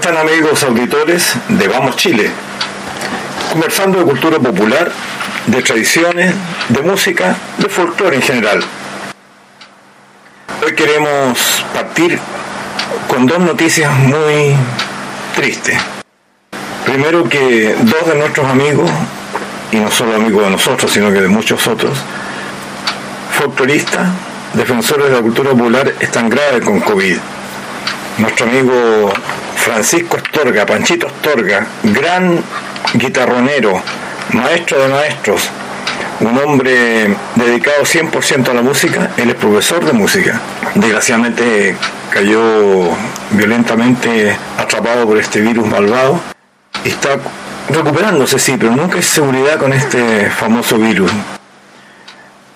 Están 0.00 0.16
amigos 0.16 0.62
auditores 0.62 1.34
de 1.46 1.68
Vamos 1.68 1.94
Chile? 1.96 2.30
Conversando 3.52 3.98
de 3.98 4.06
cultura 4.06 4.38
popular, 4.38 4.90
de 5.46 5.60
tradiciones, 5.60 6.34
de 6.70 6.80
música, 6.80 7.36
de 7.58 7.68
folclore 7.68 8.16
en 8.16 8.22
general. 8.22 8.64
Hoy 10.64 10.74
queremos 10.74 11.66
partir 11.74 12.18
con 13.08 13.26
dos 13.26 13.40
noticias 13.40 13.92
muy 13.92 14.56
tristes. 15.36 15.78
Primero 16.86 17.28
que 17.28 17.76
dos 17.80 18.06
de 18.06 18.14
nuestros 18.14 18.46
amigos, 18.46 18.90
y 19.70 19.76
no 19.76 19.90
solo 19.90 20.16
amigos 20.16 20.44
de 20.44 20.50
nosotros, 20.50 20.90
sino 20.90 21.12
que 21.12 21.20
de 21.20 21.28
muchos 21.28 21.66
otros, 21.66 21.98
folcloristas, 23.38 24.08
defensores 24.54 25.10
de 25.10 25.16
la 25.16 25.20
cultura 25.20 25.50
popular, 25.50 25.92
están 26.00 26.30
graves 26.30 26.64
con 26.64 26.80
COVID. 26.80 27.18
Nuestro 28.16 28.46
amigo 28.46 29.12
Francisco 29.60 30.16
Astorga, 30.16 30.64
Panchito 30.64 31.06
Astorga, 31.06 31.66
gran 31.82 32.42
guitarronero, 32.94 33.82
maestro 34.32 34.82
de 34.82 34.88
maestros, 34.88 35.50
un 36.20 36.38
hombre 36.38 37.14
dedicado 37.34 37.82
100% 37.82 38.48
a 38.48 38.54
la 38.54 38.62
música, 38.62 39.10
él 39.18 39.30
es 39.30 39.36
profesor 39.36 39.84
de 39.84 39.92
música. 39.92 40.40
Desgraciadamente 40.74 41.76
cayó 42.10 42.90
violentamente 43.32 44.34
atrapado 44.58 45.06
por 45.06 45.18
este 45.18 45.40
virus 45.40 45.66
malvado. 45.66 46.20
Está 46.82 47.18
recuperándose, 47.68 48.38
sí, 48.38 48.56
pero 48.58 48.74
nunca 48.74 48.96
hay 48.96 49.02
seguridad 49.02 49.58
con 49.58 49.74
este 49.74 50.30
famoso 50.30 50.78
virus. 50.78 51.12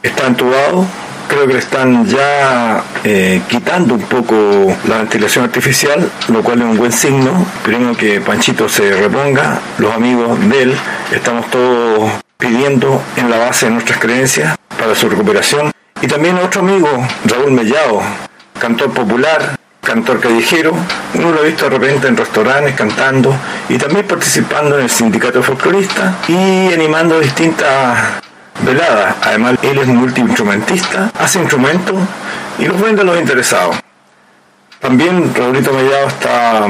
Está 0.03 0.27
entubado, 0.27 0.87
creo 1.29 1.47
que 1.47 1.55
le 1.55 1.59
están 1.59 2.07
ya 2.07 2.83
eh, 3.05 3.41
quitando 3.49 3.95
un 3.95 4.03
poco 4.03 4.77
la 4.89 4.99
ventilación 4.99 5.45
artificial, 5.45 6.11
lo 6.29 6.43
cual 6.43 6.61
es 6.61 6.65
un 6.65 6.77
buen 6.77 6.93
signo. 6.93 7.47
Esperemos 7.57 7.97
que 7.97 8.21
Panchito 8.21 8.69
se 8.69 8.95
reponga, 8.95 9.61
los 9.79 9.93
amigos 9.93 10.39
de 10.49 10.63
él, 10.63 10.75
estamos 11.13 11.51
todos 11.51 12.11
pidiendo 12.39 13.01
en 13.17 13.31
la 13.31 13.39
base 13.39 13.67
de 13.67 13.73
nuestras 13.73 13.99
creencias 13.99 14.57
para 14.79 14.95
su 14.95 15.09
recuperación. 15.09 15.73
Y 16.03 16.07
también 16.07 16.37
otro 16.39 16.61
amigo, 16.61 16.89
Raúl 17.25 17.53
Mellado, 17.53 18.03
cantor 18.59 18.93
popular, 18.93 19.57
cantor 19.83 20.21
callejero, 20.21 20.75
uno 21.15 21.31
lo 21.31 21.41
ha 21.41 21.45
visto 21.45 21.69
de 21.69 21.79
repente 21.79 22.09
en 22.09 22.17
restaurantes 22.17 22.75
cantando 22.75 23.35
y 23.69 23.79
también 23.79 24.07
participando 24.07 24.79
en 24.79 24.85
el 24.85 24.91
sindicato 24.91 25.43
folclorista 25.43 26.19
y 26.27 26.73
animando 26.73 27.21
distintas 27.21 28.24
velada. 28.63 29.17
Además, 29.23 29.55
él 29.63 29.79
es 29.79 29.87
multiinstrumentista, 29.87 31.11
hace 31.19 31.39
instrumentos 31.41 31.97
y 32.59 32.67
los 32.67 32.81
vende 32.81 33.03
a 33.03 33.05
los 33.05 33.19
interesados. 33.19 33.77
También 34.81 35.35
Raulito 35.35 35.73
Mellado 35.73 36.09
está 36.09 36.67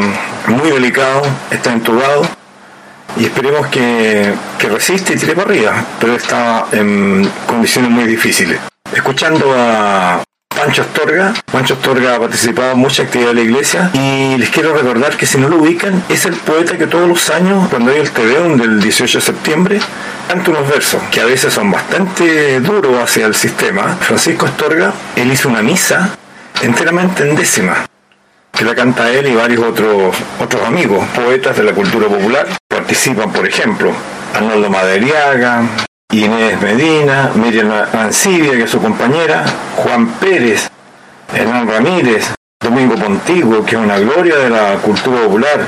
muy 0.46 0.70
delicado, 0.70 1.22
está 1.50 1.72
entubado 1.72 2.22
y 3.16 3.24
esperemos 3.24 3.66
que, 3.68 4.32
que 4.58 4.68
resiste 4.68 5.14
y 5.14 5.16
tire 5.16 5.34
para 5.34 5.48
arriba, 5.48 5.84
pero 5.98 6.14
está 6.14 6.66
en 6.72 7.28
condiciones 7.46 7.90
muy 7.90 8.04
difíciles. 8.04 8.60
Escuchando 8.92 9.52
a 9.56 10.22
Pancho 10.64 10.80
Astorga. 10.80 11.34
Pancho 11.52 11.74
Astorga 11.74 12.14
ha 12.14 12.18
participado 12.18 12.72
en 12.72 12.78
mucha 12.78 13.02
actividad 13.02 13.28
de 13.28 13.34
la 13.34 13.40
iglesia 13.42 13.90
y 13.92 14.38
les 14.38 14.48
quiero 14.48 14.74
recordar 14.74 15.14
que 15.14 15.26
si 15.26 15.36
no 15.36 15.50
lo 15.50 15.58
ubican, 15.58 16.02
es 16.08 16.24
el 16.24 16.32
poeta 16.36 16.78
que 16.78 16.86
todos 16.86 17.06
los 17.06 17.28
años, 17.28 17.68
cuando 17.68 17.92
hay 17.92 17.98
el 17.98 18.10
Tedeum 18.10 18.56
del 18.56 18.80
18 18.80 19.18
de 19.18 19.22
septiembre, 19.22 19.80
canta 20.26 20.50
unos 20.50 20.66
versos 20.66 21.02
que 21.10 21.20
a 21.20 21.26
veces 21.26 21.52
son 21.52 21.70
bastante 21.70 22.60
duros 22.60 22.96
hacia 22.98 23.26
el 23.26 23.34
sistema. 23.34 23.94
Francisco 24.00 24.46
Astorga, 24.46 24.94
él 25.16 25.30
hizo 25.30 25.50
una 25.50 25.60
misa 25.60 26.16
enteramente 26.62 27.28
en 27.28 27.36
décima 27.36 27.84
que 28.50 28.64
la 28.64 28.74
canta 28.74 29.10
él 29.10 29.26
y 29.26 29.34
varios 29.34 29.62
otros, 29.64 30.16
otros 30.40 30.62
amigos, 30.62 31.04
poetas 31.14 31.58
de 31.58 31.64
la 31.64 31.74
cultura 31.74 32.08
popular. 32.08 32.46
Participan, 32.68 33.30
por 33.34 33.46
ejemplo, 33.46 33.92
Arnoldo 34.34 34.70
Maderiaga, 34.70 35.62
Inés 36.12 36.60
Medina, 36.60 37.30
Miriam 37.34 37.72
Ancibia, 37.92 38.52
que 38.52 38.64
es 38.64 38.70
su 38.70 38.80
compañera, 38.80 39.44
Juan 39.76 40.06
Pérez, 40.20 40.68
Hernán 41.34 41.68
Ramírez, 41.68 42.32
Domingo 42.60 42.94
Pontigo, 42.94 43.64
que 43.64 43.76
es 43.76 43.82
una 43.82 43.98
gloria 43.98 44.36
de 44.36 44.50
la 44.50 44.74
cultura 44.76 45.22
popular, 45.22 45.66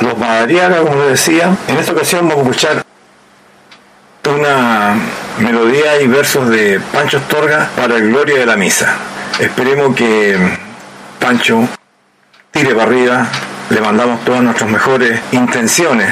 los 0.00 0.18
Madariaga, 0.18 0.78
como 0.78 1.02
decía. 1.02 1.56
En 1.68 1.76
esta 1.76 1.92
ocasión 1.92 2.28
vamos 2.28 2.46
a 2.46 2.50
escuchar 2.50 2.84
una 4.26 4.96
melodía 5.38 6.00
y 6.00 6.06
versos 6.06 6.48
de 6.48 6.80
Pancho 6.92 7.18
Astorga 7.18 7.68
para 7.76 7.96
el 7.96 8.08
Gloria 8.08 8.38
de 8.38 8.46
la 8.46 8.56
Misa. 8.56 8.96
Esperemos 9.38 9.94
que 9.94 10.38
Pancho 11.18 11.68
tire 12.50 12.72
barrida, 12.72 13.28
le 13.70 13.80
mandamos 13.80 14.24
todas 14.24 14.42
nuestras 14.42 14.70
mejores 14.70 15.20
intenciones 15.32 16.08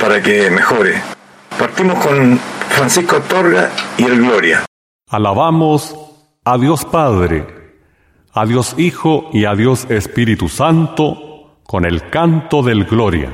para 0.00 0.20
que 0.20 0.50
mejore. 0.50 1.00
Partimos 1.58 2.04
con 2.04 2.38
Francisco 2.74 3.20
Torga 3.22 3.70
y 3.96 4.04
el 4.04 4.18
Gloria. 4.18 4.66
Alabamos 5.08 5.94
a 6.44 6.58
Dios 6.58 6.84
Padre, 6.84 7.46
a 8.32 8.44
Dios 8.46 8.74
Hijo 8.78 9.30
y 9.32 9.44
a 9.44 9.54
Dios 9.54 9.86
Espíritu 9.88 10.48
Santo 10.48 11.60
con 11.62 11.84
el 11.84 12.10
canto 12.10 12.62
del 12.62 12.84
Gloria. 12.84 13.30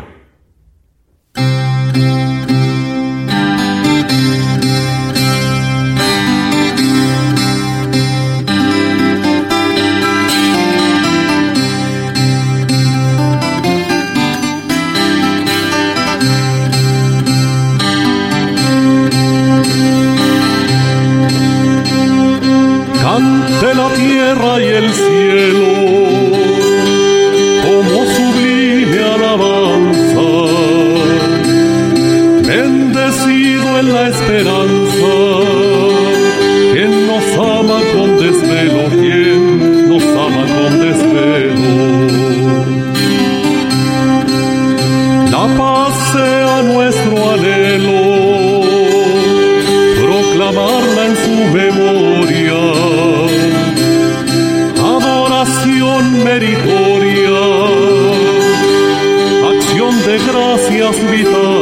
Gracias 61.11 61.60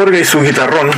Astorga 0.00 0.18
y 0.18 0.24
su 0.24 0.40
guitarrón, 0.40 0.90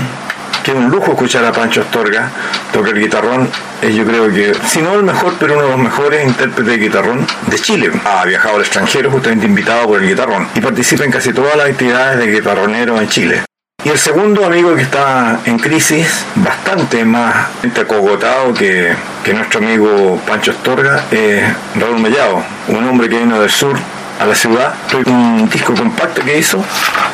que 0.62 0.70
es 0.70 0.76
un 0.76 0.88
lujo 0.88 1.10
escuchar 1.10 1.44
a 1.44 1.50
Pancho 1.50 1.81
Astorga, 1.81 2.31
toca 2.72 2.90
el 2.90 3.00
guitarrón, 3.00 3.49
es 3.81 3.96
yo 3.96 4.04
creo 4.04 4.32
que, 4.32 4.54
si 4.69 4.81
no 4.81 4.94
el 4.94 5.02
mejor, 5.02 5.34
pero 5.40 5.54
uno 5.54 5.64
de 5.64 5.70
los 5.70 5.81
mejores 5.81 6.25
intérpretes 6.25 6.66
de 6.66 6.78
guitarrón 6.78 7.26
de 7.49 7.58
Chile. 7.58 7.90
Ha 8.04 8.25
viajado 8.25 8.54
al 8.54 8.60
extranjero 8.60 9.10
justamente 9.10 9.44
invitado 9.44 9.88
por 9.88 10.00
el 10.00 10.08
guitarrón 10.08 10.46
y 10.54 10.60
participa 10.60 11.02
en 11.02 11.10
casi 11.10 11.32
todas 11.32 11.56
las 11.56 11.70
actividades 11.70 12.20
de 12.20 12.32
guitarronero 12.32 13.00
en 13.00 13.08
Chile. 13.08 13.43
Y 13.84 13.88
el 13.88 13.99
segundo 13.99 14.46
amigo 14.46 14.72
que 14.76 14.82
está 14.82 15.40
en 15.46 15.58
crisis, 15.58 16.25
bastante 16.37 17.05
más 17.05 17.48
acogotado 17.76 18.55
que, 18.55 18.94
que 19.25 19.34
nuestro 19.34 19.58
amigo 19.58 20.20
Pancho 20.28 20.52
Astorga, 20.52 21.06
es 21.10 21.43
Raúl 21.75 21.98
Mellado, 21.98 22.44
un 22.69 22.87
hombre 22.87 23.08
que 23.08 23.19
vino 23.19 23.40
del 23.40 23.50
sur 23.50 23.76
a 24.22 24.26
la 24.26 24.34
ciudad. 24.34 24.74
Un 25.06 25.48
disco 25.48 25.74
compacto 25.74 26.22
que 26.22 26.38
hizo 26.38 26.64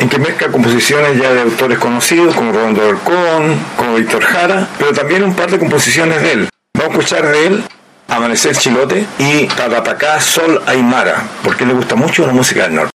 en 0.00 0.08
que 0.08 0.18
mezcla 0.18 0.48
composiciones 0.48 1.18
ya 1.20 1.32
de 1.32 1.40
autores 1.40 1.78
conocidos 1.78 2.34
como 2.34 2.52
Rolando 2.52 2.82
Alarcón, 2.82 3.58
como 3.76 3.94
Víctor 3.94 4.22
Jara, 4.22 4.68
pero 4.78 4.92
también 4.92 5.24
un 5.24 5.34
par 5.34 5.50
de 5.50 5.58
composiciones 5.58 6.20
de 6.22 6.32
él. 6.32 6.48
Vamos 6.74 6.94
a 6.94 6.98
escuchar 6.98 7.26
de 7.32 7.46
él 7.46 7.64
Amanecer 8.08 8.56
Chilote 8.56 9.06
y 9.18 9.46
Tatatacá 9.46 10.20
Sol 10.20 10.62
Aymara, 10.66 11.24
porque 11.42 11.66
le 11.66 11.74
gusta 11.74 11.94
mucho 11.94 12.26
la 12.26 12.32
música 12.32 12.62
del 12.64 12.74
norte. 12.74 12.97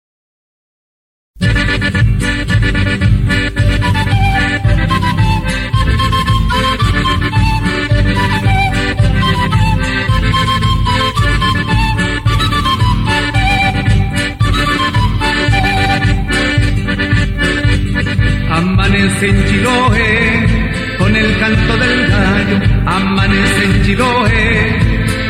Amanece 18.98 19.28
en 19.28 19.44
Chiloé 19.44 20.46
con 20.98 21.14
el 21.14 21.38
canto 21.38 21.76
del 21.76 22.08
gallo, 22.08 22.60
amanece 22.84 23.64
en 23.64 23.82
Chiloé 23.84 24.78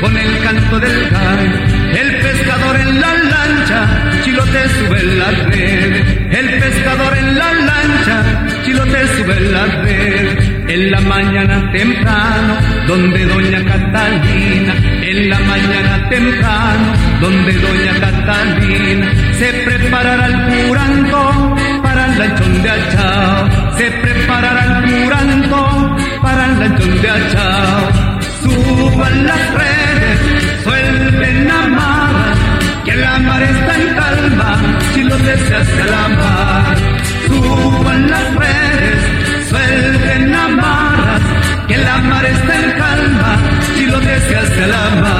con 0.00 0.16
el 0.16 0.38
canto 0.42 0.80
del 0.80 1.10
gallo. 1.10 1.78
El 2.00 2.16
pescador 2.16 2.76
en 2.80 3.00
la 3.00 3.14
lancha, 3.14 4.10
Chilote 4.24 4.68
sube 4.70 5.02
la 5.18 5.30
red. 5.50 6.32
El 6.32 6.60
pescador 6.60 7.18
en 7.18 7.38
la 7.38 7.52
lancha, 7.52 8.46
Chilote 8.64 9.06
sube 9.16 9.40
la 9.52 9.66
red. 9.82 10.38
En 10.68 10.90
la 10.90 11.00
mañana 11.00 11.70
temprano, 11.72 12.54
donde 12.86 13.24
doña 13.26 13.64
Catalina, 13.64 14.74
en 15.02 15.28
la 15.28 15.38
mañana 15.40 16.08
temprano, 16.08 16.92
donde 17.20 17.52
doña 17.52 18.00
Catalina, 18.00 19.12
se 19.38 19.52
preparará 19.64 20.26
el 20.26 20.66
curanto 20.66 21.56
para 21.82 22.06
el 22.06 22.18
lanchón 22.18 22.62
de 22.62 22.70
achao, 22.70 23.37
se 23.78 23.90
preparará 24.02 24.64
el 24.64 25.04
curanto 25.04 25.96
para 26.20 26.46
el 26.46 26.60
lanchón 26.60 27.00
de 27.00 27.10
achao. 27.10 28.20
Suban 28.42 29.26
las 29.26 29.54
redes, 29.62 30.18
suelten 30.64 31.50
amarras, 31.50 32.38
que 32.84 32.94
la 32.96 33.18
mar 33.20 33.42
está 33.42 33.74
en 33.80 33.88
calma, 33.94 34.50
si 34.94 35.02
lo 35.04 35.16
deseas 35.18 35.68
hacia 35.68 35.84
la 35.94 36.08
mar. 36.20 36.76
Suban 37.28 38.10
las 38.10 38.34
redes, 38.44 39.48
suelten 39.48 40.34
amarras, 40.34 41.22
que 41.68 41.76
la 41.76 41.96
mar 41.98 42.26
está 42.26 42.54
en 42.62 42.70
calma, 42.82 43.30
si 43.76 43.86
lo 43.86 44.00
deseas 44.00 44.44
hacia 44.44 44.66
la 44.66 44.90
mar. 45.02 45.17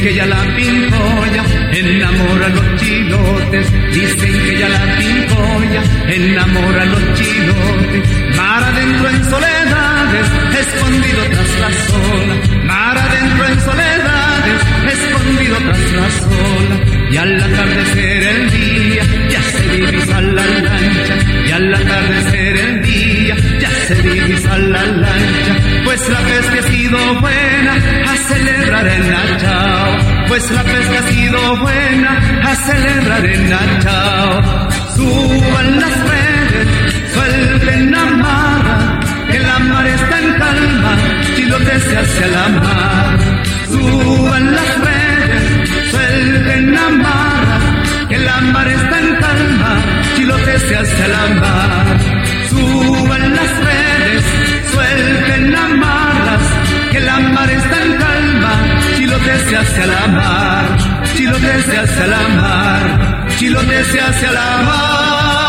Que 0.00 0.14
ya 0.14 0.26
la 0.26 0.42
pincoya 0.56 1.42
enamora 1.72 2.46
a 2.46 2.48
los 2.50 2.80
chilotes. 2.80 3.66
Dicen 3.92 4.32
que 4.44 4.58
ya 4.58 4.68
la 4.68 4.84
pincoya 4.98 5.82
enamora 6.08 6.82
a 6.82 6.84
los 6.84 7.02
chilotes. 7.14 8.36
Mar 8.36 8.62
adentro 8.62 9.08
en 9.08 9.24
soledades, 9.24 10.26
escondido 10.60 11.22
tras 11.32 11.50
la 11.62 11.70
sola. 11.88 12.34
Mar 12.64 12.98
adentro 12.98 13.46
en 13.48 13.60
soledades, 13.60 14.58
escondido 14.94 15.56
tras 15.66 15.92
la 16.00 16.10
sola. 16.20 16.76
Y 17.10 17.16
al 17.16 17.42
atardecer 17.42 18.22
el 18.22 18.50
día, 18.50 19.04
ya 19.30 19.42
se 19.42 19.68
divisa 19.76 20.20
la 20.20 20.46
lancha. 20.46 21.14
Y 21.46 21.50
al 21.50 21.74
atardecer 21.74 22.37
ya 23.88 23.94
se 23.94 24.02
divisa 24.02 24.58
la 24.58 24.84
lancha. 24.84 25.56
Pues 25.84 26.08
la 26.08 26.18
que 26.24 26.58
ha 26.58 26.62
sido 26.62 26.98
buena, 27.20 27.74
a 28.06 28.16
celebrar 28.16 28.88
el 28.88 29.10
nachao. 29.10 30.18
Pues 30.28 30.50
la 30.50 30.62
pesca 30.62 30.98
ha 30.98 31.08
sido 31.08 31.56
buena, 31.56 32.40
a 32.44 32.54
celebrar 32.54 33.24
en 33.24 33.48
Nachao. 33.48 34.68
Suban 34.94 35.80
las 35.80 35.96
redes, 36.12 36.68
suelten 37.14 37.90
la 37.90 38.04
mar, 38.04 39.00
que 39.30 39.38
la 39.38 39.58
mar 39.58 39.86
está 39.86 40.18
en 40.20 40.32
calma, 40.34 40.96
chilote 41.34 41.80
se 41.80 41.96
hace 41.96 42.28
la 42.28 42.48
mar. 42.48 43.18
Suban 43.68 44.54
las 44.54 44.80
redes, 44.88 45.70
suelten 45.90 46.74
la 46.74 46.88
mar, 46.90 47.60
que 48.08 48.18
la 48.18 48.40
mar 48.52 48.68
está 48.68 49.00
en 49.00 49.16
calma, 49.16 49.76
chilote 50.14 50.58
se 50.58 50.76
hace 50.76 51.08
la 51.08 51.34
mar. 51.40 52.37
Suban 52.48 53.34
las 53.34 53.52
redes, 53.68 54.24
suelten 54.72 55.52
las 55.52 55.70
marras, 55.70 56.42
que 56.92 57.00
la 57.00 57.18
mar 57.18 57.50
está 57.50 57.82
en 57.82 57.92
calma, 57.96 58.52
chilote 58.96 59.38
se 59.48 59.56
hace 59.56 59.86
la 59.86 60.06
mar, 60.08 60.76
chilote 61.14 61.62
se 61.62 61.78
hace 61.78 62.06
la 62.06 62.28
mar, 62.28 63.26
chilote 63.36 63.84
se 63.84 64.00
hace 64.00 64.26
la 64.32 64.62
mar. 64.62 65.47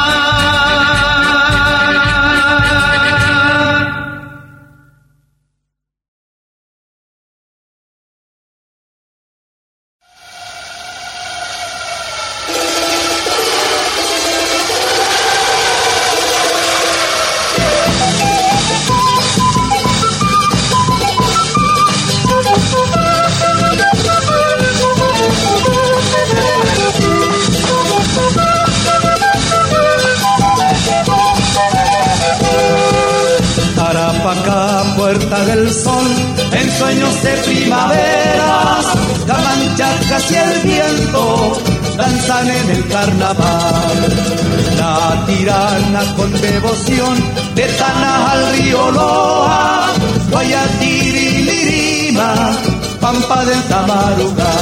Pampa 53.09 53.41
del 53.43 53.61
Tamaruga. 53.63 54.53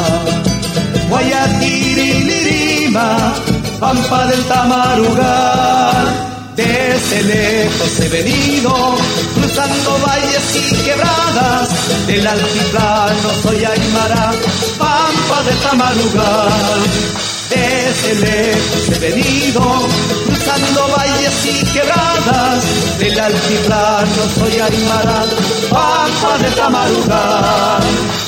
Guayatirilirima, 1.09 3.07
Pampa 3.77 4.25
del 4.27 4.41
Tamaruga. 4.45 5.35
Desde 6.55 7.23
lejos 7.23 7.99
he 7.99 8.07
venido, 8.07 8.73
cruzando 9.35 9.99
valles 9.99 10.55
y 10.55 10.75
quebradas, 10.85 11.67
del 12.07 12.25
altiplano 12.25 13.29
soy 13.43 13.65
Aymara, 13.65 14.31
pampa 14.79 15.43
de 15.43 15.51
Tamarugal. 15.63 16.81
Desde 17.49 18.15
lejos 18.15 18.89
he 18.93 18.99
venido, 18.99 19.61
cruzando 20.25 20.87
valles 20.95 21.45
y 21.51 21.65
quebradas, 21.73 22.63
del 22.97 23.19
altiplano 23.19 24.23
soy 24.39 24.53
Aymara, 24.57 25.25
pampa 25.69 26.37
de 26.37 26.49
Tamarugal. 26.51 28.26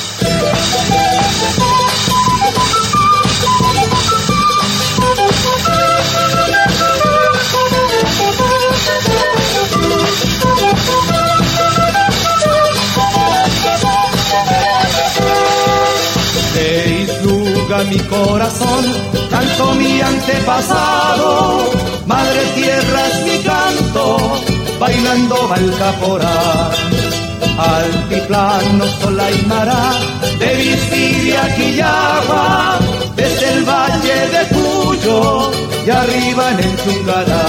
Mi 17.90 17.98
corazón, 17.98 18.84
canto 19.30 19.74
mi 19.74 20.00
antepasado, 20.00 21.70
madre 22.06 22.42
tierra 22.54 23.00
es 23.08 23.22
mi 23.24 23.38
canto, 23.42 24.40
bailando 24.78 25.48
va 25.48 25.56
el 25.56 25.76
caporal. 25.76 26.70
Altiplano, 27.58 28.86
Solaimara, 29.00 29.92
de 30.38 30.54
Visiria, 30.54 31.54
Quillagua, 31.56 32.78
desde 33.16 33.52
el 33.54 33.64
valle 33.64 34.18
de 34.34 34.42
Cuyo 34.54 35.50
y 35.84 35.90
arriba 35.90 36.50
en 36.52 36.58
el 36.60 36.76
Chungará. 36.82 37.44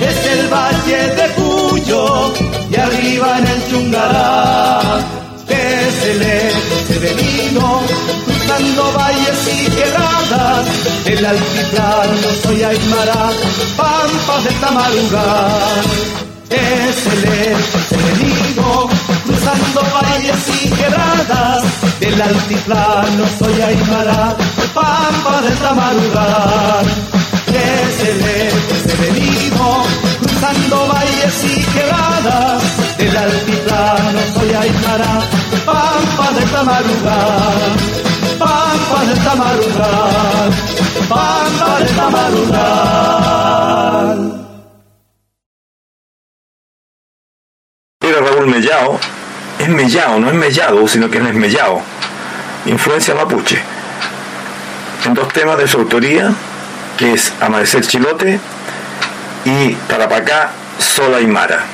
Desde 0.00 0.40
el 0.40 0.48
valle 0.48 1.00
de 1.18 1.26
Cuyo 1.38 2.32
y 2.70 2.76
arriba 2.76 3.38
en 3.38 3.46
el 3.46 3.70
Chungará. 3.70 5.17
He 6.90 6.98
venido, 6.98 7.82
cruzando 8.24 8.92
valles 8.92 9.48
y 9.52 9.70
quebradas, 9.70 10.66
el 11.04 11.26
altiplano 11.26 12.28
soy 12.42 12.62
Aymara, 12.62 13.30
pampas 13.76 14.44
de 14.44 14.50
Tamarugar. 14.60 15.84
Desde 16.48 17.16
lejos 17.26 17.92
he 17.92 17.96
venido, 17.96 18.88
cruzando 19.26 19.80
valles 19.92 20.48
y 20.62 20.68
quebradas, 20.70 21.62
del 22.00 22.22
altiplano 22.22 23.24
soy 23.38 23.60
Aymara, 23.60 24.36
pampa 24.74 25.42
de 25.42 25.50
Tamarugar. 25.56 26.84
Desde 27.46 28.14
lejos 28.14 28.80
he 28.86 29.12
venido, 29.12 29.84
cruzando 30.38 30.86
valles 30.86 31.44
y 31.44 31.64
quebradas, 31.72 32.62
del 32.96 33.16
altiplano 33.16 34.20
soy 34.34 34.50
Aymara, 34.50 35.20
pampa 35.66 36.30
de 36.32 36.42
Tamarugar, 36.46 37.76
pampa 38.38 39.04
de 39.06 39.14
Tamarugar, 39.16 40.50
pampa 41.08 41.78
de 41.80 41.86
Tamarugar. 41.86 42.58
Era 48.00 48.20
Raúl 48.20 48.46
Mellao, 48.46 49.00
es 49.58 49.68
Mellao, 49.68 50.20
no 50.20 50.28
es 50.28 50.34
Mellado, 50.34 50.86
sino 50.86 51.10
que 51.10 51.18
es 51.18 51.34
Mellao, 51.34 51.82
influencia 52.66 53.14
mapuche, 53.14 53.60
en 55.04 55.14
dos 55.14 55.32
temas 55.32 55.58
de 55.58 55.66
su 55.66 55.78
autoría, 55.78 56.32
que 56.96 57.14
es 57.14 57.32
Amanecer 57.40 57.84
Chilote 57.84 58.38
y 59.44 59.74
Tarapacá, 59.88 60.50
Sola 60.78 61.20
y 61.20 61.26
Mara. 61.26 61.64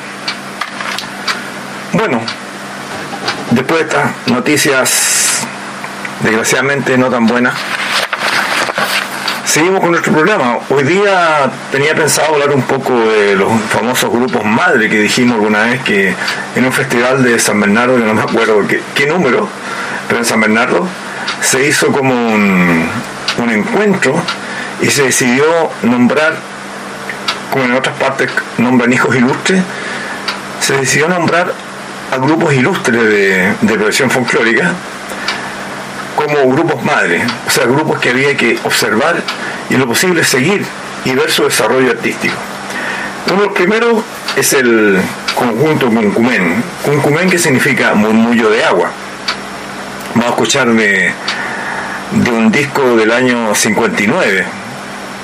Bueno, 1.93 2.21
después 3.51 3.81
de 3.81 3.87
estas 3.87 4.11
noticias 4.27 5.45
desgraciadamente 6.21 6.97
no 6.97 7.11
tan 7.11 7.27
buenas, 7.27 7.55
seguimos 9.45 9.81
con 9.81 9.91
nuestro 9.91 10.13
programa. 10.13 10.59
Hoy 10.71 10.85
día 10.85 11.51
tenía 11.71 11.95
pensado 11.95 12.35
hablar 12.35 12.51
un 12.53 12.63
poco 12.63 12.93
de 12.93 13.37
los 13.37 13.53
famosos 13.69 14.11
grupos 14.11 14.45
madre 14.45 14.89
que 14.89 14.99
dijimos 15.01 15.37
alguna 15.37 15.65
vez 15.65 15.83
que 15.83 16.15
en 16.57 16.65
un 16.65 16.73
festival 16.73 17.23
de 17.23 17.39
San 17.39 17.61
Bernardo, 17.61 17.97
que 17.97 18.05
no 18.05 18.15
me 18.15 18.23
acuerdo 18.23 18.67
qué, 18.67 18.83
qué 18.95 19.07
número, 19.07 19.49
pero 20.09 20.21
en 20.21 20.25
San 20.25 20.41
Bernardo 20.41 20.87
se 21.41 21.69
hizo 21.69 21.93
como 21.93 22.15
un, 22.15 22.89
un 23.39 23.51
encuentro 23.51 24.15
y 24.81 24.87
se 24.91 25.05
decidió 25.05 25.45
nombrar, 25.83 26.37
como 27.55 27.67
en 27.67 27.75
otras 27.75 27.97
partes 27.99 28.29
nombran 28.59 28.93
hijos 28.93 29.15
ilustres, 29.15 29.63
se 30.59 30.77
decidió 30.77 31.07
nombrar 31.07 31.53
a 32.11 32.17
grupos 32.17 32.53
ilustres 32.53 33.01
de, 33.01 33.55
de 33.61 33.75
profesión 33.75 34.11
folclórica 34.11 34.73
como 36.17 36.53
grupos 36.53 36.83
madres, 36.83 37.23
o 37.47 37.51
sea, 37.53 37.67
grupos 37.67 38.01
que 38.01 38.11
había 38.11 38.37
que 38.37 38.59
observar 38.65 39.23
y 39.71 39.77
lo 39.77 39.87
posible 39.87 40.25
seguir 40.25 40.67
y 41.05 41.13
ver 41.13 41.31
su 41.31 41.45
desarrollo 41.45 41.93
artístico. 41.93 42.35
Uno 43.29 43.43
de 43.43 43.47
los 43.47 43.55
primeros 43.55 44.03
es 44.35 44.53
el 44.53 45.01
conjunto 45.37 45.91
Cuncumén. 45.91 46.61
Cuncumén 46.85 47.31
que 47.31 47.39
significa 47.39 47.95
murmullo 47.95 48.51
de 48.51 48.65
agua. 48.65 48.91
Vamos 50.17 50.27
a 50.27 50.31
escuchar 50.31 50.73
de, 50.73 51.15
de 52.11 52.31
un 52.33 52.51
disco 52.51 52.97
del 52.97 53.13
año 53.13 53.55
59. 53.55 54.64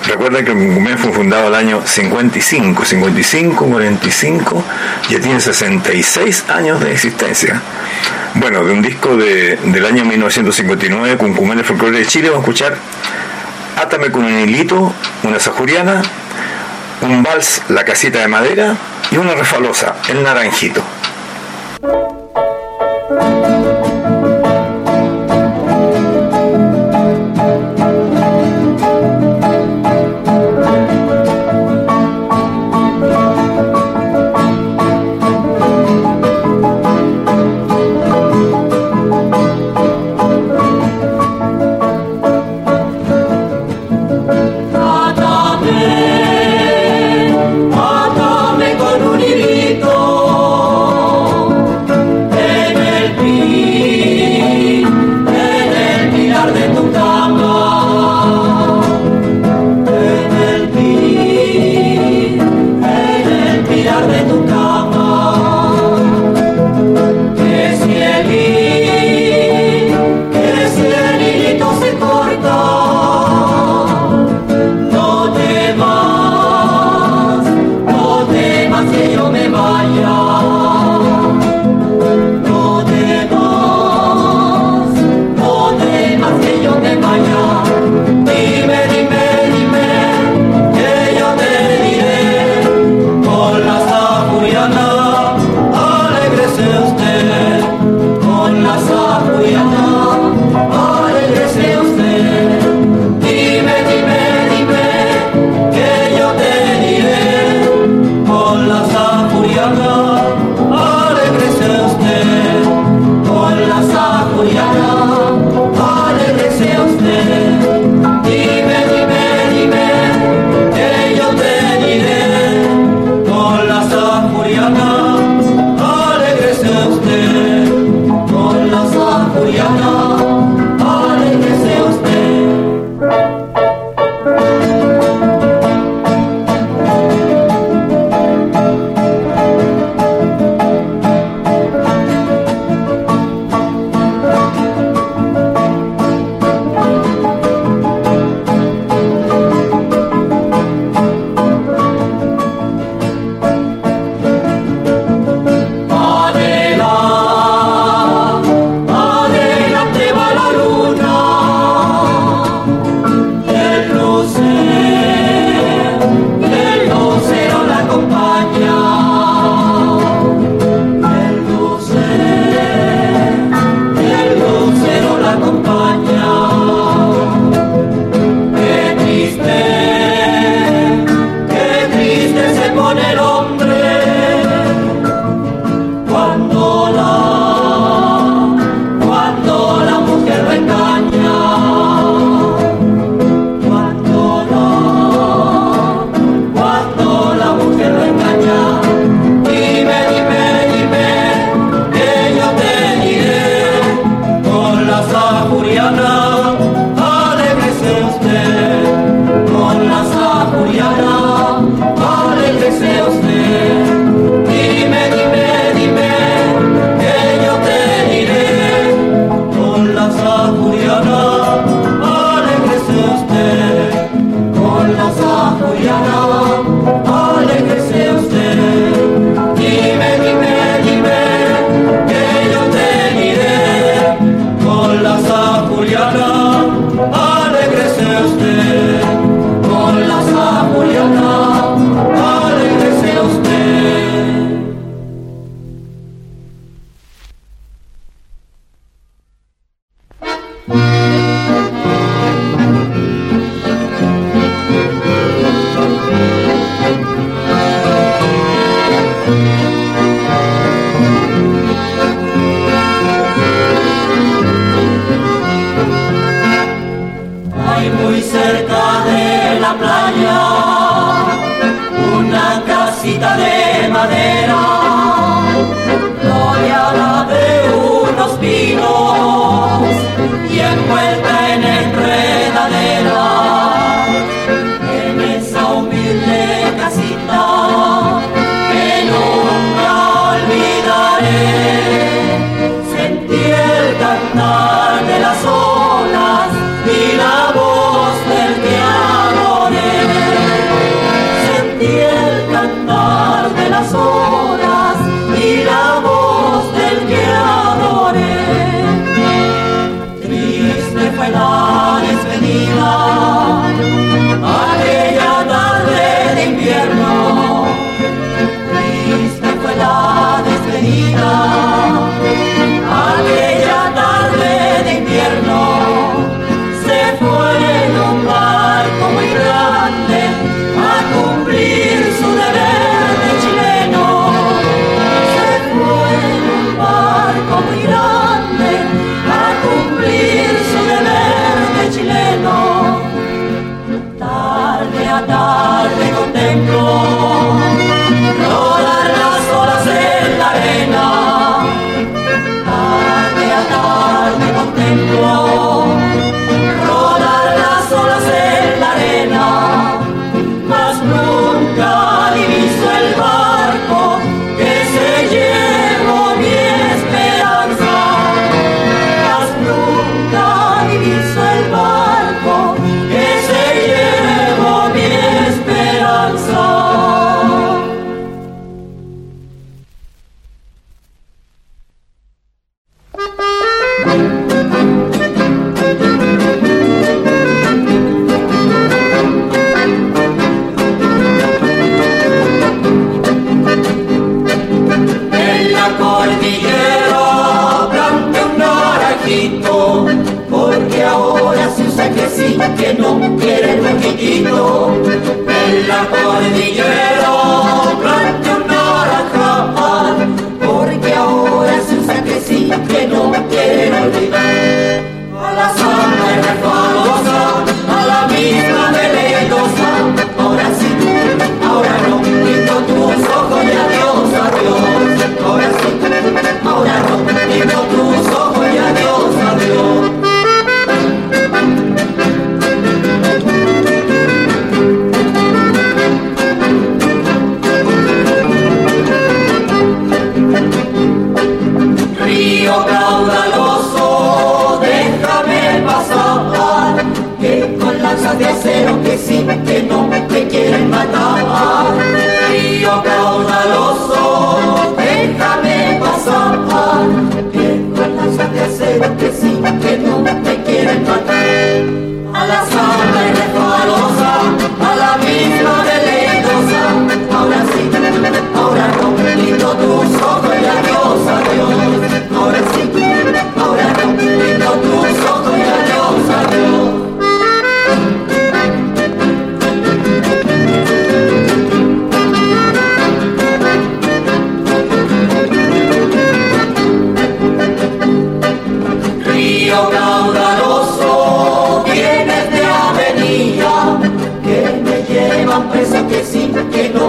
Recuerden 0.07 0.45
que 0.45 0.52
Cuncumén 0.52 0.99
fue 0.99 1.12
fundado 1.12 1.49
el 1.49 1.54
año 1.54 1.83
55, 1.85 2.85
55, 2.85 3.66
45, 3.66 4.64
ya 5.11 5.21
tiene 5.21 5.40
66 5.40 6.45
años 6.49 6.80
de 6.80 6.92
existencia. 6.92 7.61
Bueno, 8.35 8.64
de 8.64 8.73
un 8.73 8.83
disco 8.83 9.16
de, 9.16 9.57
del 9.57 9.85
año 9.85 10.04
1959, 10.04 11.16
Cuncumén 11.16 11.59
de 11.59 11.64
Folclore 11.64 11.99
de 11.99 12.07
Chile, 12.07 12.30
vamos 12.30 12.47
a 12.47 12.50
escuchar 12.50 12.76
Átame 13.76 14.11
con 14.11 14.25
un 14.25 14.38
hilito, 14.38 14.92
una 15.23 15.38
sajuriana, 15.38 16.02
un 17.02 17.23
vals, 17.23 17.62
La 17.69 17.85
casita 17.85 18.19
de 18.19 18.28
madera, 18.28 18.76
y 19.11 19.16
una 19.16 19.35
refalosa, 19.35 19.97
El 20.09 20.23
naranjito. 20.23 20.83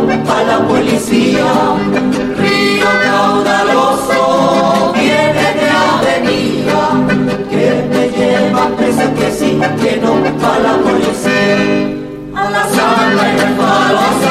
a 0.10 0.44
la 0.44 0.68
policía. 0.68 1.46
Río 2.38 2.86
caudaloso, 3.04 4.94
viene 4.94 5.48
de 5.60 5.70
avenida, 5.92 6.82
que 7.50 7.66
me 7.92 8.10
lleva 8.10 8.70
presa 8.78 9.14
que 9.14 9.32
sí, 9.32 9.60
que 9.82 9.98
no, 9.98 10.14
a 10.16 10.60
la 10.60 10.74
policía. 10.78 11.92
A 12.34 12.50
la 12.50 12.64
sala 12.70 13.24
y 13.34 14.31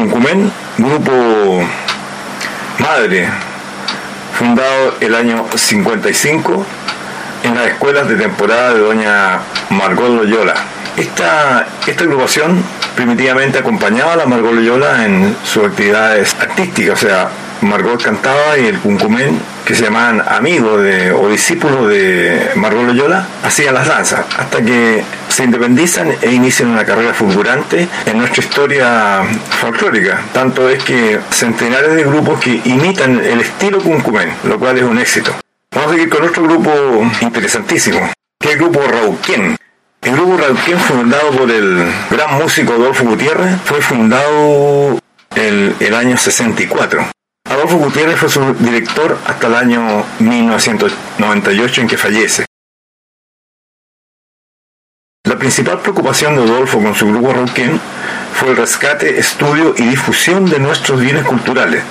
Cuncumen, 0.00 0.50
grupo 0.78 1.62
madre, 2.78 3.28
fundado 4.32 4.94
el 4.98 5.14
año 5.14 5.44
55 5.54 6.64
en 7.42 7.54
las 7.54 7.66
escuelas 7.66 8.08
de 8.08 8.16
temporada 8.16 8.72
de 8.72 8.80
doña 8.80 9.40
Margot 9.68 10.08
Loyola. 10.08 10.54
Esta, 10.96 11.66
esta 11.86 12.04
agrupación 12.04 12.64
primitivamente 12.96 13.58
acompañaba 13.58 14.14
a 14.14 14.16
la 14.16 14.24
Margot 14.24 14.54
Loyola 14.54 15.04
en 15.04 15.36
sus 15.44 15.66
actividades 15.66 16.34
artísticas, 16.40 17.02
o 17.02 17.06
sea, 17.06 17.28
Margot 17.60 18.02
cantaba 18.02 18.56
y 18.56 18.68
el 18.68 18.78
Cuncumén, 18.78 19.38
que 19.64 19.74
se 19.74 19.84
llamaban 19.84 20.22
amigos 20.26 20.82
de, 20.82 21.12
o 21.12 21.28
discípulos 21.28 21.88
de 21.88 22.50
Margot 22.56 22.84
Loyola, 22.84 23.26
hacían 23.42 23.74
las 23.74 23.86
danzas, 23.86 24.24
hasta 24.38 24.62
que 24.62 25.02
se 25.28 25.44
independizan 25.44 26.12
e 26.22 26.32
inician 26.32 26.70
una 26.70 26.84
carrera 26.84 27.14
fulgurante 27.14 27.88
en 28.06 28.18
nuestra 28.18 28.42
historia 28.42 29.22
folclórica. 29.60 30.20
Tanto 30.32 30.68
es 30.68 30.82
que 30.82 31.20
centenares 31.30 31.94
de 31.94 32.04
grupos 32.04 32.40
que 32.40 32.60
imitan 32.64 33.24
el 33.24 33.40
estilo 33.40 33.78
Cuncumén, 33.78 34.32
lo 34.44 34.58
cual 34.58 34.78
es 34.78 34.84
un 34.84 34.98
éxito. 34.98 35.34
Vamos 35.72 35.92
a 35.92 35.94
seguir 35.94 36.08
con 36.08 36.24
otro 36.24 36.42
grupo 36.42 36.70
interesantísimo, 37.20 38.10
que 38.38 38.48
es 38.48 38.54
el 38.54 38.60
grupo 38.60 38.80
Rauquén. 38.86 39.56
El 40.02 40.12
grupo 40.12 40.36
Rauquén, 40.36 40.78
fundado 40.78 41.30
por 41.30 41.50
el 41.50 41.86
gran 42.10 42.38
músico 42.38 42.72
Adolfo 42.72 43.04
Gutiérrez, 43.04 43.60
fue 43.64 43.80
fundado 43.80 44.98
el, 45.36 45.74
el 45.78 45.94
año 45.94 46.16
64. 46.16 47.06
Adolfo 47.60 47.76
Gutiérrez 47.76 48.18
fue 48.18 48.30
su 48.30 48.54
director 48.54 49.18
hasta 49.26 49.46
el 49.46 49.54
año 49.54 50.02
1998 50.18 51.82
en 51.82 51.88
que 51.88 51.98
fallece. 51.98 52.46
La 55.24 55.36
principal 55.36 55.80
preocupación 55.80 56.36
de 56.36 56.42
Adolfo 56.42 56.80
con 56.80 56.94
su 56.94 57.08
grupo 57.08 57.34
Rauquén 57.34 57.78
fue 58.32 58.52
el 58.52 58.56
rescate, 58.56 59.18
estudio 59.18 59.74
y 59.76 59.82
difusión 59.82 60.48
de 60.48 60.58
nuestros 60.58 61.02
bienes 61.02 61.24
culturales, 61.24 61.82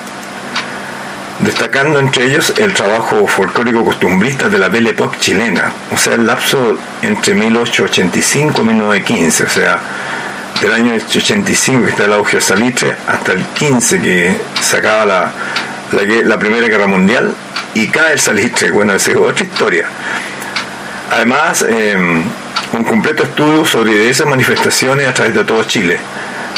destacando 1.41 1.99
entre 1.99 2.25
ellos 2.25 2.51
el 2.57 2.73
trabajo 2.73 3.27
folclórico 3.27 3.85
costumbrista 3.85 4.49
de 4.49 4.57
la 4.57 4.69
Belle 4.69 4.89
Époque 4.89 5.19
chilena, 5.19 5.71
o 5.93 5.97
sea, 5.97 6.15
el 6.15 6.25
lapso 6.25 6.79
entre 7.03 7.35
1885 7.35 8.59
y 8.59 8.65
1915, 8.65 9.43
o 9.43 9.49
sea, 9.49 9.79
del 10.61 10.73
año 10.73 10.93
85 10.93 11.85
que 11.85 11.91
está 11.91 12.05
el 12.05 12.13
auge 12.13 12.37
de 12.37 12.41
Salitre 12.41 12.95
hasta 13.07 13.31
el 13.31 13.43
15 13.45 14.01
que 14.01 14.37
se 14.61 14.77
acaba 14.77 15.05
la, 15.05 15.31
la, 16.25 16.39
Primera 16.39 16.67
Guerra 16.67 16.87
Mundial 16.87 17.33
y 17.73 17.87
cae 17.87 18.13
el 18.13 18.19
Salitre, 18.19 18.71
bueno, 18.71 18.93
esa 18.93 19.11
es 19.11 19.17
otra 19.17 19.43
historia. 19.43 19.85
Además, 21.11 21.65
eh, 21.67 21.97
un 22.73 22.83
completo 22.83 23.23
estudio 23.23 23.65
sobre 23.65 24.09
esas 24.09 24.27
manifestaciones 24.27 25.07
a 25.07 25.13
través 25.13 25.33
de 25.33 25.43
todo 25.43 25.63
Chile. 25.63 25.97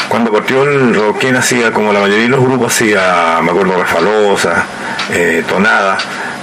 Cuando 0.08 0.32
partió 0.32 0.64
el 0.64 0.94
Roquén 0.94 1.36
hacía, 1.36 1.72
como 1.72 1.92
la 1.92 2.00
mayoría 2.00 2.24
de 2.24 2.28
los 2.28 2.40
grupos, 2.40 2.74
hacía, 2.74 3.40
me 3.42 3.50
acuerdo, 3.50 3.80
Refalosa, 3.80 4.64
eh, 5.10 5.42
Tonada, 5.48 5.96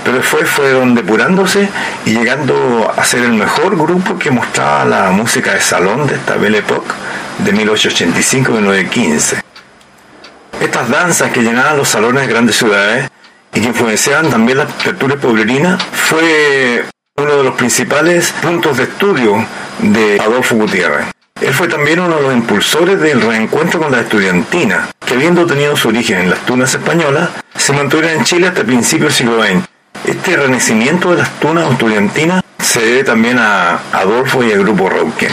pero 0.04 0.18
después 0.18 0.50
fueron 0.50 0.96
depurándose 0.96 1.70
y 2.06 2.12
llegando 2.12 2.92
a 2.96 3.04
ser 3.04 3.24
el 3.24 3.34
mejor 3.34 3.78
grupo 3.78 4.18
que 4.18 4.32
mostraba 4.32 4.86
la 4.86 5.12
música 5.12 5.54
de 5.54 5.62
salón 5.62 6.08
de 6.08 6.16
esta 6.16 6.36
Belle 6.36 6.60
Époque 6.60 6.90
de 7.44 7.54
1885-1915. 7.54 9.42
Estas 10.62 10.90
danzas 10.90 11.32
que 11.32 11.42
llenaban 11.42 11.78
los 11.78 11.88
salones 11.88 12.28
de 12.28 12.34
grandes 12.34 12.58
ciudades 12.58 13.10
y 13.54 13.62
que 13.62 13.68
influenciaban 13.68 14.30
también 14.30 14.58
las 14.58 14.78
tertulias 14.78 15.20
pueblerinas 15.20 15.82
fue 15.92 16.86
uno 17.18 17.36
de 17.38 17.44
los 17.44 17.56
principales 17.56 18.34
puntos 18.42 18.78
de 18.78 18.84
estudio 18.84 19.46
de 19.80 20.20
Adolfo 20.20 20.56
Gutiérrez. 20.56 21.08
Él 21.42 21.54
fue 21.54 21.70
también 21.70 22.00
uno 22.00 22.18
de 22.18 22.22
los 22.24 22.34
impulsores 22.34 23.00
del 23.00 23.22
reencuentro 23.22 23.80
con 23.80 23.92
la 23.92 24.02
estudiantina, 24.02 24.90
que 25.06 25.14
habiendo 25.14 25.46
tenido 25.46 25.76
su 25.78 25.88
origen 25.88 26.20
en 26.20 26.30
las 26.30 26.40
tunas 26.46 26.74
españolas, 26.74 27.30
se 27.56 27.72
mantuvo 27.72 28.04
en 28.04 28.26
Chile 28.26 28.48
hasta 28.48 28.66
principios 28.66 29.18
del 29.18 29.28
siglo 29.28 29.42
XX. 29.44 29.66
Este 30.06 30.36
renacimiento 30.36 31.12
de 31.12 31.18
las 31.18 31.40
tunas 31.40 31.72
estudiantinas 31.72 32.44
se 32.62 32.82
debe 32.82 33.04
también 33.06 33.40
a 33.40 33.80
Adolfo 33.94 34.44
y 34.44 34.52
al 34.52 34.60
grupo 34.60 34.90
Rauquén. 34.90 35.32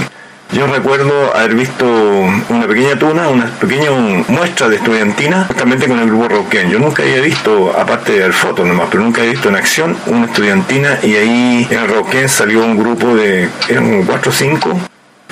Yo 0.52 0.66
recuerdo 0.68 1.34
haber 1.34 1.54
visto 1.54 1.84
una 1.84 2.66
pequeña 2.66 2.98
tuna, 2.98 3.28
una 3.28 3.46
pequeña 3.46 3.90
muestra 4.28 4.68
de 4.68 4.76
estudiantina, 4.76 5.44
justamente 5.44 5.88
con 5.88 5.98
el 5.98 6.06
grupo 6.06 6.28
Rauquén. 6.28 6.70
Yo 6.70 6.78
nunca 6.78 7.02
había 7.02 7.20
visto, 7.20 7.72
aparte 7.76 8.12
del 8.12 8.32
foto 8.32 8.64
nomás, 8.64 8.88
pero 8.90 9.02
nunca 9.02 9.20
había 9.20 9.32
visto 9.32 9.48
en 9.48 9.56
acción 9.56 9.96
una 10.06 10.26
estudiantina 10.26 10.98
y 11.02 11.16
ahí 11.16 11.68
en 11.70 11.78
el 11.78 12.28
salió 12.28 12.64
un 12.64 12.78
grupo 12.78 13.14
de, 13.14 13.48
eran 13.68 14.04
cuatro 14.04 14.30
o 14.30 14.34
cinco 14.34 14.78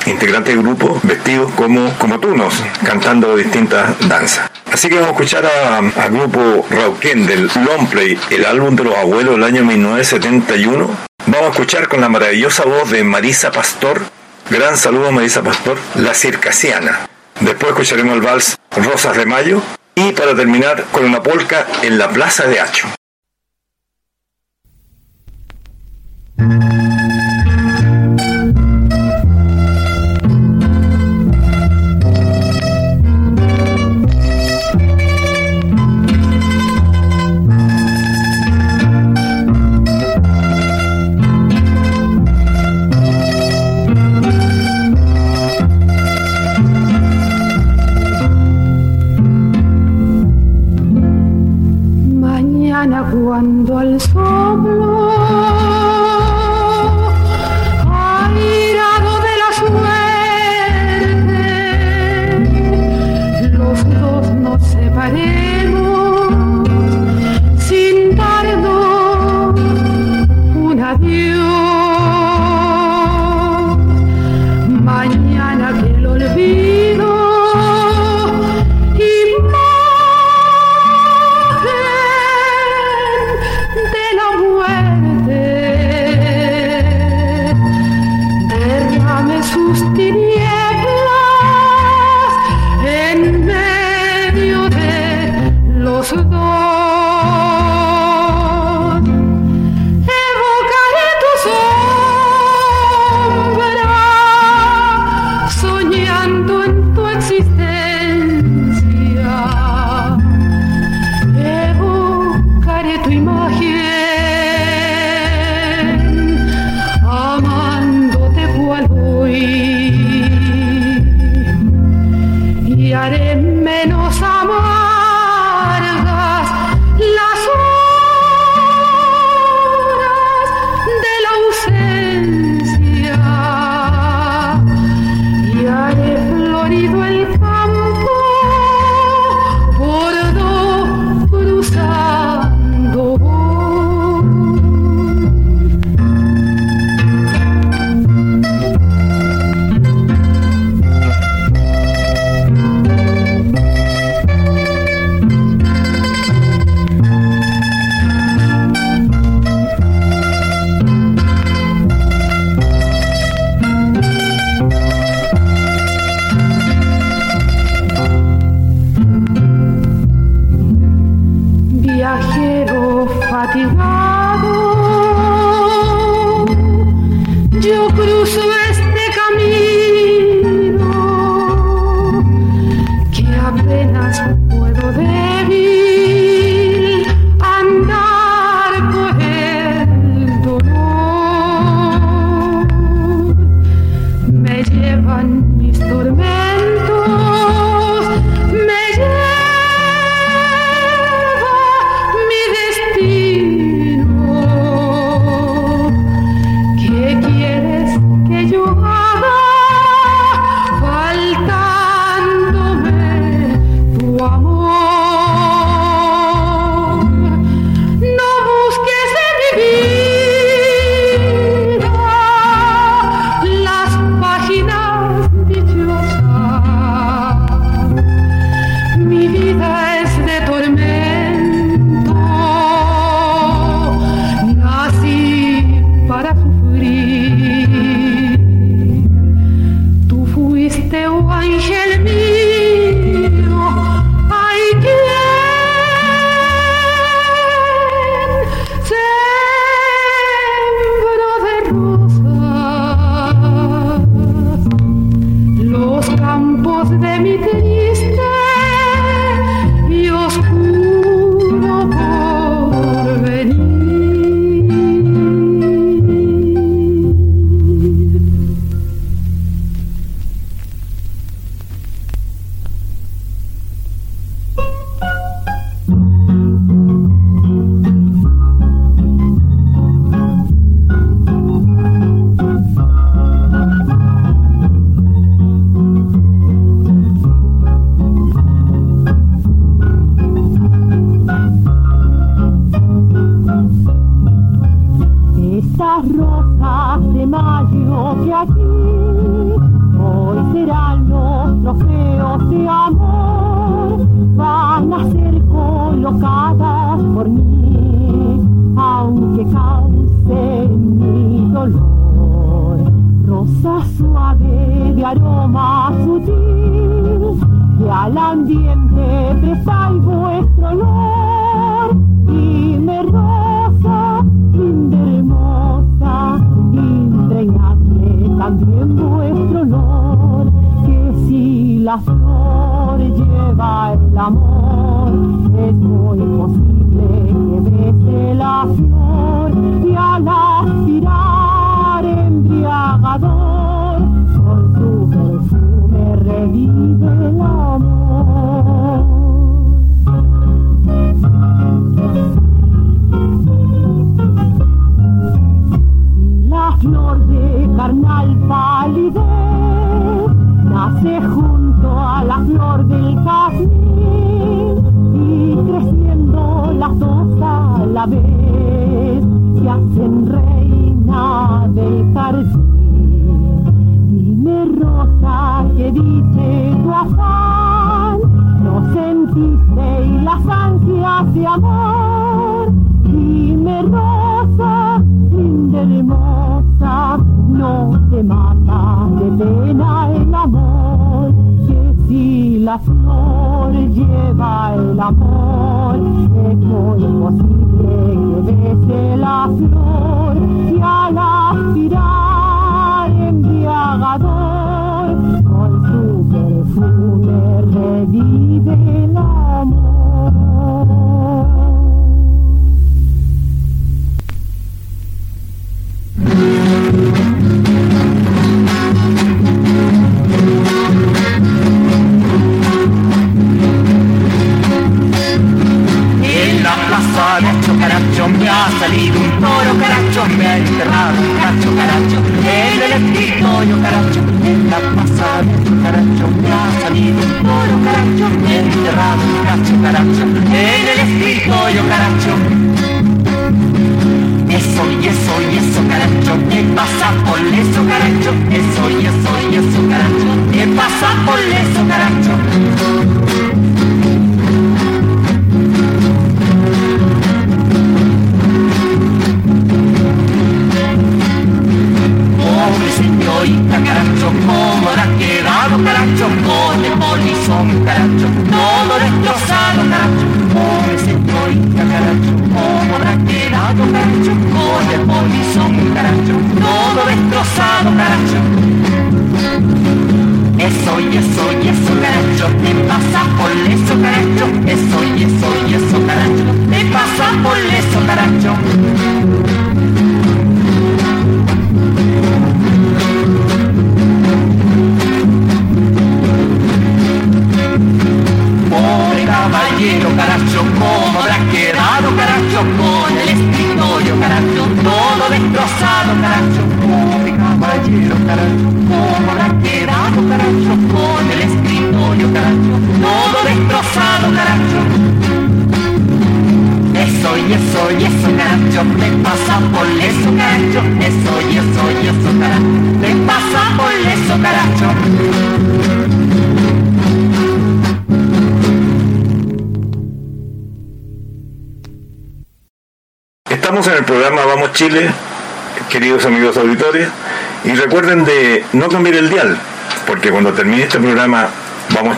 integrantes 0.07 0.55
del 0.55 0.62
grupo 0.62 1.00
vestidos 1.03 1.50
como, 1.53 1.90
como 1.98 2.18
tunos, 2.18 2.55
cantando 2.85 3.37
distintas 3.37 3.96
danzas. 4.09 4.50
Así 4.70 4.88
que 4.88 4.96
vamos 4.96 5.11
a 5.11 5.12
escuchar 5.12 5.46
al 5.46 6.11
grupo 6.11 6.66
Rauquén 6.70 7.27
del 7.27 7.48
Longplay, 7.64 8.18
el 8.31 8.44
álbum 8.44 8.74
de 8.74 8.85
los 8.85 8.96
abuelos 8.96 9.37
del 9.37 9.44
año 9.44 9.64
1971. 9.64 10.90
Vamos 11.27 11.46
a 11.46 11.50
escuchar 11.50 11.88
con 11.88 12.00
la 12.00 12.09
maravillosa 12.09 12.64
voz 12.64 12.90
de 12.90 13.05
Marisa 13.05 13.50
Pastor, 13.50 14.03
gran 14.50 14.76
saludo 14.76 15.09
a 15.09 15.11
Marisa 15.11 15.42
Pastor, 15.42 15.78
La 15.96 16.14
Circasiana. 16.14 17.09
Después 17.40 17.72
escucharemos 17.72 18.14
el 18.14 18.20
vals 18.20 18.59
Rosas 18.70 19.16
de 19.16 19.26
Mayo 19.26 19.62
y 19.94 20.12
para 20.12 20.35
terminar 20.35 20.85
con 20.92 21.04
una 21.04 21.22
polca 21.22 21.66
en 21.83 21.98
la 21.98 22.09
Plaza 22.11 22.46
de 22.46 22.61
Hacho. 22.61 22.88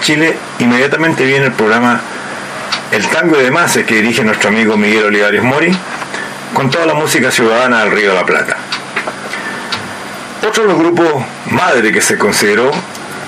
Chile, 0.00 0.36
inmediatamente 0.58 1.24
viene 1.24 1.46
el 1.46 1.52
programa 1.52 2.00
El 2.90 3.06
Tango 3.08 3.36
de 3.36 3.50
Mases 3.50 3.84
que 3.86 3.96
dirige 3.96 4.24
nuestro 4.24 4.48
amigo 4.48 4.76
Miguel 4.76 5.04
Olivares 5.04 5.42
Mori, 5.42 5.76
con 6.54 6.70
toda 6.70 6.86
la 6.86 6.94
música 6.94 7.30
ciudadana 7.30 7.80
del 7.80 7.92
Río 7.92 8.10
de 8.10 8.14
la 8.14 8.26
Plata. 8.26 8.56
Otro 10.46 10.62
de 10.62 10.68
los 10.68 10.78
grupos 10.78 11.24
madre 11.50 11.92
que 11.92 12.00
se 12.00 12.16
consideró 12.18 12.70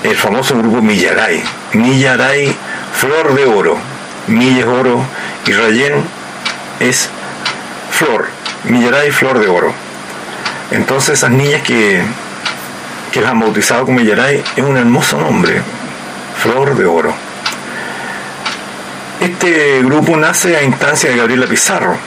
el 0.03 0.15
famoso 0.15 0.57
grupo 0.57 0.81
Millaray. 0.81 1.43
Millaray, 1.73 2.55
Flor 2.93 3.35
de 3.35 3.45
Oro. 3.45 3.77
Milla 4.27 4.59
es 4.61 4.65
oro 4.65 5.03
y 5.45 5.51
Rayén 5.53 5.93
es 6.79 7.09
flor. 7.91 8.27
Millaray, 8.65 9.11
Flor 9.11 9.39
de 9.39 9.47
Oro. 9.47 9.73
Entonces 10.71 11.15
esas 11.15 11.31
niñas 11.31 11.63
que, 11.63 12.03
que 13.11 13.21
las 13.21 13.31
han 13.31 13.39
bautizado 13.39 13.85
como 13.85 13.99
Millaray 13.99 14.43
es 14.55 14.63
un 14.63 14.77
hermoso 14.77 15.19
nombre. 15.19 15.61
Flor 16.39 16.73
de 16.73 16.85
Oro. 16.85 17.13
Este 19.19 19.83
grupo 19.83 20.15
nace 20.15 20.55
a 20.55 20.63
instancia 20.63 21.09
de 21.09 21.17
Gabriela 21.17 21.45
Pizarro. 21.47 21.97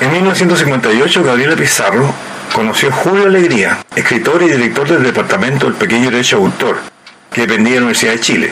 En 0.00 0.10
1958 0.10 1.22
Gabriela 1.22 1.54
Pizarro 1.54 2.12
conoció 2.52 2.88
a 2.88 2.92
Julio 2.92 3.26
Alegría, 3.26 3.78
escritor 3.94 4.42
y 4.42 4.48
director 4.48 4.88
del 4.88 5.04
Departamento 5.04 5.66
del 5.66 5.76
Pequeño 5.76 6.10
Derecho 6.10 6.38
de 6.38 6.44
Autor, 6.44 6.78
que 7.32 7.42
dependía 7.42 7.74
de 7.74 7.80
la 7.80 7.86
Universidad 7.86 8.14
de 8.14 8.20
Chile, 8.20 8.50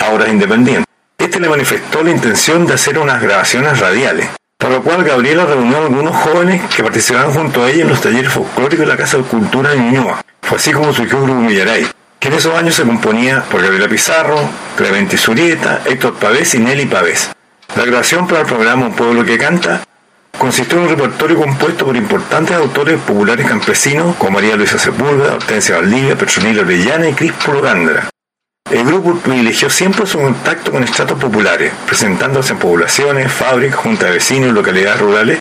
ahora 0.00 0.24
es 0.24 0.32
independiente. 0.32 0.84
Este 1.16 1.38
le 1.38 1.48
manifestó 1.48 2.02
la 2.02 2.10
intención 2.10 2.66
de 2.66 2.74
hacer 2.74 2.98
unas 2.98 3.22
grabaciones 3.22 3.78
radiales, 3.78 4.28
para 4.58 4.74
lo 4.74 4.82
cual 4.82 5.04
Gabriela 5.04 5.46
reunió 5.46 5.76
a 5.76 5.82
algunos 5.82 6.16
jóvenes 6.16 6.62
que 6.74 6.82
participaban 6.82 7.32
junto 7.32 7.62
a 7.62 7.70
ella 7.70 7.82
en 7.82 7.90
los 7.90 8.00
talleres 8.00 8.32
folclóricos 8.32 8.80
de 8.80 8.86
la 8.86 8.96
Casa 8.96 9.18
de 9.18 9.22
Cultura 9.22 9.70
de 9.70 9.78
Ñuñoa. 9.78 10.20
Fue 10.40 10.58
así 10.58 10.72
como 10.72 10.92
surgió 10.92 11.18
el 11.18 11.24
Grupo 11.24 11.40
Millaray, 11.40 11.86
que 12.22 12.28
en 12.28 12.34
esos 12.34 12.54
años 12.54 12.76
se 12.76 12.84
componía 12.84 13.42
por 13.50 13.60
Gabriela 13.60 13.88
Pizarro, 13.88 14.38
Clemente 14.76 15.18
Zurieta, 15.18 15.82
Héctor 15.84 16.14
Pavés 16.14 16.54
y 16.54 16.60
Nelly 16.60 16.86
Pavés. 16.86 17.32
La 17.74 17.84
grabación 17.84 18.28
para 18.28 18.42
el 18.42 18.46
programa 18.46 18.86
Un 18.86 18.94
Pueblo 18.94 19.24
que 19.24 19.36
Canta 19.36 19.82
consistió 20.38 20.78
en 20.78 20.84
un 20.84 20.90
repertorio 20.90 21.36
compuesto 21.36 21.84
por 21.84 21.96
importantes 21.96 22.54
autores 22.56 23.00
populares 23.00 23.48
campesinos 23.48 24.14
como 24.18 24.34
María 24.34 24.54
Luisa 24.54 24.78
Sepúlveda, 24.78 25.34
Hortensia 25.34 25.78
Valdivia, 25.78 26.16
Petronila 26.16 26.62
Orellana 26.62 27.08
y 27.08 27.14
Crispo 27.14 27.60
Gándara. 27.60 28.08
El 28.70 28.84
grupo 28.84 29.16
privilegió 29.16 29.68
siempre 29.68 30.06
su 30.06 30.20
contacto 30.20 30.70
con 30.70 30.84
estratos 30.84 31.18
populares, 31.18 31.72
presentándose 31.86 32.52
en 32.52 32.60
poblaciones, 32.60 33.32
fábricas, 33.32 33.80
juntas 33.80 34.10
de 34.10 34.14
vecinos 34.14 34.50
y 34.50 34.52
localidades 34.52 35.00
rurales, 35.00 35.40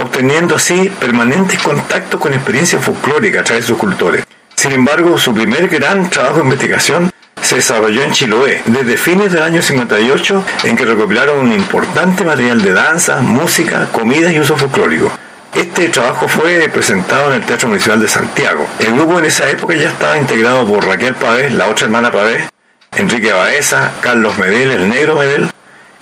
obteniendo 0.00 0.54
así 0.54 0.92
permanentes 1.00 1.58
contactos 1.60 2.20
con 2.20 2.32
experiencias 2.32 2.84
folclóricas 2.84 3.40
a 3.40 3.44
través 3.44 3.64
de 3.64 3.68
sus 3.68 3.78
cultores. 3.78 4.24
Sin 4.60 4.72
embargo, 4.72 5.16
su 5.16 5.32
primer 5.32 5.68
gran 5.68 6.10
trabajo 6.10 6.36
de 6.36 6.44
investigación 6.44 7.10
se 7.40 7.54
desarrolló 7.54 8.02
en 8.02 8.12
Chiloé, 8.12 8.60
desde 8.66 8.98
fines 8.98 9.32
del 9.32 9.42
año 9.42 9.62
58, 9.62 10.44
en 10.64 10.76
que 10.76 10.84
recopilaron 10.84 11.38
un 11.38 11.50
importante 11.54 12.24
material 12.24 12.60
de 12.60 12.74
danza, 12.74 13.22
música, 13.22 13.88
comidas 13.90 14.34
y 14.34 14.38
uso 14.38 14.58
folclórico. 14.58 15.10
Este 15.54 15.88
trabajo 15.88 16.28
fue 16.28 16.68
presentado 16.68 17.32
en 17.32 17.40
el 17.40 17.46
Teatro 17.46 17.68
Municipal 17.68 18.02
de 18.02 18.08
Santiago. 18.08 18.66
El 18.78 18.92
grupo 18.92 19.18
en 19.18 19.24
esa 19.24 19.48
época 19.48 19.74
ya 19.76 19.88
estaba 19.88 20.18
integrado 20.18 20.66
por 20.66 20.86
Raquel 20.86 21.14
Pavés, 21.14 21.54
la 21.54 21.66
otra 21.66 21.86
hermana 21.86 22.12
Pavés, 22.12 22.50
Enrique 22.94 23.32
Baeza, 23.32 23.92
Carlos 24.02 24.36
Medel, 24.36 24.72
el 24.72 24.90
negro 24.90 25.16
Medel, 25.16 25.50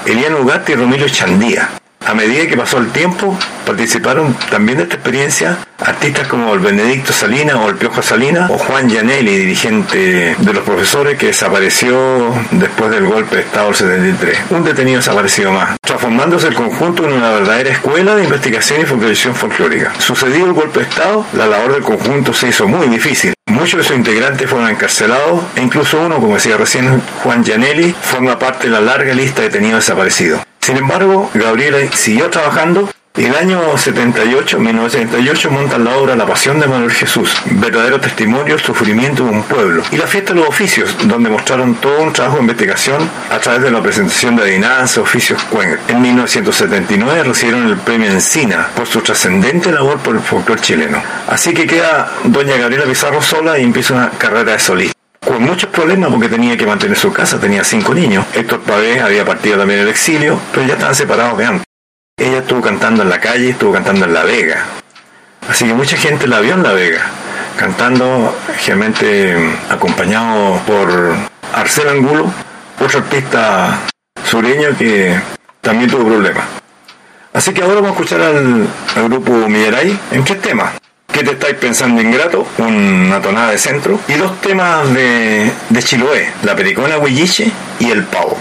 Elian 0.04 0.34
Ugarte 0.34 0.72
y 0.72 0.74
Romilio 0.74 1.08
Chandía. 1.08 1.68
A 2.04 2.14
medida 2.14 2.46
que 2.46 2.56
pasó 2.56 2.78
el 2.78 2.90
tiempo, 2.90 3.38
participaron 3.66 4.34
también 4.50 4.78
de 4.78 4.84
esta 4.84 4.94
experiencia 4.94 5.58
artistas 5.78 6.26
como 6.26 6.52
el 6.54 6.60
Benedicto 6.60 7.12
Salinas 7.12 7.56
o 7.56 7.68
el 7.68 7.76
Piojo 7.76 8.02
Salinas 8.02 8.50
o 8.50 8.58
Juan 8.58 8.88
Gianelli, 8.88 9.36
dirigente 9.36 10.34
de 10.38 10.52
los 10.52 10.64
profesores 10.64 11.18
que 11.18 11.26
desapareció 11.26 12.32
después 12.50 12.90
del 12.90 13.06
golpe 13.06 13.36
de 13.36 13.42
Estado 13.42 13.66
del 13.66 13.76
73. 13.76 14.38
Un 14.50 14.64
detenido 14.64 14.98
desaparecido 14.98 15.52
más, 15.52 15.76
transformándose 15.80 16.48
el 16.48 16.54
conjunto 16.54 17.04
en 17.04 17.12
una 17.12 17.30
verdadera 17.30 17.70
escuela 17.70 18.16
de 18.16 18.24
investigación 18.24 18.80
y 18.80 18.86
folclorización 18.86 19.34
folclórica. 19.34 19.92
Sucedido 19.98 20.46
el 20.46 20.52
golpe 20.52 20.80
de 20.80 20.86
Estado, 20.86 21.26
la 21.34 21.46
labor 21.46 21.74
del 21.74 21.82
conjunto 21.82 22.32
se 22.32 22.48
hizo 22.48 22.66
muy 22.66 22.88
difícil. 22.88 23.34
Muchos 23.46 23.78
de 23.78 23.84
sus 23.84 23.96
integrantes 23.96 24.48
fueron 24.48 24.70
encarcelados 24.70 25.42
e 25.56 25.62
incluso 25.62 26.00
uno, 26.00 26.16
como 26.16 26.34
decía 26.34 26.56
recién 26.56 27.02
Juan 27.22 27.44
Gianelli, 27.44 27.94
forma 28.00 28.38
parte 28.38 28.66
de 28.66 28.72
la 28.72 28.80
larga 28.80 29.14
lista 29.14 29.42
de 29.42 29.48
detenidos 29.48 29.80
desaparecidos. 29.80 30.47
Sin 30.68 30.76
embargo, 30.76 31.30
Gabriela 31.32 31.78
siguió 31.94 32.28
trabajando 32.28 32.90
y 33.16 33.24
el 33.24 33.34
año 33.34 33.78
78, 33.78 34.58
1978, 34.58 35.50
montan 35.50 35.82
la 35.82 35.96
obra 35.96 36.14
La 36.14 36.26
Pasión 36.26 36.60
de 36.60 36.66
Manuel 36.66 36.90
Jesús, 36.90 37.34
verdadero 37.52 37.98
testimonio 37.98 38.58
sufrimiento 38.58 39.24
de 39.24 39.30
un 39.30 39.44
pueblo, 39.44 39.82
y 39.90 39.96
la 39.96 40.06
fiesta 40.06 40.34
de 40.34 40.40
los 40.40 40.48
oficios, 40.50 40.94
donde 41.04 41.30
mostraron 41.30 41.76
todo 41.76 42.02
un 42.02 42.12
trabajo 42.12 42.36
de 42.36 42.42
investigación 42.42 43.08
a 43.30 43.38
través 43.38 43.62
de 43.62 43.70
la 43.70 43.80
presentación 43.80 44.36
de 44.36 44.42
adivinanza, 44.42 45.00
oficios 45.00 45.42
Cuenca. 45.44 45.80
En 45.88 46.02
1979 46.02 47.24
recibieron 47.24 47.66
el 47.66 47.78
premio 47.78 48.10
Encina 48.10 48.68
por 48.76 48.86
su 48.86 49.00
trascendente 49.00 49.72
labor 49.72 49.96
por 50.00 50.16
el 50.16 50.20
folclore 50.20 50.60
chileno. 50.60 51.02
Así 51.28 51.54
que 51.54 51.66
queda 51.66 52.12
doña 52.24 52.58
Gabriela 52.58 52.84
Pizarro 52.84 53.22
sola 53.22 53.58
y 53.58 53.64
empieza 53.64 53.94
una 53.94 54.10
carrera 54.10 54.52
de 54.52 54.58
solista 54.58 54.97
con 55.24 55.42
muchos 55.42 55.70
problemas 55.70 56.10
porque 56.10 56.28
tenía 56.28 56.56
que 56.56 56.66
mantener 56.66 56.96
su 56.96 57.12
casa, 57.12 57.38
tenía 57.38 57.64
cinco 57.64 57.94
niños. 57.94 58.24
Héctor 58.34 58.60
Pavés 58.60 59.02
había 59.02 59.24
partido 59.24 59.58
también 59.58 59.80
el 59.80 59.88
exilio, 59.88 60.38
pero 60.52 60.66
ya 60.66 60.74
estaban 60.74 60.94
separados 60.94 61.38
de 61.38 61.44
antes. 61.44 61.64
Ella 62.18 62.38
estuvo 62.38 62.60
cantando 62.60 63.02
en 63.02 63.10
la 63.10 63.20
calle, 63.20 63.50
estuvo 63.50 63.72
cantando 63.72 64.04
en 64.04 64.14
La 64.14 64.24
Vega. 64.24 64.64
Así 65.48 65.66
que 65.66 65.74
mucha 65.74 65.96
gente 65.96 66.26
la 66.26 66.40
vio 66.40 66.54
en 66.54 66.62
La 66.62 66.72
Vega, 66.72 67.10
cantando 67.56 68.36
generalmente 68.58 69.36
acompañado 69.70 70.60
por 70.66 71.14
Arcel 71.54 71.88
Angulo, 71.88 72.32
otro 72.80 72.98
artista 72.98 73.78
sureño 74.24 74.76
que 74.76 75.18
también 75.60 75.90
tuvo 75.90 76.06
problemas. 76.06 76.44
Así 77.32 77.52
que 77.52 77.62
ahora 77.62 77.76
vamos 77.76 77.90
a 77.90 77.92
escuchar 77.92 78.20
al, 78.20 78.68
grupo 79.08 79.30
Millaray 79.48 79.98
en 80.10 80.24
tres 80.24 80.40
temas. 80.42 80.72
¿Qué 81.12 81.24
te 81.24 81.32
estáis 81.32 81.56
pensando 81.56 82.00
ingrato? 82.00 82.46
Una 82.58 83.20
tonada 83.20 83.50
de 83.50 83.58
centro. 83.58 83.98
Y 84.06 84.12
dos 84.12 84.40
temas 84.40 84.92
de, 84.94 85.50
de 85.68 85.82
Chiloé, 85.82 86.32
la 86.44 86.54
pericona 86.54 86.98
huilliche 86.98 87.50
y 87.80 87.90
el 87.90 88.04
pavo. 88.04 88.38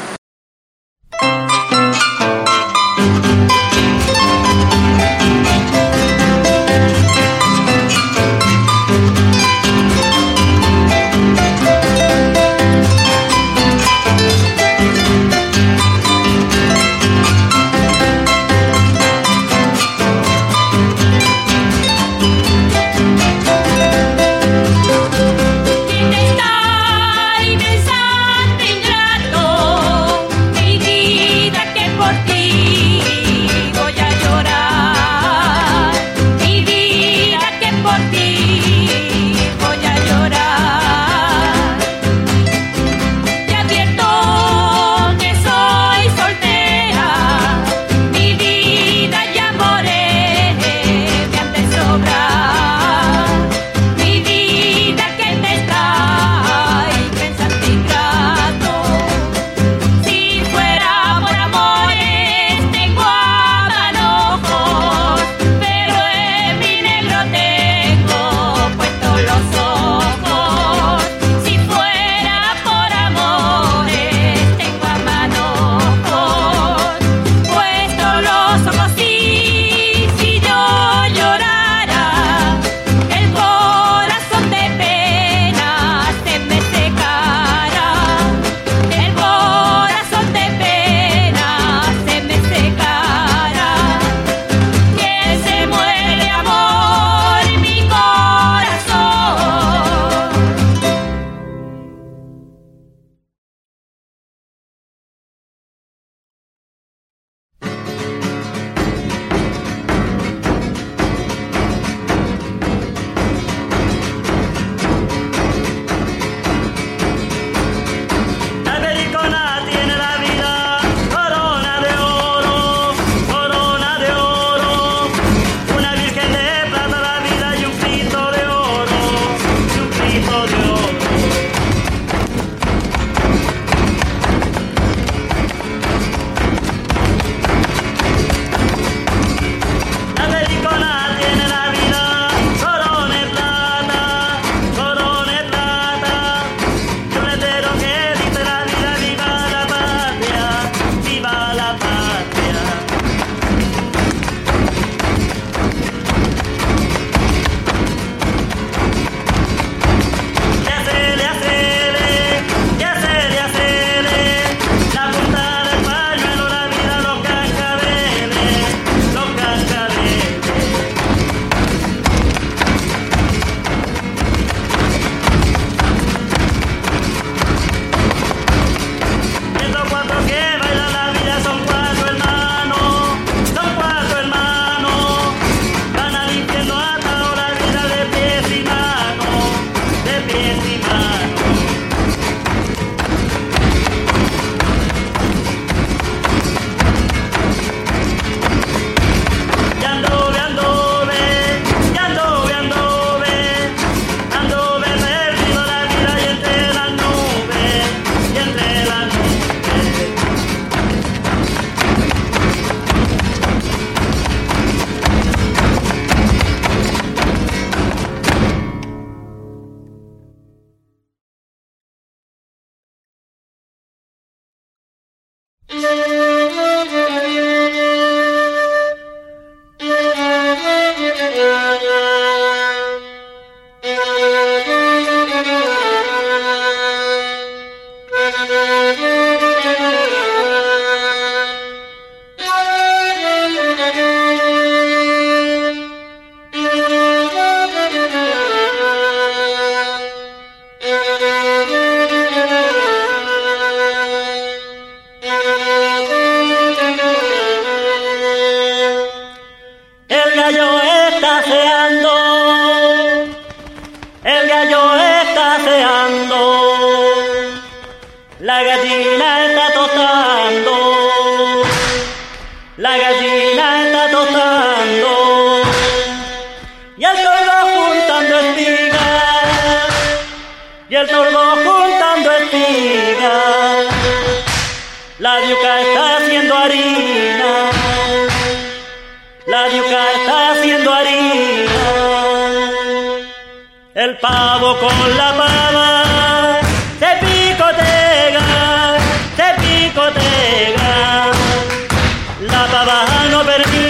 La 302.72 302.86
pava 302.86 303.86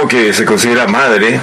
De 0.00 0.08
que 0.08 0.32
se 0.32 0.46
considera 0.46 0.86
madre 0.86 1.38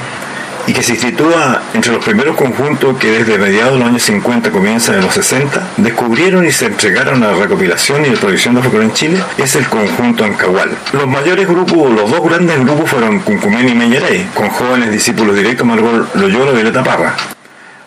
y 0.65 0.73
que 0.73 0.81
se 0.81 0.95
sitúa 0.95 1.61
entre 1.75 1.91
los 1.93 2.03
primeros 2.03 2.35
conjuntos 2.35 2.97
que 2.97 3.11
desde 3.11 3.37
mediados 3.37 3.73
de 3.73 3.79
los 3.79 3.87
años 3.87 4.01
50 4.01 4.49
comienzan 4.49 4.95
en 4.95 5.01
los 5.01 5.13
60, 5.13 5.73
descubrieron 5.77 6.45
y 6.45 6.51
se 6.51 6.65
entregaron 6.65 7.23
a 7.23 7.31
la 7.31 7.37
recopilación 7.37 8.03
y 8.05 8.09
la 8.09 8.19
producción 8.19 8.55
de 8.55 8.63
folclore 8.63 8.85
en 8.85 8.93
Chile, 8.93 9.23
es 9.37 9.55
el 9.55 9.67
conjunto 9.67 10.25
Ancahual. 10.25 10.71
Los 10.91 11.07
mayores 11.07 11.47
grupos, 11.47 11.93
los 11.93 12.09
dos 12.09 12.23
grandes 12.23 12.59
grupos 12.59 12.89
fueron 12.89 13.19
Cuncumén 13.19 13.69
y 13.69 13.75
Meñerey, 13.75 14.27
con 14.33 14.49
jóvenes 14.49 14.91
discípulos 14.91 15.35
directos 15.35 15.65
Margot 15.65 16.15
Loyola 16.15 16.51
y 16.51 16.55
Violeta 16.55 16.83
Parra. 16.83 17.15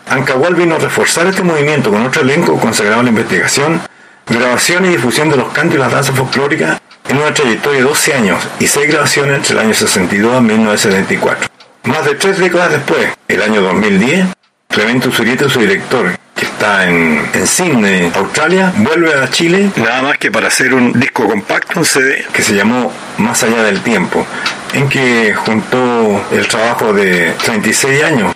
Ancahual 0.09 0.55
vino 0.55 0.75
a 0.75 0.79
reforzar 0.79 1.27
este 1.27 1.43
movimiento 1.43 1.91
con 1.91 2.05
otro 2.05 2.21
elenco 2.21 2.57
consagrado 2.57 3.01
a 3.01 3.03
la 3.03 3.09
investigación, 3.09 3.81
grabación 4.25 4.85
y 4.85 4.89
difusión 4.89 5.29
de 5.29 5.35
los 5.35 5.49
cantos 5.49 5.75
y 5.75 5.79
las 5.79 5.91
danzas 5.91 6.15
folclóricas 6.15 6.81
en 7.11 7.17
una 7.17 7.33
trayectoria 7.33 7.79
de 7.79 7.85
12 7.85 8.13
años 8.13 8.47
y 8.57 8.67
6 8.67 8.87
grabaciones 8.87 9.35
entre 9.35 9.53
el 9.53 9.59
año 9.59 9.73
62 9.73 10.33
a 10.33 10.39
1974. 10.39 11.49
Más 11.83 12.05
de 12.05 12.15
tres 12.15 12.37
décadas 12.37 12.71
después, 12.71 13.09
el 13.27 13.41
año 13.41 13.61
2010, 13.61 14.27
Clemente 14.69 15.09
Usurieta, 15.09 15.49
su 15.49 15.59
director, 15.59 16.17
que 16.33 16.45
está 16.45 16.87
en, 16.87 17.21
en 17.33 17.47
Sydney, 17.47 18.11
Australia, 18.15 18.71
vuelve 18.77 19.13
a 19.13 19.29
Chile 19.29 19.71
nada 19.75 20.03
más 20.03 20.17
que 20.19 20.31
para 20.31 20.47
hacer 20.47 20.73
un 20.73 20.97
disco 20.97 21.27
compacto, 21.27 21.81
un 21.81 21.85
CD, 21.85 22.23
que 22.31 22.43
se 22.43 22.55
llamó 22.55 22.93
Más 23.17 23.43
allá 23.43 23.63
del 23.63 23.81
tiempo, 23.81 24.25
en 24.73 24.87
que 24.87 25.33
juntó 25.33 26.25
el 26.31 26.47
trabajo 26.47 26.93
de 26.93 27.33
36 27.43 28.03
años 28.03 28.33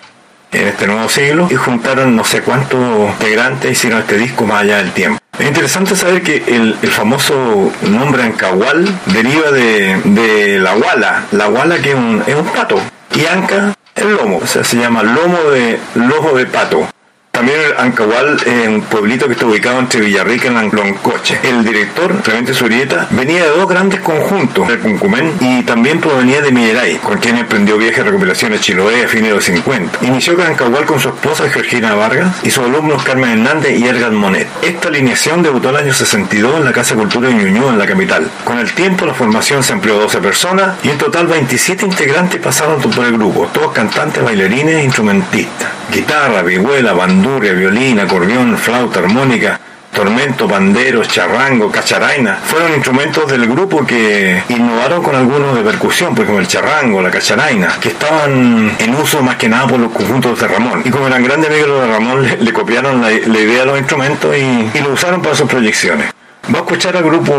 en 0.55 0.67
este 0.67 0.87
nuevo 0.87 1.07
siglo 1.09 1.47
y 1.51 1.55
juntaron 1.55 2.15
no 2.15 2.23
sé 2.23 2.41
cuántos 2.41 3.09
integrantes 3.11 3.71
hicieron 3.71 3.99
este 3.99 4.17
disco 4.17 4.45
más 4.45 4.63
allá 4.63 4.77
del 4.77 4.91
tiempo. 4.91 5.19
Es 5.37 5.47
interesante 5.47 5.95
saber 5.95 6.21
que 6.23 6.43
el, 6.47 6.77
el 6.81 6.91
famoso 6.91 7.71
nombre 7.81 8.23
Ancahual 8.23 8.87
deriva 9.07 9.51
de, 9.51 9.99
de 10.05 10.59
la 10.59 10.75
guala, 10.75 11.25
la 11.31 11.47
guala 11.47 11.77
que 11.79 11.89
es 11.89 11.95
un, 11.95 12.23
es 12.25 12.35
un 12.35 12.45
pato 12.45 12.79
y 13.13 13.25
anca 13.25 13.75
el 13.95 14.13
lomo, 14.15 14.39
o 14.43 14.47
sea, 14.47 14.63
se 14.63 14.77
llama 14.77 15.03
lomo 15.03 15.37
de 15.51 15.79
lojo 15.95 16.37
de 16.37 16.45
pato. 16.45 16.87
También 17.35 17.59
el 17.59 17.77
Ancahual 17.77 18.37
un 18.69 18.81
pueblito 18.83 19.27
que 19.27 19.33
está 19.33 19.45
ubicado 19.45 19.79
entre 19.79 19.99
Villarrica 19.99 20.47
y 20.47 20.51
Loncoche. 20.73 21.37
El 21.43 21.65
director, 21.65 22.21
Clemente 22.21 22.53
Surieta, 22.53 23.09
venía 23.11 23.43
de 23.43 23.49
dos 23.49 23.67
grandes 23.67 23.99
conjuntos, 23.99 24.69
el 24.69 24.79
Cuncumén 24.79 25.33
y 25.41 25.61
también 25.63 25.99
provenía 25.99 26.41
de 26.41 26.53
Mineray, 26.53 26.95
con 26.99 27.17
quien 27.17 27.35
emprendió 27.35 27.77
viajes 27.77 27.97
de 27.97 28.03
recopilación 28.05 28.53
a 28.53 28.55
a 28.55 29.07
fines 29.09 29.29
de 29.29 29.35
los 29.35 29.43
50. 29.43 30.05
Inició 30.05 30.37
con 30.37 30.45
Ancahual 30.45 30.85
con 30.85 30.97
su 30.97 31.09
esposa 31.09 31.49
Georgina 31.49 31.93
Vargas 31.93 32.37
y 32.43 32.51
sus 32.51 32.63
alumnos 32.63 33.03
Carmen 33.03 33.31
Hernández 33.31 33.77
y 33.77 33.85
Ergan 33.85 34.15
Monet. 34.15 34.47
Esta 34.61 34.87
alineación 34.87 35.43
debutó 35.43 35.71
el 35.71 35.75
año 35.75 35.93
62 35.93 36.55
en 36.55 36.63
la 36.63 36.71
Casa 36.71 36.95
Cultura 36.95 37.27
de 37.27 37.33
Ñuñoa, 37.33 37.73
en 37.73 37.79
la 37.79 37.85
capital. 37.85 38.31
Con 38.45 38.59
el 38.59 38.71
tiempo 38.71 39.05
la 39.05 39.13
formación 39.13 39.61
se 39.61 39.73
amplió 39.73 39.97
a 39.97 40.03
12 40.03 40.19
personas 40.19 40.77
y 40.83 40.89
en 40.89 40.97
total 40.97 41.27
27 41.27 41.85
integrantes 41.85 42.39
pasaron 42.39 42.79
por 42.79 43.05
el 43.05 43.11
grupo, 43.11 43.49
todos 43.53 43.73
cantantes, 43.73 44.23
bailarines 44.23 44.75
e 44.75 44.83
instrumentistas. 44.85 45.67
Guitarra, 45.91 46.41
vihuela, 46.41 46.93
bandurria, 46.93 47.53
violín, 47.53 47.99
acordeón, 47.99 48.57
flauta, 48.57 48.99
armónica, 48.99 49.59
tormento, 49.95 50.47
panderos, 50.47 51.07
charrango, 51.07 51.71
cacharaina, 51.71 52.35
fueron 52.43 52.73
instrumentos 52.73 53.31
del 53.31 53.47
grupo 53.47 53.85
que 53.85 54.43
innovaron 54.49 55.01
con 55.01 55.15
algunos 55.15 55.55
de 55.55 55.61
percusión, 55.61 56.13
pues 56.13 56.27
como 56.27 56.39
el 56.39 56.47
charrango, 56.47 57.01
la 57.01 57.09
cacharaina, 57.09 57.77
que 57.79 57.89
estaban 57.89 58.75
en 58.77 58.95
uso 58.95 59.23
más 59.23 59.37
que 59.37 59.47
nada 59.47 59.67
por 59.67 59.79
los 59.79 59.91
conjuntos 59.91 60.39
de 60.39 60.47
Ramón. 60.47 60.81
Y 60.83 60.89
como 60.89 61.07
eran 61.07 61.23
grandes 61.23 61.49
amigos 61.49 61.81
de 61.81 61.87
Ramón, 61.87 62.27
le, 62.39 62.53
copiaron 62.53 63.01
la, 63.01 63.11
idea 63.11 63.61
de 63.61 63.65
los 63.65 63.77
instrumentos 63.77 64.35
y 64.35 64.79
lo 64.81 64.91
usaron 64.91 65.21
para 65.21 65.35
sus 65.35 65.49
proyecciones. 65.49 66.14
Va 66.53 66.59
a 66.59 66.61
escuchar 66.61 66.95
al 66.95 67.03
grupo 67.03 67.33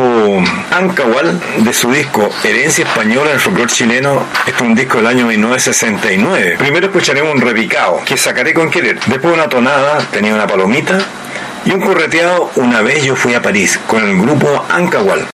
Ancahual 0.73 1.41
de 1.59 1.73
su 1.73 1.93
disco 1.93 2.29
Herencia 2.43 2.85
Española 2.85 3.31
del 3.31 3.39
Folclor 3.39 3.69
Chileno. 3.69 4.25
Este 4.47 4.51
es 4.51 4.61
un 4.61 4.75
disco 4.75 4.97
del 4.97 5.07
año 5.07 5.27
1969. 5.27 6.57
Primero 6.59 6.87
escucharemos 6.87 7.33
un 7.33 7.41
repicado 7.41 8.01
que 8.05 8.17
sacaré 8.17 8.53
con 8.53 8.69
querer. 8.69 8.99
Después 9.07 9.33
una 9.33 9.49
tonada, 9.49 9.99
tenía 10.11 10.35
una 10.35 10.49
palomita. 10.49 10.99
Y 11.65 11.71
un 11.71 11.81
correteado, 11.83 12.51
una 12.57 12.83
vez 12.83 13.05
yo 13.05 13.15
fui 13.15 13.35
a 13.35 13.43
París 13.43 13.79
con 13.87 14.05
el 14.05 14.21
grupo 14.21 14.65
Ancahual. 14.71 15.29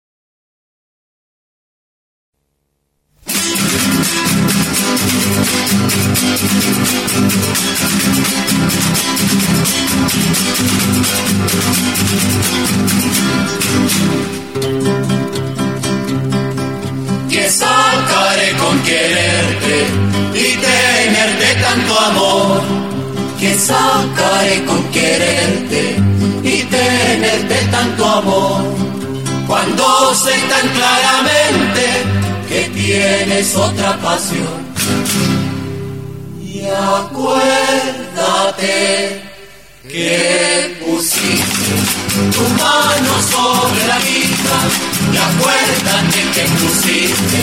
Que 23.43 23.59
sacaré 23.59 24.65
con 24.67 24.85
quererte 24.93 25.97
y 26.45 26.63
tenerte 26.63 27.57
tanto 27.73 28.07
amor. 28.07 28.63
Cuando 29.49 30.15
sé 30.15 30.31
tan 30.49 30.69
claramente 30.69 32.05
que 32.49 32.61
tienes 32.69 33.57
otra 33.57 33.99
pasión. 33.99 34.63
Y 36.41 36.69
acuérdate 36.69 37.25
que 39.89 40.77
pusiste 40.87 42.02
tu 42.13 42.45
mano 42.61 43.13
sobre 43.23 43.87
la 43.87 43.97
vida 43.99 44.57
y 45.13 45.17
acuérdate 45.17 46.21
que 46.35 46.45
pusiste 46.61 47.41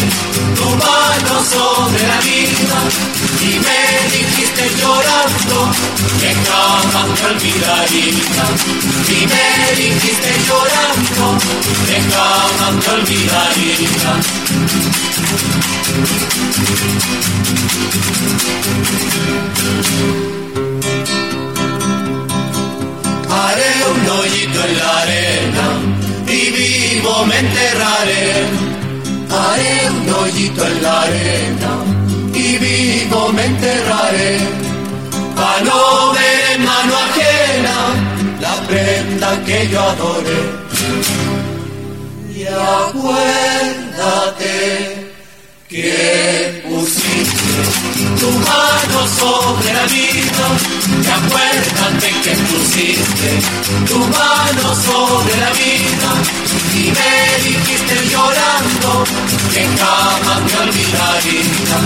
tu 0.55 0.70
mano 0.70 1.34
sobre 1.43 2.01
la 2.07 2.20
vida 2.22 2.80
y 3.41 3.51
me 3.65 3.84
dijiste 4.13 4.63
llorando 4.80 5.57
que 6.20 6.32
jamás 6.45 7.09
te 7.15 7.26
olvidaría 7.26 8.45
y 9.09 9.20
me 9.26 9.47
dijiste 9.76 10.32
llorando 10.47 11.26
que 11.88 11.97
jamás 12.13 12.74
me 12.76 12.89
olvidaría. 12.93 14.11
Haré 23.42 23.72
un 23.94 24.02
hoyito 24.18 24.60
en 24.68 24.74
la 24.78 24.90
arena 25.02 25.68
y 26.28 26.40
vivo 26.58 27.14
me 27.26 27.38
enterraré. 27.40 28.26
Haré 29.32 29.74
un 29.98 30.08
hoyito 30.14 30.62
en 30.68 30.76
la 30.84 31.02
arena 31.04 31.72
y 32.34 32.58
vivo 32.58 33.20
me 33.32 33.46
enterraré. 33.46 34.32
Pa' 35.38 35.60
no 35.68 35.80
ver 36.16 36.60
mano 36.68 36.94
ajena 37.06 37.78
la 38.42 38.56
prenda 38.68 39.30
que 39.46 39.58
yo 39.70 39.80
adoré. 39.82 40.42
Y 42.36 42.42
acuérdate 42.46 43.50
que 45.70 46.63
pusiste 46.67 47.53
tu 48.20 48.32
mano 48.32 48.99
sobre 49.20 49.72
la 49.72 49.86
vida. 49.86 50.47
Y 50.89 51.07
acuérdate 51.07 52.09
que 52.24 52.34
pusiste 52.49 53.30
tu 53.88 53.99
mano 53.99 54.76
sobre 54.88 55.38
la 55.38 55.51
vida. 55.51 56.11
Y 56.74 56.91
me 56.97 57.13
dijiste 57.43 57.95
llorando 58.09 58.91
que 59.53 59.63
jamás 59.78 60.41
me 60.41 60.55
olvidaría. 60.65 61.78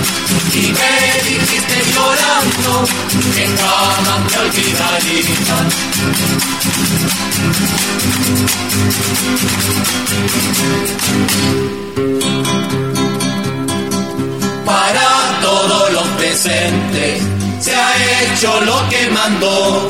Y 0.53 0.63
me 0.79 0.95
dijiste 1.27 1.77
llorando 1.93 2.71
que 3.35 3.45
jamás 3.47 4.21
me 4.31 4.37
olvidaría. 4.45 5.57
Para 15.63 15.75
todos 15.75 15.93
los 15.93 16.07
presentes 16.17 17.23
se 17.61 17.73
ha 17.73 17.93
hecho 18.21 18.59
lo 18.65 18.89
que 18.89 19.09
mandó. 19.11 19.89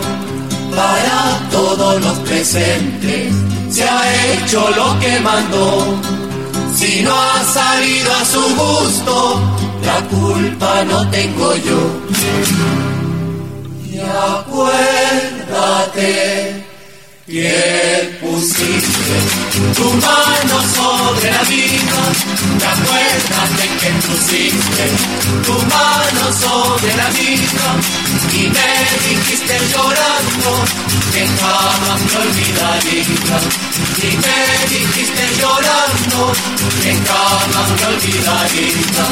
Para 0.76 1.40
todos 1.50 2.00
los 2.00 2.20
presentes 2.20 3.34
se 3.72 3.84
ha 3.84 4.34
hecho 4.34 4.70
lo 4.76 5.00
que 5.00 5.20
mandó. 5.22 5.98
Si 6.76 7.02
no 7.02 7.12
ha 7.12 7.44
salido 7.44 8.14
a 8.14 8.24
su 8.24 8.42
gusto, 8.56 9.42
la 9.84 10.02
culpa 10.16 10.84
no 10.84 11.10
tengo 11.10 11.56
yo. 11.56 11.80
Y 13.92 14.00
acuérdate 14.00 14.74
que 17.34 18.18
pusiste 18.22 19.18
tu 19.76 19.90
mano 19.90 20.58
sobre 20.78 21.32
la 21.32 21.44
vida. 21.50 22.00
Y 22.60 22.64
acuérdate 22.64 23.66
que 23.82 23.90
pusiste 24.08 24.86
tu 25.44 25.54
mano 25.54 26.24
sobre 26.32 26.92
la 26.96 27.10
vida. 27.10 27.68
Y 28.34 28.42
me 28.56 28.72
dijiste 29.08 29.56
llorando 29.74 30.52
que 31.12 31.24
jamás 31.26 32.00
me 32.06 32.18
olvidaría. 32.22 33.38
Y 33.98 34.10
me 34.24 34.40
dijiste 34.70 35.24
llorando 35.40 36.22
que 36.84 36.92
jamás 37.08 37.68
me 37.80 37.86
olvidaría. 37.96 39.06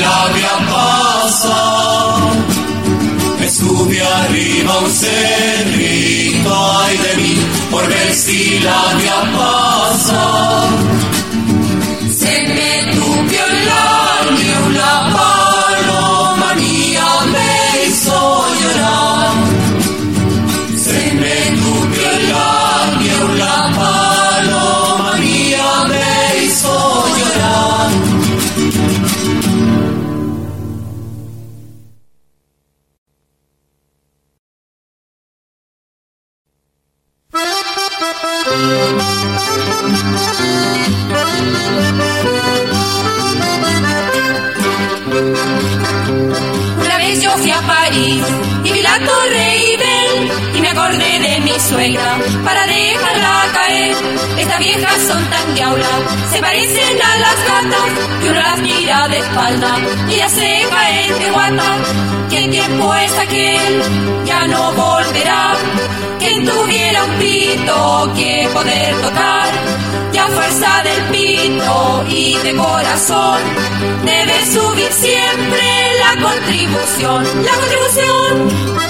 Ver 0.00 0.06
si 0.06 0.06
la 0.06 0.28
voy 0.32 0.42
a 0.42 0.56
pasar. 0.72 2.32
Me 3.38 3.48
sube 3.48 4.00
arriba 4.00 4.78
un 4.78 4.90
cerrito, 4.90 6.50
ay 6.80 6.96
de 6.98 7.16
mí, 7.16 7.34
por 7.70 7.86
ver 7.88 8.14
si 8.14 8.58
la 8.60 8.82
voy 8.94 9.06
a 9.06 9.20
pasar. 9.38 10.68
Se 12.18 12.42
me 12.54 12.92
tupió 12.92 13.46
el 13.46 13.66
suegra 51.60 52.18
para 52.44 52.66
dejarla 52.66 53.46
caer. 53.52 53.96
Estas 54.38 54.58
viejas 54.58 54.98
son 55.06 55.24
tan 55.30 55.54
diablas, 55.54 56.00
se 56.32 56.40
parecen 56.40 57.02
a 57.02 57.16
las 57.16 57.36
gatas 57.44 57.88
y 58.22 58.28
uno 58.28 58.40
las 58.40 58.58
mira 58.60 59.08
de 59.08 59.18
espalda 59.18 59.78
y 60.08 60.16
ya 60.16 60.28
se 60.28 60.66
caen 60.70 61.18
de 61.18 61.30
guata. 61.30 61.76
¿Qué 62.30 62.48
tiempo 62.48 62.94
es 62.94 63.18
aquel? 63.18 63.82
Ya 64.24 64.46
no 64.46 64.72
volverá. 64.72 65.54
Quien 66.18 66.44
tuviera 66.44 67.04
un 67.04 67.12
pito 67.18 68.12
que 68.14 68.48
poder 68.52 68.94
tocar, 69.00 69.48
ya 70.12 70.26
fuerza 70.28 70.82
del 70.82 71.02
pito 71.04 72.04
y 72.08 72.36
de 72.38 72.56
corazón, 72.56 73.40
debe 74.04 74.46
subir 74.46 74.92
siempre 74.92 75.62
la 75.98 76.22
contribución, 76.22 77.24
la 77.44 77.52
contribución. 77.52 78.80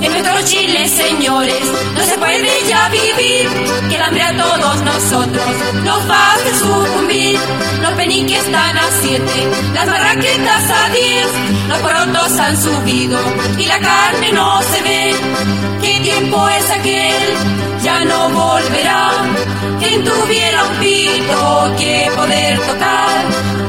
En 0.00 0.12
nuestro 0.12 0.42
Chile, 0.44 0.86
señores, 0.88 1.62
no 1.96 2.02
se 2.04 2.18
puede 2.18 2.68
ya 2.68 2.88
vivir, 2.90 3.48
que 3.88 3.96
el 3.96 4.02
hambre 4.02 4.22
a 4.22 4.36
todos 4.36 4.82
nosotros 4.82 5.44
nos 5.84 6.10
va 6.10 6.14
a 6.14 6.34
hacer 6.34 6.54
sucumbir. 6.56 7.38
Los 7.82 7.92
peniques 7.92 8.44
están 8.44 8.76
a 8.76 8.84
siete, 9.00 9.48
las 9.72 9.86
barraquetas 9.86 10.70
a 10.70 10.88
diez, 10.90 11.26
los 11.68 11.78
porotos 11.78 12.38
han 12.38 12.56
subido 12.62 13.18
y 13.58 13.64
la 13.64 13.80
carne 13.80 14.32
no 14.32 14.62
se 14.62 14.82
ve. 14.82 15.14
¿Qué 15.80 16.00
tiempo 16.00 16.48
es 16.48 16.70
aquel? 16.70 17.67
Ya 17.82 18.04
no 18.04 18.30
volverá. 18.30 19.10
Quien 19.80 20.04
tuviera 20.04 20.64
un 20.64 20.76
pito 20.78 21.74
que 21.78 22.10
poder 22.16 22.58
tocar, 22.58 23.24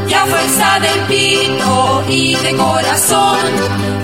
ya 0.07 0.26
fuerza 0.26 0.80
del 0.80 0.99
pito 1.07 2.03
y 2.10 2.36
de 2.36 2.55
corazón, 2.55 3.39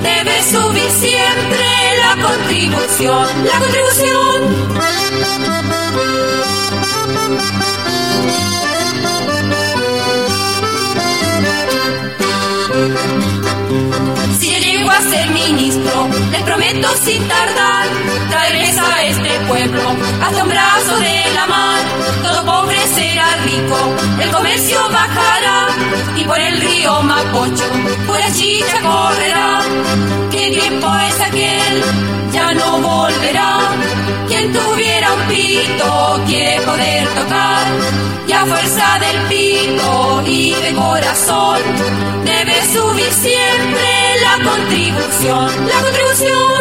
debe 0.04 0.44
subir 0.44 0.90
siempre 0.92 1.66
la 2.04 2.16
contribución, 2.22 3.28
la 3.46 3.60
contribución. 3.60 4.76
Ser 15.16 15.30
ministro, 15.32 16.08
les 16.32 16.44
prometo 16.44 16.88
sin 17.04 17.28
tardar 17.28 17.88
traerles 18.30 18.78
a 18.78 19.04
este 19.04 19.32
pueblo 19.48 19.96
hasta 20.22 20.44
un 20.44 20.50
brazo 20.50 20.98
de 21.00 21.34
la 21.34 21.46
mar. 21.48 21.82
Todo 22.24 22.46
pobre 22.46 22.80
será 22.96 23.28
rico, 23.46 23.78
el 24.22 24.30
comercio 24.32 24.80
bajará 24.90 25.68
y 26.16 26.24
por 26.24 26.40
el 26.40 26.60
río 26.62 27.02
Mapocho 27.02 27.70
pura 28.08 28.32
chicha 28.34 28.78
correrá. 28.82 29.62
¿Qué 30.32 30.52
tiempo 30.60 30.88
es 31.08 31.20
aquel? 31.22 31.76
Ya 32.34 32.54
no 32.54 32.80
volverá. 32.80 33.60
Quien 34.28 34.52
tuviera 34.52 35.14
un 35.14 35.22
pito 35.28 36.22
que 36.28 36.62
poder 36.66 37.08
tocar, 37.20 37.64
ya 38.28 38.46
fuerza 38.46 38.88
del 39.00 39.18
pito 39.30 40.24
y 40.26 40.52
de 40.52 40.74
corazón, 40.74 41.60
debe 42.26 42.56
subir 42.74 43.12
siempre 43.12 43.96
la 44.26 44.44
contribución, 44.44 45.05
la 45.24 45.82
contribución. 45.82 46.60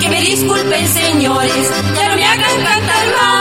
Que 0.00 0.08
me 0.08 0.20
disculpen 0.22 0.88
señores, 0.88 1.52
ya 1.96 2.08
no 2.08 2.16
me 2.16 2.24
hagan 2.24 2.64
cantar 2.64 3.06
más, 3.16 3.37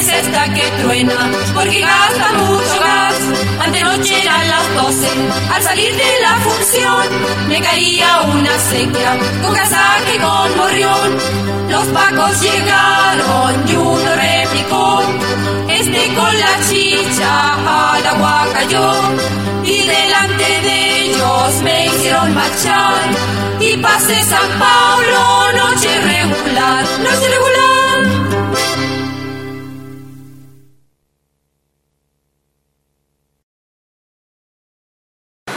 empresa 0.00 0.18
está 0.18 0.54
que 0.54 0.82
truena, 0.82 1.30
porque 1.54 1.80
gasta 1.80 2.32
mucho 2.32 2.80
gas. 2.80 3.16
Antenoche 3.60 4.22
eran 4.22 4.48
las 4.48 4.74
12, 4.74 5.08
al 5.54 5.62
salir 5.62 5.92
de 5.94 6.20
la 6.22 6.34
función, 6.36 7.48
me 7.48 7.60
caía 7.60 8.20
una 8.22 8.58
sequía, 8.58 9.18
con 9.42 9.54
casaca 9.54 10.14
y 10.14 10.18
con 10.18 10.56
morrión. 10.56 11.18
Los 11.68 11.86
pacos 11.88 12.40
llegaron 12.40 13.68
y 13.68 13.76
uno 13.76 14.14
replicó, 14.16 15.02
este 15.68 16.14
con 16.14 16.40
la 16.40 16.54
chicha 16.68 17.94
al 17.94 18.06
agua 18.06 18.46
cayó, 18.54 18.92
y 19.64 19.82
delante 19.82 20.60
de 20.62 21.00
ellos 21.04 21.62
me 21.62 21.86
hicieron 21.86 22.34
marchar, 22.34 23.02
y 23.60 23.76
pasé 23.76 24.22
San 24.22 24.58
Paulo, 24.58 25.52
noche 25.52 26.00
regular, 26.00 26.84
noche 27.00 27.28
regular. 27.28 27.69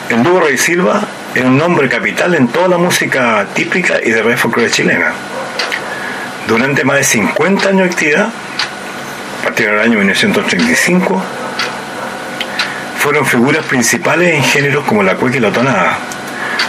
El 0.10 0.22
dúo 0.22 0.42
Rey 0.42 0.58
Silva 0.58 1.02
es 1.34 1.44
un 1.44 1.58
nombre 1.58 1.88
capital 1.88 2.36
en 2.36 2.50
toda 2.50 2.68
la 2.68 2.78
música 2.78 3.48
típica 3.54 4.00
y 4.04 4.12
de 4.12 4.22
red 4.22 4.38
folclore 4.38 4.70
chilena. 4.70 5.14
Durante 6.48 6.84
más 6.84 6.98
de 6.98 7.04
50 7.06 7.70
años 7.70 7.88
de 7.88 7.90
actividad, 7.90 8.28
a 8.28 9.44
partir 9.44 9.70
del 9.70 9.80
año 9.80 9.98
1935, 10.00 11.24
fueron 13.00 13.26
figuras 13.26 13.66
principales 13.66 14.36
en 14.36 14.44
géneros 14.44 14.84
como 14.84 15.04
la 15.04 15.16
cueca 15.16 15.38
y 15.38 15.40
la 15.40 15.52
tonada. 15.52 15.98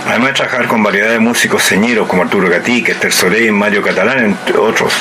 Además 0.07 0.29
de 0.29 0.35
trabajar 0.35 0.69
con 0.69 0.83
variedad 0.83 1.11
de 1.11 1.19
músicos 1.19 1.65
señeros 1.65 2.07
como 2.07 2.23
Arturo 2.23 2.49
Gatica, 2.49 2.93
Esther 2.93 3.13
Sorén, 3.13 3.55
Mario 3.55 3.83
Catalán, 3.83 4.25
entre 4.25 4.57
otros. 4.57 4.93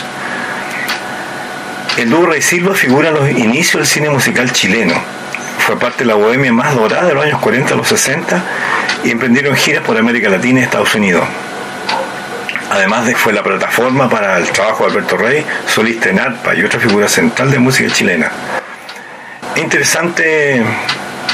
El 1.98 2.10
dúo 2.10 2.26
Rey 2.26 2.42
Silva 2.42 2.74
figura 2.74 3.10
en 3.10 3.16
los 3.16 3.30
inicios 3.30 3.76
del 3.76 3.86
cine 3.86 4.10
musical 4.10 4.52
chileno. 4.52 4.96
Fue 5.66 5.80
parte 5.80 6.00
de 6.00 6.08
la 6.08 6.16
bohemia 6.16 6.52
más 6.52 6.76
dorada 6.76 7.08
de 7.08 7.14
los 7.14 7.24
años 7.24 7.40
40 7.40 7.74
a 7.74 7.78
los 7.78 7.88
60 7.88 8.44
y 9.06 9.12
emprendieron 9.12 9.56
giras 9.56 9.82
por 9.82 9.98
América 9.98 10.28
Latina 10.28 10.60
y 10.60 10.64
Estados 10.64 10.94
Unidos. 10.94 11.26
Además 12.70 13.06
de 13.06 13.16
fue 13.16 13.32
la 13.32 13.44
plataforma 13.44 14.10
para 14.10 14.38
el 14.40 14.50
trabajo 14.50 14.84
de 14.84 14.92
Alberto 14.92 15.16
Rey, 15.16 15.46
solista 15.66 16.10
en 16.10 16.20
arpa 16.20 16.54
y 16.54 16.64
otra 16.64 16.82
figura 16.82 17.08
central 17.08 17.50
de 17.50 17.60
música 17.60 17.90
chilena. 17.94 18.30
Interesante 19.56 20.62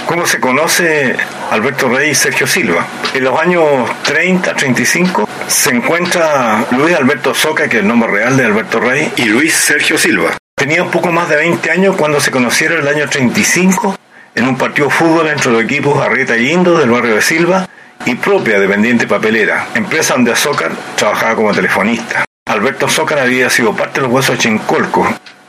cómo 0.06 0.28
se 0.28 0.40
conoce 0.40 1.16
Alberto 1.50 1.90
Rey 1.90 2.12
y 2.12 2.16
Sergio 2.16 2.46
Silva. 2.46 2.86
En 3.16 3.24
los 3.24 3.40
años 3.40 3.64
30-35 4.06 5.28
se 5.48 5.72
encuentra 5.72 6.66
Luis 6.78 6.96
Alberto 6.96 7.34
Soca, 7.34 7.68
que 7.68 7.78
es 7.78 7.82
el 7.82 7.88
nombre 7.88 8.12
real 8.12 8.38
de 8.38 8.46
Alberto 8.46 8.80
Rey, 8.80 9.12
y 9.16 9.26
Luis 9.26 9.56
Sergio 9.56 9.98
Silva. 9.98 10.38
Tenía 10.56 10.84
un 10.84 10.92
poco 10.92 11.12
más 11.12 11.30
de 11.30 11.38
20 11.38 11.72
años 11.72 11.96
cuando 11.96 12.20
se 12.20 12.30
conocieron 12.30 12.78
en 12.80 12.88
el 12.88 12.96
año 12.96 13.10
35 13.10 13.98
en 14.40 14.48
un 14.48 14.58
partido 14.58 14.88
de 14.88 14.94
fútbol 14.94 15.28
entre 15.28 15.52
los 15.52 15.62
equipos 15.62 16.02
Arrieta 16.02 16.38
y 16.38 16.52
Indo 16.52 16.78
del 16.78 16.90
barrio 16.90 17.16
de 17.16 17.22
Silva 17.22 17.68
y 18.06 18.16
propia 18.16 18.58
dependiente 18.58 19.06
papelera, 19.06 19.68
empresa 19.76 20.14
donde 20.14 20.32
Azócar 20.32 20.72
trabajaba 20.96 21.36
como 21.36 21.52
telefonista. 21.54 22.24
Alberto 22.48 22.86
Azócar 22.86 23.20
había 23.20 23.50
sido 23.50 23.76
parte 23.76 24.00
de 24.00 24.08
los 24.08 24.16
huesos 24.16 24.38
de 24.38 24.42
Chincolco 24.42 25.06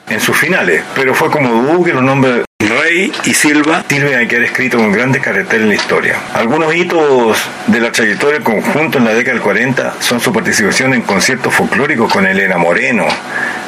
en 0.08 0.20
sus 0.20 0.36
finales, 0.36 0.82
pero 0.96 1.14
fue 1.14 1.30
como 1.30 1.50
dúo 1.50 1.84
que 1.84 1.92
los 1.92 2.02
nombres 2.02 2.44
Rey 2.58 3.12
y 3.24 3.32
Silva 3.32 3.84
sirven 3.88 4.18
a 4.18 4.26
quedar 4.26 4.42
escrito 4.42 4.78
con 4.78 4.90
grandes 4.90 5.22
caracteres 5.22 5.62
en 5.62 5.68
la 5.68 5.74
historia. 5.76 6.16
Algunos 6.34 6.74
hitos 6.74 7.38
de 7.68 7.80
la 7.80 7.92
trayectoria 7.92 8.34
del 8.34 8.42
conjunto 8.42 8.98
en 8.98 9.04
la 9.04 9.14
década 9.14 9.34
del 9.34 9.42
40 9.42 9.94
son 10.00 10.18
su 10.18 10.32
participación 10.32 10.94
en 10.94 11.02
conciertos 11.02 11.54
folclóricos 11.54 12.12
con 12.12 12.26
Elena 12.26 12.58
Moreno, 12.58 13.06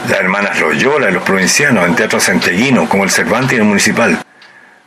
las 0.09 0.19
hermanas 0.19 0.59
Loyola 0.59 1.11
y 1.11 1.13
los 1.13 1.23
provincianos 1.23 1.87
en 1.87 1.95
teatros 1.95 2.25
santiaguinos 2.25 2.89
como 2.89 3.05
el 3.05 3.11
Cervantes 3.11 3.53
y 3.53 3.61
el 3.61 3.65
Municipal. 3.65 4.19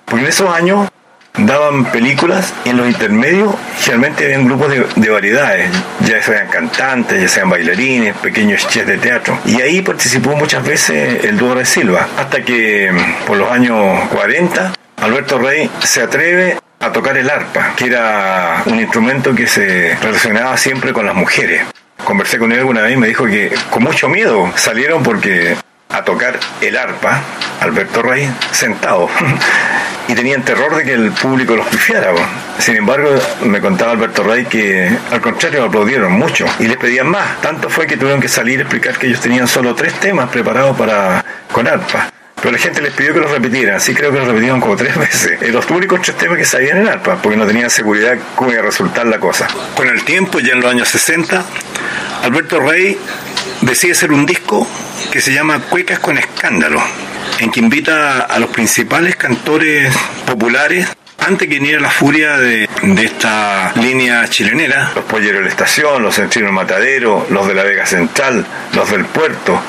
Porque 0.06 0.24
en 0.24 0.30
esos 0.30 0.54
años 0.54 0.90
daban 1.38 1.86
películas 1.86 2.54
y 2.64 2.70
en 2.70 2.78
los 2.78 2.88
intermedios 2.88 3.54
generalmente 3.80 4.26
habían 4.26 4.46
grupos 4.46 4.70
de, 4.70 4.86
de, 4.96 5.10
variedades, 5.10 5.70
ya 6.02 6.22
sean 6.22 6.48
cantantes, 6.48 7.22
ya 7.22 7.28
sean 7.28 7.50
bailarines, 7.50 8.16
pequeños 8.18 8.68
chefs 8.68 8.88
de 8.88 8.98
teatro. 8.98 9.38
Y 9.46 9.62
ahí 9.62 9.82
participó 9.82 10.36
muchas 10.36 10.64
veces 10.64 11.26
el 11.26 11.38
dúo 11.38 11.56
de 11.56 11.66
Silva, 11.66 12.08
hasta 12.18 12.42
que 12.44 12.92
por 13.28 13.38
los 13.38 13.52
años 13.52 14.08
40 14.14 14.74
Alberto 14.98 15.38
Rey 15.38 15.70
se 15.84 16.02
atreve 16.02 16.58
a 16.80 16.92
tocar 16.92 17.18
el 17.18 17.30
arpa, 17.30 17.74
que 17.76 17.88
era 17.88 18.64
un 18.66 18.80
instrumento 18.80 19.34
que 19.36 19.48
se 19.48 19.96
relacionaba 20.02 20.56
siempre 20.58 20.94
con 20.94 21.06
las 21.06 21.16
mujeres. 21.16 21.64
Conversé 22.04 22.38
con 22.38 22.52
él 22.52 22.60
alguna 22.60 22.82
vez 22.82 22.94
y 22.94 22.98
me 22.98 23.08
dijo 23.08 23.26
que 23.26 23.54
con 23.70 23.84
mucho 23.84 24.08
miedo 24.08 24.52
salieron 24.56 25.02
porque 25.04 25.58
a 25.90 26.04
tocar 26.04 26.40
el 26.62 26.78
arpa, 26.78 27.22
Alberto 27.62 28.02
Rey, 28.02 28.30
sentado. 28.52 29.10
y 30.08 30.14
tenían 30.14 30.44
terror 30.44 30.76
de 30.76 30.84
que 30.84 30.94
el 30.94 31.12
público 31.12 31.56
los 31.56 31.68
pifiara. 31.68 32.14
Sin 32.60 32.76
embargo, 32.76 33.10
me 33.44 33.60
contaba 33.60 33.92
Alberto 33.92 34.24
Rey 34.24 34.46
que 34.46 34.90
al 35.12 35.22
contrario 35.22 35.64
aplaudieron 35.64 36.12
mucho 36.12 36.46
y 36.60 36.68
les 36.68 36.78
pedían 36.78 37.08
más. 37.08 37.42
Tanto 37.42 37.70
fue 37.70 37.88
que 37.88 37.98
tuvieron 37.98 38.22
que 38.22 38.28
salir 38.28 38.60
a 38.60 38.64
explicar 38.64 38.98
que 38.98 39.08
ellos 39.08 39.20
tenían 39.20 39.48
solo 39.48 39.74
tres 39.76 39.94
temas 40.00 40.30
preparados 40.30 40.78
para 40.78 41.24
con 41.52 41.68
arpa. 41.68 42.12
pero 42.36 42.52
la 42.52 42.58
gente 42.60 42.82
les 42.82 42.94
pidió 42.94 43.14
que 43.14 43.20
los 43.20 43.32
repitieran, 43.32 43.78
así 43.78 43.96
creo 43.96 44.12
que 44.12 44.20
los 44.20 44.28
repitieron 44.28 44.60
como 44.60 44.76
tres 44.76 44.96
veces. 45.00 45.42
En 45.42 45.52
los 45.54 45.70
únicos 45.70 46.02
tres 46.02 46.18
temas 46.18 46.38
que 46.38 46.46
sabían 46.46 46.80
en 46.80 46.88
arpa, 46.88 47.16
porque 47.22 47.38
no 47.38 47.46
tenían 47.46 47.70
seguridad 47.70 48.18
cómo 48.36 48.52
iba 48.52 48.62
a 48.62 48.66
resultar 48.66 49.08
la 49.08 49.20
cosa. 49.20 49.48
Con 49.76 49.88
el 49.88 50.04
tiempo, 50.04 50.40
ya 50.40 50.54
en 50.54 50.62
los 50.62 50.72
años 50.72 50.88
60, 50.90 51.44
Alberto 52.24 52.60
Rey 52.60 52.98
decide 53.62 53.94
hacer 53.94 54.12
un 54.12 54.26
disco 54.26 54.68
que 55.12 55.22
se 55.22 55.34
llama 55.34 55.60
Cuecas 55.70 56.00
con 56.00 56.18
Escándalo, 56.18 56.82
en 57.40 57.52
que 57.52 57.60
invita 57.60 58.22
a 58.22 58.40
los 58.40 58.50
principales 58.50 59.16
cantores 59.16 59.96
populares 60.26 60.88
antes 61.20 61.48
que 61.48 61.56
viniera 61.56 61.80
la 61.80 61.90
furia 61.90 62.38
de, 62.38 62.70
de 62.84 63.06
esta 63.06 63.74
línea 63.76 64.28
chilenera, 64.28 64.92
los 64.94 65.06
Polleros 65.06 65.40
de 65.40 65.46
la 65.46 65.50
Estación, 65.50 66.04
los 66.04 66.16
Centrinos 66.16 66.52
Matadero, 66.52 67.26
los 67.30 67.48
de 67.48 67.56
la 67.56 67.64
Vega 67.64 67.86
Central, 67.86 68.46
los 68.74 68.92
del 68.92 69.06
Puerto, 69.06 69.60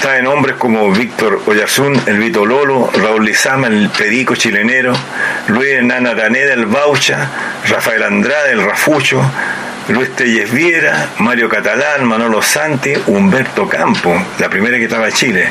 traen 0.00 0.26
hombres 0.26 0.56
como 0.56 0.92
Víctor 0.92 1.42
Oyarzún, 1.46 2.00
el 2.06 2.18
Vito 2.18 2.46
Lolo, 2.46 2.90
Raúl 2.94 3.24
Lizama, 3.24 3.66
el 3.66 3.90
Perico 3.90 4.36
chilenero, 4.36 4.92
Luis 5.48 5.70
Hernán 5.70 6.06
Araneda, 6.06 6.54
el 6.54 6.66
Baucha, 6.66 7.28
Rafael 7.68 8.04
Andrade, 8.04 8.52
el 8.52 8.64
Rafucho, 8.64 9.20
Luis 9.88 10.10
Telles 10.16 10.50
Viera, 10.50 11.10
Mario 11.18 11.48
Catalán, 11.48 12.04
Manolo 12.04 12.42
Santi, 12.42 12.92
Humberto 13.06 13.68
Campo, 13.68 14.14
la 14.38 14.48
primera 14.48 14.76
que 14.78 14.84
estaba 14.84 15.06
en 15.06 15.12
Chile, 15.12 15.48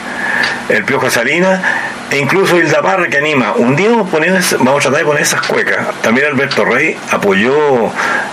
el 0.68 0.84
Piojo 0.84 1.10
Salina 1.10 1.62
e 2.12 2.18
incluso 2.18 2.58
Hilda 2.58 2.82
Parra 2.82 3.08
que 3.08 3.18
anima. 3.18 3.54
Un 3.54 3.76
día 3.76 3.90
vamos 3.90 4.14
a, 4.14 4.58
vamos 4.58 4.86
a 4.86 4.90
tratar 4.90 5.00
de 5.00 5.06
poner 5.06 5.22
esas 5.24 5.42
cuecas. 5.42 5.88
También 6.02 6.28
Alberto 6.28 6.66
Rey 6.66 6.98
apoyó 7.12 7.56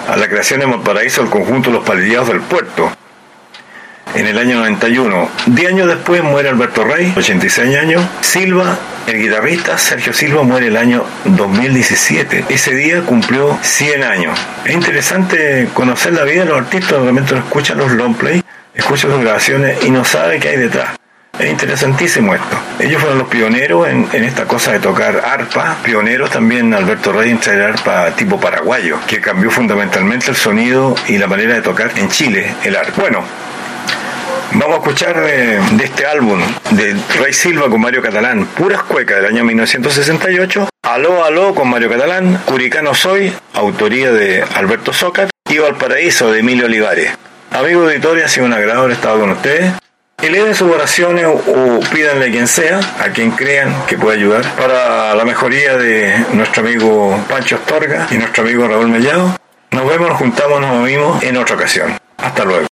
a 0.09 0.17
la 0.17 0.29
creación 0.29 0.61
de 0.61 0.67
Valparaíso 0.67 1.23
el 1.23 1.31
conjunto 1.31 1.71
de 1.71 1.77
los 1.77 1.87
palillados 1.87 2.29
del 2.29 2.41
puerto 2.41 2.91
en 4.15 4.27
el 4.27 4.39
año 4.39 4.57
91. 4.57 5.29
Diez 5.47 5.73
años 5.73 5.89
después 5.89 6.23
muere 6.23 6.49
Alberto 6.49 6.85
Rey, 6.85 7.13
86 7.17 7.77
años. 7.77 8.03
Silva, 8.21 8.79
el 9.07 9.19
guitarrista 9.19 9.79
Sergio 9.79 10.13
Silva, 10.13 10.43
muere 10.43 10.69
el 10.69 10.77
año 10.77 11.05
2017. 11.25 12.47
Ese 12.49 12.75
día 12.75 13.03
cumplió 13.03 13.59
100 13.63 14.03
años. 14.03 14.39
Es 14.65 14.75
interesante 14.75 15.69
conocer 15.75 16.13
la 16.13 16.25
vida 16.25 16.45
de 16.45 16.51
los 16.51 16.59
artistas, 16.59 17.01
realmente 17.01 17.35
no 17.35 17.41
escuchan 17.41 17.79
los 17.79 17.93
long 17.93 18.15
play, 18.15 18.43
escuchan 18.75 19.11
sus 19.11 19.21
grabaciones 19.21 19.83
y 19.85 19.91
no 19.91 20.05
sabe 20.05 20.39
qué 20.39 20.51
hay 20.51 20.59
detrás. 20.59 20.91
Es 21.39 21.51
interesantísimo 21.51 22.35
esto. 22.35 22.59
Ellos 22.79 23.01
fueron 23.01 23.19
los 23.19 23.29
pioneros 23.29 23.89
en, 23.89 24.07
en, 24.13 24.25
esta 24.25 24.45
cosa 24.45 24.73
de 24.73 24.81
tocar 24.81 25.23
arpa, 25.25 25.79
pioneros 25.83 26.31
también 26.31 26.75
Alberto 26.75 27.11
Rey 27.11 27.31
en 27.31 27.39
traer 27.41 27.63
arpa 27.63 28.11
tipo 28.11 28.39
paraguayo, 28.39 28.99
que 29.07 29.19
cambió 29.21 29.51
fundamentalmente 29.51 30.31
el 30.31 30.37
sonido 30.37 30.95
y 31.09 31.17
la 31.17 31.27
manera 31.27 31.55
de 31.55 31.63
tocar 31.63 31.91
en 31.97 32.11
Chile 32.11 32.55
el 32.65 32.77
arpa. 32.77 33.01
Bueno, 33.01 33.25
Vamos 34.55 34.77
a 34.77 34.79
escuchar 34.81 35.19
de, 35.21 35.59
este 35.83 36.05
álbum 36.05 36.41
de 36.73 36.95
Rey 37.19 37.33
Silva 37.33 37.71
con 37.71 37.81
Mario 37.81 38.03
Catalán, 38.03 38.47
Puras 38.47 38.83
Cuecas 38.83 39.17
del 39.17 39.27
año 39.27 39.45
1968, 39.45 40.69
Aló, 40.83 41.25
Aló 41.25 41.55
con 41.55 41.71
Mario 41.71 41.89
Catalán, 41.89 42.39
Curicano 42.45 42.95
Soy, 42.95 43.33
autoría 43.55 44.11
de 44.13 44.43
Alberto 44.55 44.93
Zócar, 44.93 45.31
y 45.49 45.59
Valparaíso 45.59 46.31
de 46.31 46.41
Emilio 46.41 46.67
Olivares. 46.67 47.17
Amigos 47.51 47.89
de 47.89 47.95
Editoria, 47.95 48.27
ha 48.27 48.29
sido 48.29 48.47
un 48.47 48.53
agrado 48.53 48.81
haber 48.81 48.93
estado 48.93 49.21
con 49.21 49.31
ustedes. 49.31 49.73
Eleven 50.21 50.55
sus 50.55 50.71
oraciones 50.71 51.27
o 51.27 51.81
pídanle 51.93 52.27
a 52.27 52.31
quien 52.31 52.47
sea, 52.47 52.81
a 53.01 53.09
quien 53.09 53.31
crean 53.33 53.75
que 53.87 53.97
puede 53.97 54.19
ayudar, 54.19 54.45
para 54.57 55.15
la 55.15 55.25
mejoría 55.25 55.77
de 55.77 56.25
nuestro 56.35 56.63
amigo 56.63 57.19
Pancho 57.29 57.57
Astorga 57.57 58.07
y 58.11 58.19
nuestro 58.19 58.45
amigo 58.45 58.69
Raúl 58.69 58.89
Mellado. 58.89 59.37
Nos 59.71 59.89
vemos, 59.89 60.11
nos 60.11 60.19
juntamos, 60.19 60.61
nos 60.61 60.85
oímos 60.85 61.23
en 61.23 61.37
otra 61.39 61.57
ocasión. 61.57 61.97
Hasta 62.19 62.45
luego. 62.45 62.72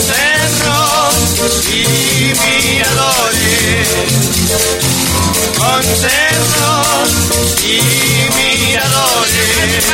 Cerros 0.00 1.14
y 1.68 2.32
miradores, 2.72 3.88
con 5.58 5.82
cerros 5.82 7.10
y 7.62 7.80
miradores, 8.36 9.84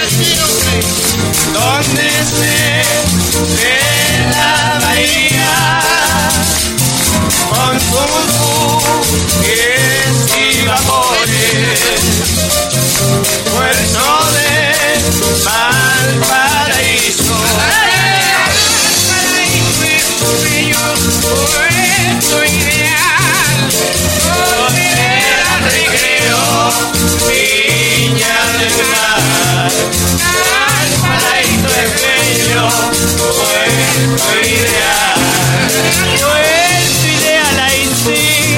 donde 1.53 2.09
se 2.25 2.58
bello 32.49 32.69
puerto 34.17 34.49
ideal. 34.49 35.15
Puerto 36.19 37.07
ideal 37.07 37.61
ahí 37.61 37.85
sí, 38.05 38.57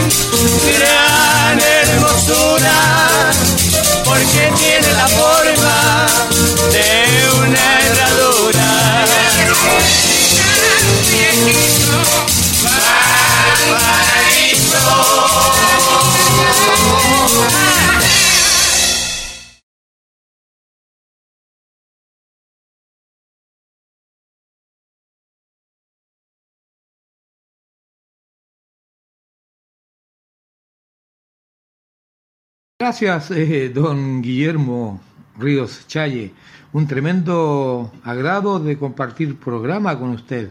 Gracias, 32.80 33.30
eh, 33.30 33.68
don 33.68 34.22
Guillermo 34.22 35.02
Ríos 35.38 35.86
Challe. 35.86 36.32
Un 36.72 36.86
tremendo 36.86 37.92
agrado 38.04 38.58
de 38.58 38.78
compartir 38.78 39.36
programa 39.36 39.98
con 39.98 40.12
usted. 40.12 40.50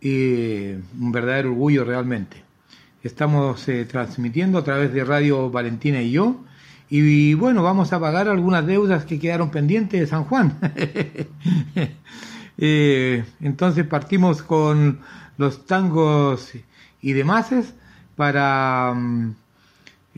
Y 0.00 0.74
un 0.96 1.10
verdadero 1.10 1.50
orgullo 1.50 1.82
realmente. 1.84 2.44
Estamos 3.02 3.68
eh, 3.68 3.84
transmitiendo 3.84 4.58
a 4.58 4.62
través 4.62 4.92
de 4.92 5.02
Radio 5.02 5.50
Valentina 5.50 6.00
y 6.00 6.12
yo. 6.12 6.44
Y 6.88 7.34
bueno, 7.34 7.64
vamos 7.64 7.92
a 7.92 7.98
pagar 7.98 8.28
algunas 8.28 8.64
deudas 8.64 9.04
que 9.04 9.18
quedaron 9.18 9.50
pendientes 9.50 9.98
de 9.98 10.06
San 10.06 10.22
Juan. 10.22 10.56
Eh, 12.60 13.24
entonces 13.40 13.86
partimos 13.86 14.42
con 14.42 14.98
los 15.36 15.64
tangos 15.66 16.52
y 17.00 17.12
demás 17.12 17.52
para... 18.16 18.92
mm, 18.96 19.34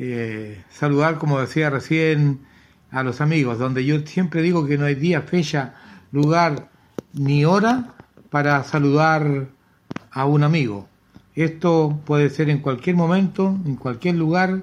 eh, 0.03 0.65
saludar, 0.71 1.19
como 1.19 1.39
decía 1.39 1.69
recién, 1.69 2.41
a 2.91 3.03
los 3.03 3.21
amigos, 3.21 3.59
donde 3.59 3.85
yo 3.85 4.01
siempre 4.07 4.41
digo 4.41 4.67
que 4.67 4.79
no 4.79 4.87
hay 4.87 4.95
día, 4.95 5.21
fecha, 5.21 5.75
lugar 6.11 6.71
ni 7.13 7.45
hora 7.45 7.95
para 8.31 8.65
saludar 8.65 9.49
a 10.11 10.25
un 10.25 10.43
amigo. 10.43 10.89
Esto 11.35 12.01
puede 12.07 12.31
ser 12.31 12.49
en 12.49 12.61
cualquier 12.61 12.97
momento, 12.97 13.59
en 13.67 13.77
cualquier 13.77 14.15
lugar 14.15 14.63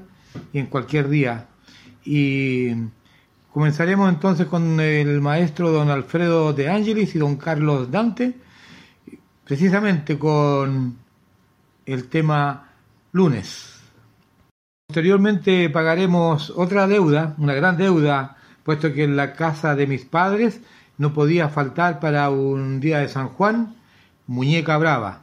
y 0.54 0.58
en 0.58 0.66
cualquier 0.66 1.08
día. 1.08 1.46
Y 2.04 2.72
comenzaremos 3.54 4.10
entonces 4.10 4.48
con 4.48 4.80
el 4.80 5.22
maestro 5.22 5.72
don 5.72 5.92
Alfredo 5.92 6.52
de 6.52 6.68
Ángelis 6.68 7.16
y 7.16 7.20
don 7.20 7.38
Carlos 7.38 7.92
Dante, 7.92 8.36
precisamente 9.46 10.18
con 10.18 10.98
el 11.86 12.08
tema 12.10 12.72
lunes. 13.12 13.77
Posteriormente 14.98 15.70
pagaremos 15.70 16.52
otra 16.56 16.88
deuda, 16.88 17.36
una 17.38 17.54
gran 17.54 17.78
deuda, 17.78 18.36
puesto 18.64 18.94
que 18.94 19.04
en 19.04 19.16
la 19.16 19.34
casa 19.34 19.76
de 19.76 19.86
mis 19.86 20.06
padres 20.06 20.60
no 20.98 21.14
podía 21.14 21.50
faltar 21.50 22.00
para 22.00 22.32
un 22.32 22.80
día 22.80 22.98
de 22.98 23.08
San 23.08 23.30
Juan 23.30 23.76
muñeca 24.26 24.76
brava. 24.80 25.22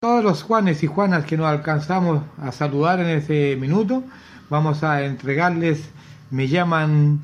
Todos 0.00 0.24
los 0.24 0.42
Juanes 0.42 0.82
y 0.82 0.88
Juanas 0.88 1.24
que 1.24 1.36
nos 1.36 1.46
alcanzamos 1.46 2.24
a 2.36 2.50
saludar 2.50 2.98
en 2.98 3.10
ese 3.10 3.56
minuto, 3.60 4.02
vamos 4.50 4.82
a 4.82 5.04
entregarles 5.04 5.92
Me 6.32 6.48
llaman 6.48 7.22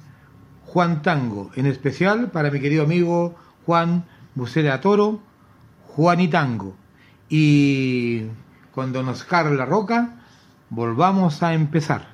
Juan 0.66 1.02
Tango, 1.02 1.50
en 1.56 1.66
especial 1.66 2.30
para 2.30 2.52
mi 2.52 2.60
querido 2.60 2.84
amigo 2.84 3.34
Juan 3.66 4.04
Bucera 4.36 4.80
Toro, 4.80 5.18
Juan 5.88 6.20
y 6.20 6.28
Tango. 6.28 6.76
Y 7.28 8.26
cuando 8.70 9.02
nos 9.02 9.24
cargue 9.24 9.56
la 9.56 9.66
roca, 9.66 10.19
volvamos 10.70 11.42
a 11.42 11.52
empezar. 11.52 12.09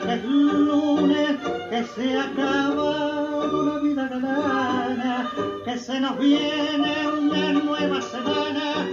Canta 0.00 0.06
que 0.06 0.14
es 0.14 0.24
lunes, 0.24 1.36
que 1.70 1.84
se 1.84 2.18
acaba 2.18 3.46
una 3.52 3.78
vida 3.78 4.08
galana, 4.08 5.30
que 5.64 5.78
se 5.78 6.00
nos 6.00 6.18
viene 6.18 7.08
una 7.18 7.52
nueva 7.52 8.00
semana 8.02 8.88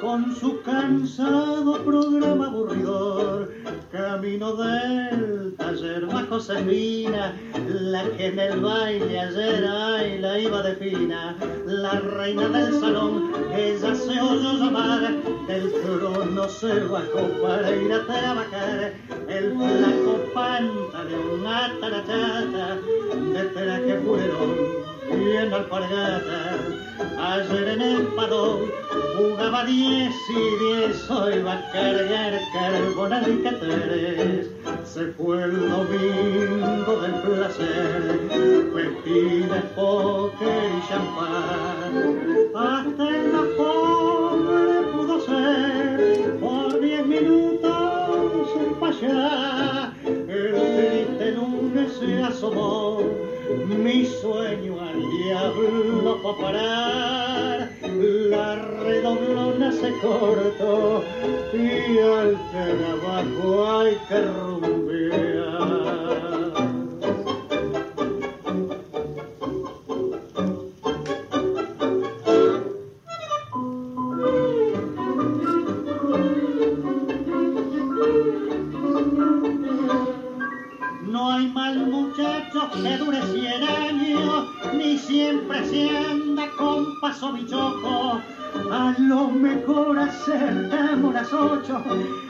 con 0.00 0.34
su 0.34 0.60
cansado 0.62 1.84
programa 1.84 2.46
aburridor. 2.46 3.52
Camino 3.90 4.56
del 4.56 5.51
taller 5.72 6.06
bajo 6.06 6.26
Josefina, 6.36 7.34
la 7.68 8.04
que 8.16 8.26
en 8.26 8.38
el 8.38 8.60
baile 8.60 9.20
ayer 9.20 9.64
ay, 9.66 10.18
la 10.18 10.38
iba 10.38 10.62
de 10.62 10.74
fina, 10.76 11.34
la 11.66 11.92
reina 12.00 12.48
del 12.48 12.78
salón, 12.78 13.32
ella 13.54 13.94
se 13.94 14.20
oyó 14.20 14.52
llamar, 14.52 15.14
del 15.46 15.72
trono 15.72 16.48
se 16.48 16.80
bajó 16.80 17.22
para 17.42 17.70
ir 17.74 17.92
a 17.92 18.04
trabajar, 18.04 18.92
el 19.28 19.52
flaco 19.52 20.14
panta 20.34 21.04
de 21.04 21.16
una 21.16 21.72
tarachata, 21.80 22.78
de 23.32 23.42
traje 23.54 24.00
fueron 24.04 24.56
bien 25.10 25.54
alpargata. 25.54 26.51
Ayer 27.18 27.68
en 27.68 27.82
el 27.82 28.02
padón 28.08 28.70
jugaba 29.16 29.64
diez 29.64 30.14
y 30.30 30.64
diez, 30.64 31.10
hoy 31.10 31.42
va 31.42 31.54
a 31.54 31.72
cargar 31.72 32.40
carbonal 32.52 33.28
y 33.28 33.42
cateres. 33.42 34.50
Se 34.84 35.06
fue 35.12 35.42
el 35.42 35.68
domingo 35.68 37.00
del 37.00 37.14
placer, 37.22 38.20
pepines, 38.74 39.64
póker 39.74 40.70
y 40.78 40.88
champán. 40.88 41.92
Hasta 42.54 43.08
en 43.08 43.32
la 43.32 43.44
pobre 43.56 44.82
pudo 44.92 45.20
ser, 45.20 46.36
por 46.40 46.80
diez 46.80 47.06
minutos 47.06 48.48
un 48.54 48.74
payá. 48.78 49.92
El 50.06 50.52
triste 50.54 51.32
lunes 51.32 51.92
se 51.98 52.22
asomó, 52.22 53.00
mi 53.50 54.06
sueño 54.06 54.80
al 54.80 55.00
diablo 55.10 56.18
fue 56.22 56.36
parar, 56.40 57.70
la 57.82 58.54
redoblona 58.56 59.72
se 59.72 59.90
cortó 60.00 61.02
y 61.52 61.98
al 61.98 62.38
trabajo 62.50 63.78
hay 63.80 63.96
que 64.08 64.20
rumbear. 64.20 65.91
Mal 81.62 81.78
muchacho 81.86 82.70
que 82.82 82.96
dure 82.96 83.22
cien 83.32 83.62
años, 83.62 84.46
ni 84.74 84.98
siempre 84.98 85.64
se 85.64 85.96
anda 85.96 86.48
con 86.58 86.98
paso 87.00 87.32
bichoco. 87.32 88.20
A 88.72 88.94
lo 88.98 89.28
mejor 89.28 89.96
acertamos 89.96 91.14
las 91.14 91.32
ocho, 91.32 91.84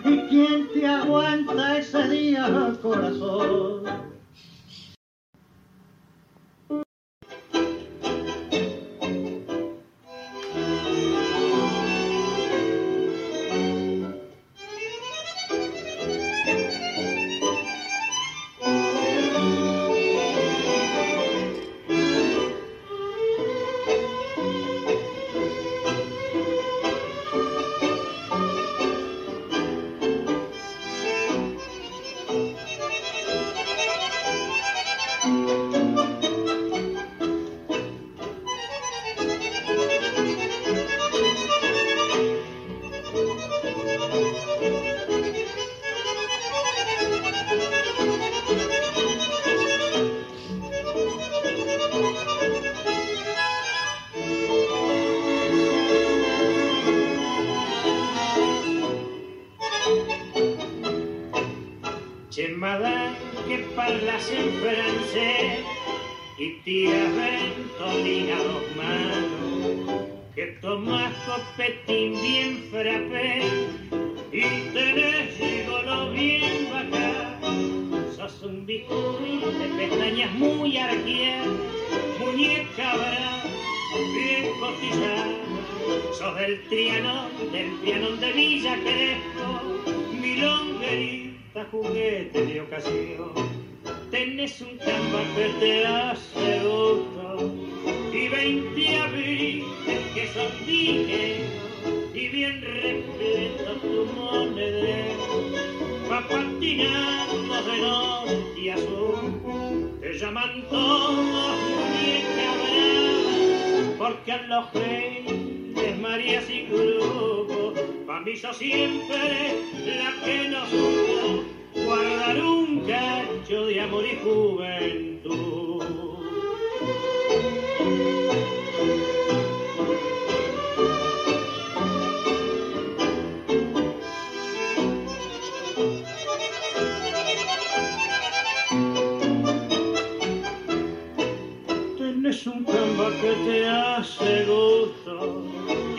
y 0.05 0.19
quién 0.29 0.69
te 0.75 0.87
aguanta 0.87 1.79
ese 1.79 2.09
día, 2.09 2.75
corazón. 2.83 4.12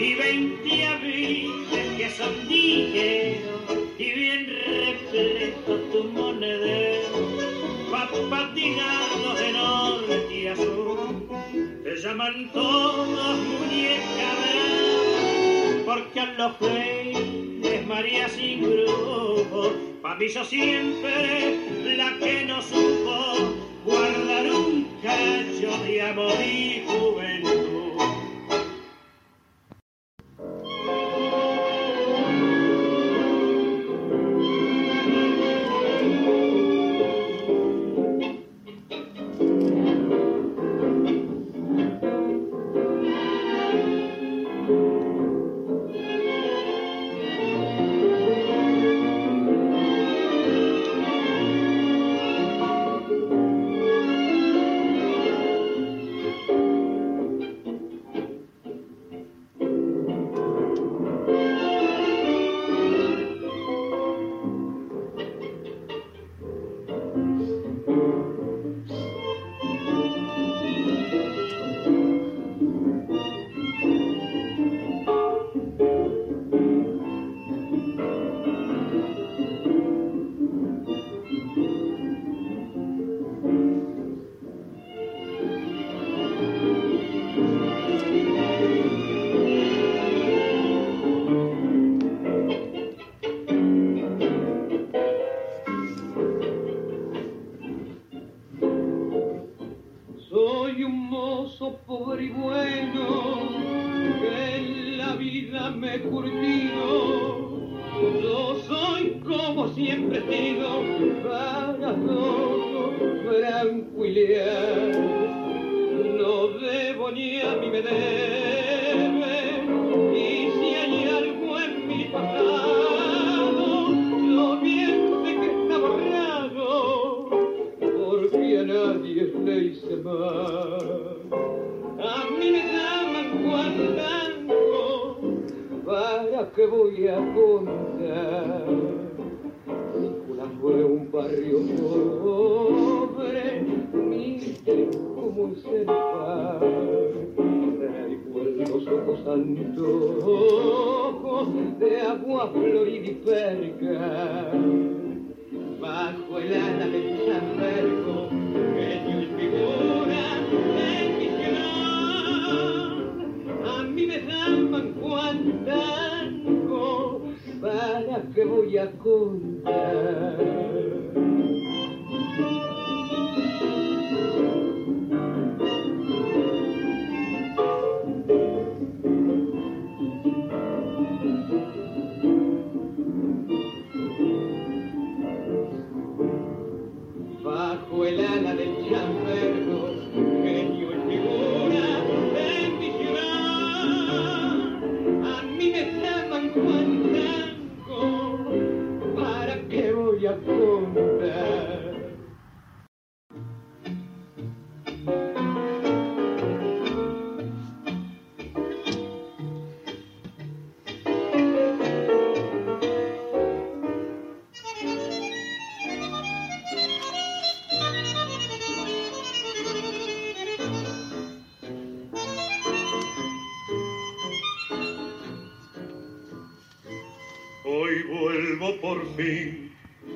Y 0.03 0.15
veinte 0.15 0.85
abriles 0.85 1.87
que 1.97 2.09
son 2.09 2.47
ligeros 2.49 3.61
y 3.97 4.11
bien 4.11 4.47
repleto 4.47 5.75
tu 5.91 6.03
monedero. 6.09 7.13
Pa' 7.89 8.09
patinar 8.29 9.35
de 9.39 9.51
norte 9.53 10.49
a 10.49 10.55
sur 10.55 10.99
te 11.83 11.95
llaman 11.95 12.51
todos 12.51 13.37
muñeca 13.47 14.29
brava 14.41 15.85
porque 15.85 16.19
a 16.19 16.25
los 16.33 16.59
reyes 16.59 17.87
María 17.87 18.27
sin 18.27 18.61
grupo 18.61 19.73
pa' 20.01 20.15
mí 20.15 20.27
siempre 20.27 21.59
la 21.95 22.17
que 22.19 22.45
no 22.45 22.61
supo 22.61 23.55
guardar 23.85 24.51
un 24.51 24.85
cacho 25.01 25.71
de 25.85 26.01
amor 26.01 26.33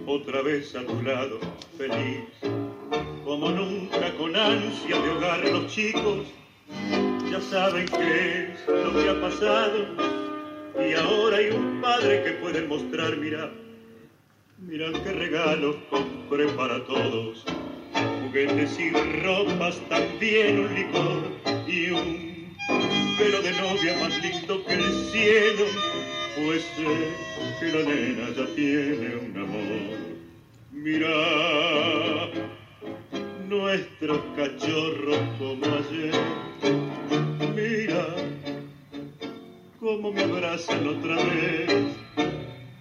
otra 0.07 0.41
vez 0.41 0.73
a 0.73 0.85
tu 0.85 1.01
lado, 1.01 1.37
feliz. 1.77 2.23
Como 3.25 3.49
nunca 3.51 4.13
con 4.17 4.35
ansia 4.35 5.01
de 5.01 5.09
hogar 5.09 5.43
los 5.43 5.67
chicos 5.67 6.25
ya 7.29 7.41
saben 7.41 7.85
qué 7.87 8.53
es 8.53 8.67
lo 8.67 8.93
que 8.93 9.09
ha 9.09 9.21
pasado. 9.21 9.85
Y 10.79 10.93
ahora 10.93 11.37
hay 11.37 11.49
un 11.49 11.81
padre 11.81 12.23
que 12.23 12.31
puede 12.33 12.61
mostrar, 12.67 13.17
mira, 13.17 13.51
mira 14.59 14.91
qué 15.03 15.11
regalos 15.11 15.75
compré 15.89 16.47
para 16.49 16.85
todos. 16.85 17.43
Juguetes 18.23 18.79
y 18.79 18.91
ropas, 19.23 19.77
también 19.89 20.59
un 20.59 20.73
licor 20.73 21.67
y 21.67 21.89
un 21.89 22.55
pelo 23.17 23.41
de 23.41 23.51
novia 23.51 23.97
más 23.99 24.23
lindo 24.23 24.63
que 24.65 24.73
el 24.73 24.93
cielo. 25.11 25.65
Pues 26.37 26.61
sé 26.75 26.85
que 27.59 27.67
la 27.71 27.81
nena 27.83 28.29
ya 28.29 28.45
tiene 28.55 29.15
un 29.15 29.35
amor. 29.37 29.97
Mira, 30.71 32.29
nuestros 33.49 34.19
cachorros 34.35 35.19
como 35.39 35.65
ayer. 35.65 36.13
Mira, 37.55 38.05
cómo 39.79 40.11
me 40.11 40.21
abrazan 40.21 40.87
otra 40.87 41.15
vez. 41.15 41.95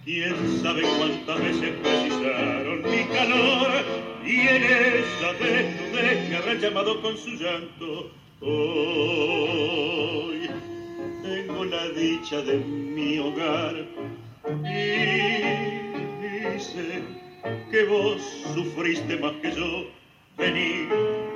Quién 0.05 0.35
sabe 0.61 0.83
cuántas 0.83 1.41
veces 1.41 1.71
precisaron 1.81 2.83
mi 2.83 3.05
calor 3.05 3.71
y 4.23 4.39
en 4.39 4.63
esa 4.63 5.33
desnudez 5.33 6.29
me 6.29 6.35
habrán 6.35 6.59
llamado 6.59 7.01
con 7.01 7.17
su 7.17 7.31
llanto. 7.31 8.11
Hoy 8.39 10.36
la 11.65 11.89
dicha 11.89 12.41
de 12.41 12.57
mi 12.57 13.19
hogar 13.19 13.75
y 14.47 16.59
sé 16.59 17.03
que 17.71 17.85
vos 17.85 18.21
sufriste 18.53 19.17
más 19.17 19.33
que 19.41 19.51
yo. 19.51 19.85
Vení, 20.37 20.87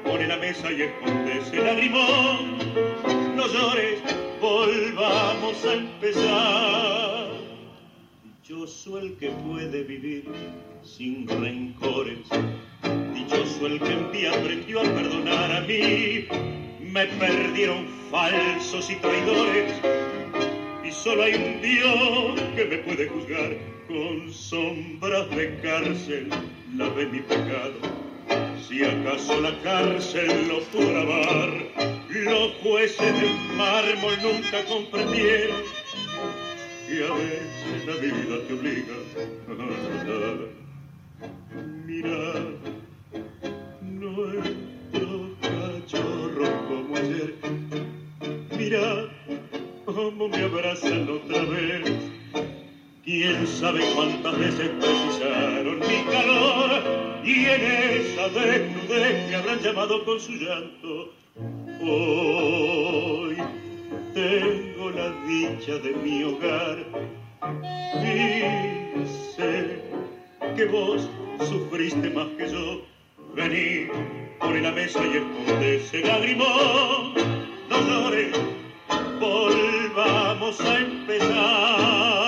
pone 0.04 0.28
la 0.28 0.38
mesa 0.38 0.72
y 0.72 0.84
esconde 0.84 1.40
ese 1.40 1.58
lagrimón. 1.58 2.60
No 3.36 3.48
llores, 3.48 4.00
volvamos 4.40 5.66
a 5.66 5.74
empezar. 5.74 7.32
Dichoso 8.24 9.00
el 9.00 9.18
que 9.18 9.32
puede 9.32 9.84
vivir 9.84 10.26
sin 10.84 11.28
rencores. 11.28 12.30
Dichoso 13.14 13.68
el 13.68 13.80
que 13.80 13.94
en 13.94 14.12
día 14.12 14.34
aprendió 14.34 14.82
a 14.82 14.84
perdonar 14.84 15.52
a 15.52 15.62
mí. 15.62 16.28
Me 16.92 17.06
perdieron 17.06 17.88
falsos 18.12 18.90
y 18.90 18.96
traidores. 18.96 19.74
Y 20.84 20.92
solo 20.92 21.24
hay 21.24 21.36
un 21.36 21.62
Dios 21.62 22.42
que 22.54 22.66
me 22.66 22.78
puede 22.80 23.08
juzgar 23.08 23.58
con 23.88 24.34
sombras 24.34 25.30
de 25.30 25.58
cárcel. 25.62 26.30
La 26.76 26.90
de 26.90 27.06
mi 27.06 27.20
pecado. 27.22 27.76
Si 28.68 28.84
acaso 28.84 29.40
la 29.40 29.58
cárcel 29.62 30.50
lo 30.50 30.60
pudo 30.66 30.92
lavar, 30.92 31.50
los 32.10 32.54
jueces 32.62 33.22
del 33.22 33.36
mármol 33.56 34.18
nunca 34.22 34.64
comprendieron 34.66 35.62
que 36.88 37.06
a 37.06 37.14
veces 37.14 37.86
la 37.88 37.96
vida 37.96 38.48
te 38.48 38.54
obliga 38.54 38.96
a 39.48 40.04
llorar. 40.04 40.38
Mira, 41.86 42.34
cachorros 44.12 44.50
como 44.50 44.71
ayer, 47.02 47.34
mira 48.58 49.10
cómo 49.86 50.28
me 50.28 50.44
abrazan 50.44 51.10
otra 51.10 51.42
vez. 51.46 51.90
Quién 53.04 53.48
sabe 53.48 53.82
cuántas 53.96 54.38
veces 54.38 54.70
precisaron 54.80 55.80
mi 55.80 56.12
calor 56.12 56.84
y 57.24 57.46
en 57.46 57.62
esa 57.98 58.30
desnudez 58.30 59.30
me 59.30 59.36
habrán 59.36 59.60
llamado 59.60 60.06
con 60.06 60.20
su 60.20 60.34
llanto. 60.34 61.10
Hoy 61.82 63.38
tengo 64.14 64.92
la 64.92 65.10
dicha 65.26 65.80
de 65.80 65.96
mi 66.04 66.24
hogar 66.24 66.78
y 68.04 69.08
sé 69.36 69.82
que 70.56 70.66
vos 70.66 71.10
sufriste 71.50 72.10
más 72.12 72.28
que 72.38 72.48
yo. 72.52 72.91
Vení, 73.34 73.88
pone 74.40 74.62
la 74.62 74.72
mesa 74.72 75.00
y 75.06 75.18
esconde 75.18 75.76
ese 75.78 76.02
lagrimón. 76.02 77.14
No 77.70 77.82
llores, 77.88 78.38
volvamos 79.20 80.60
a 80.60 80.80
empezar. 80.80 82.21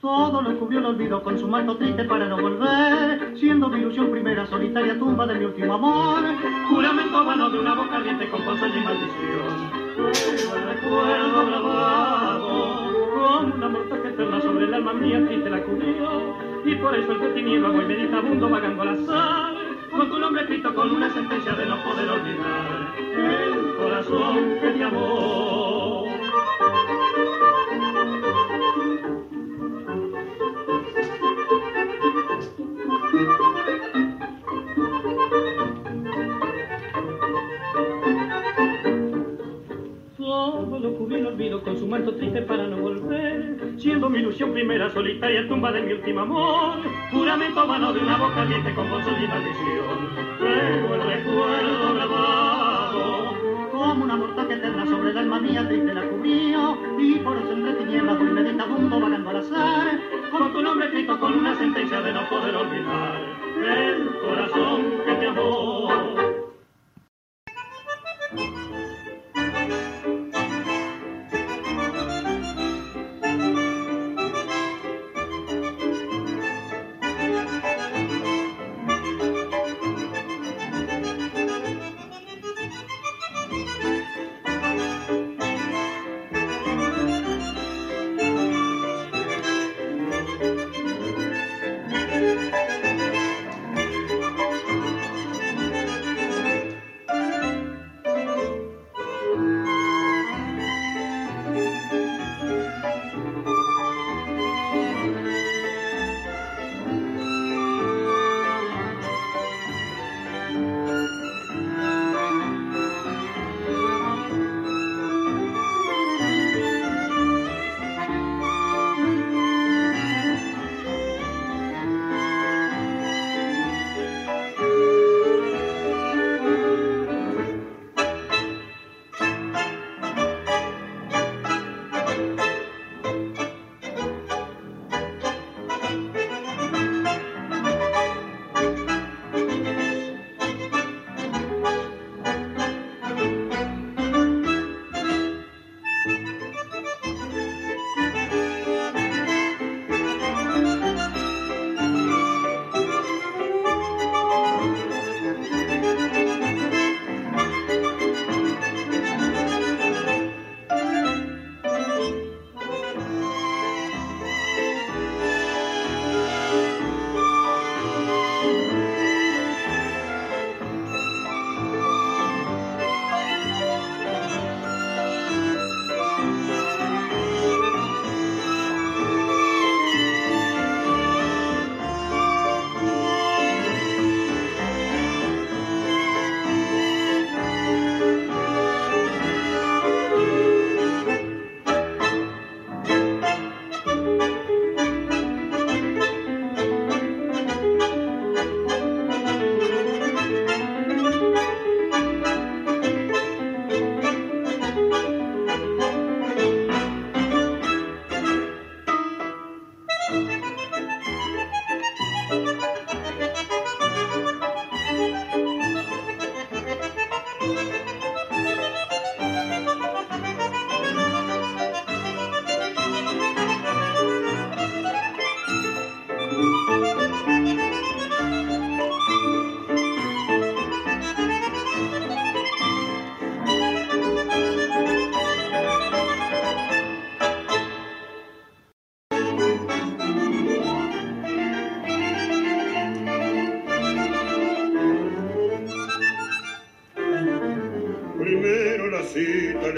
Todo 0.00 0.40
lo 0.40 0.58
cubrió 0.58 0.78
el 0.78 0.86
olvido 0.86 1.22
con 1.22 1.38
su 1.38 1.46
manto 1.46 1.76
triste 1.76 2.04
para 2.04 2.26
no 2.26 2.40
volver, 2.40 3.36
siendo 3.38 3.68
mi 3.68 3.80
ilusión 3.80 4.10
primera 4.10 4.46
solitaria 4.46 4.98
tumba 4.98 5.26
de 5.26 5.34
mi 5.34 5.44
último 5.44 5.74
amor. 5.74 6.22
Juramento 6.70 7.24
vano 7.24 7.50
de 7.50 7.58
una 7.58 7.74
boca 7.74 7.96
ardiente 7.96 8.28
con 8.30 8.42
ponzoña 8.42 8.76
y 8.76 8.84
maldición. 8.84 9.70
El 10.54 10.62
recuerdo 10.74 11.46
grabado, 11.46 12.90
como 13.12 13.54
una 13.54 13.68
mortaja 13.68 14.08
eterna 14.08 14.40
sobre 14.40 14.64
el 14.64 14.74
alma 14.74 14.94
mía 14.94 15.26
triste 15.26 15.50
la 15.50 15.62
cubrió, 15.62 16.34
y 16.64 16.74
por 16.76 16.94
eso 16.96 17.12
el 17.12 17.34
tiniebla 17.34 17.68
voy 17.68 17.84
meditabundo 17.84 18.48
vagando 18.48 18.82
al 18.82 18.88
azar, 18.88 19.54
con 19.90 20.08
tu 20.08 20.18
nombre 20.18 20.42
escrito 20.42 20.74
con 20.74 20.90
una 20.90 21.10
sentencia 21.10 21.52
de 21.52 21.66
no 21.66 21.76
poder 21.84 22.08
olvidar 22.08 22.94
el 22.98 23.76
corazón 23.76 24.58
que 24.62 24.70
te 24.70 24.82
amó. 24.82 25.99
Olvido 41.26 41.62
con 41.62 41.78
su 41.78 41.86
manto 41.86 42.14
triste 42.14 42.42
para 42.42 42.66
no 42.66 42.76
volver, 42.76 43.56
siendo 43.76 44.08
mi 44.10 44.18
ilusión 44.18 44.52
primera 44.52 44.90
solitaria 44.90 45.46
tumba 45.48 45.72
de 45.72 45.82
mi 45.82 45.92
último 45.92 46.20
amor, 46.20 46.78
juramento 47.10 47.66
vano 47.66 47.92
de 47.92 48.00
una 48.00 48.16
boca 48.16 48.42
ardiente 48.42 48.74
con 48.74 48.90
voz 48.90 49.02
y 49.06 49.26
maldición. 49.26 50.38
Pero 50.38 50.94
el 50.94 51.02
recuerdo 51.02 51.94
grabado, 51.94 53.34
como 53.72 54.04
una 54.04 54.16
mortaja 54.16 54.54
eterna 54.54 54.86
sobre 54.86 55.10
el 55.10 55.18
alma 55.18 55.40
mía 55.40 55.66
triste 55.68 55.94
la 55.94 56.02
cubrió, 56.02 56.78
y 56.98 57.14
por 57.16 57.36
eso 57.36 57.52
entre 57.52 57.72
tinieblas 57.74 58.18
voy 58.18 58.30
meditabundo 58.30 59.00
vagando 59.00 59.30
al 59.30 59.36
azar, 59.36 60.00
con 60.30 60.52
tu 60.52 60.62
nombre 60.62 60.86
escrito 60.86 61.18
con 61.18 61.34
una 61.34 61.54
sentencia 61.56 62.00
de 62.00 62.12
no 62.12 62.28
poder 62.28 62.56
olvidar 62.56 63.40
el 63.60 64.08
corazón 64.20 64.80
que 65.04 65.12
te 65.14 65.26
amó. 65.26 66.09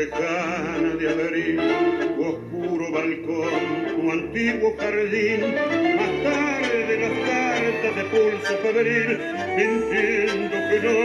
Lejana 0.05 0.95
de 0.97 1.09
abril, 1.09 1.61
oscuro 2.19 2.91
balcón, 2.91 3.63
tu 3.95 4.11
antiguo 4.11 4.75
jardín, 4.79 5.41
más 5.97 6.13
tarde 6.25 6.93
las 7.03 7.15
cartas 7.29 7.97
de 7.97 8.05
pulso 8.11 8.57
febril, 8.63 9.19
mintiendo 9.57 10.57
que 10.69 10.79
no, 10.87 10.99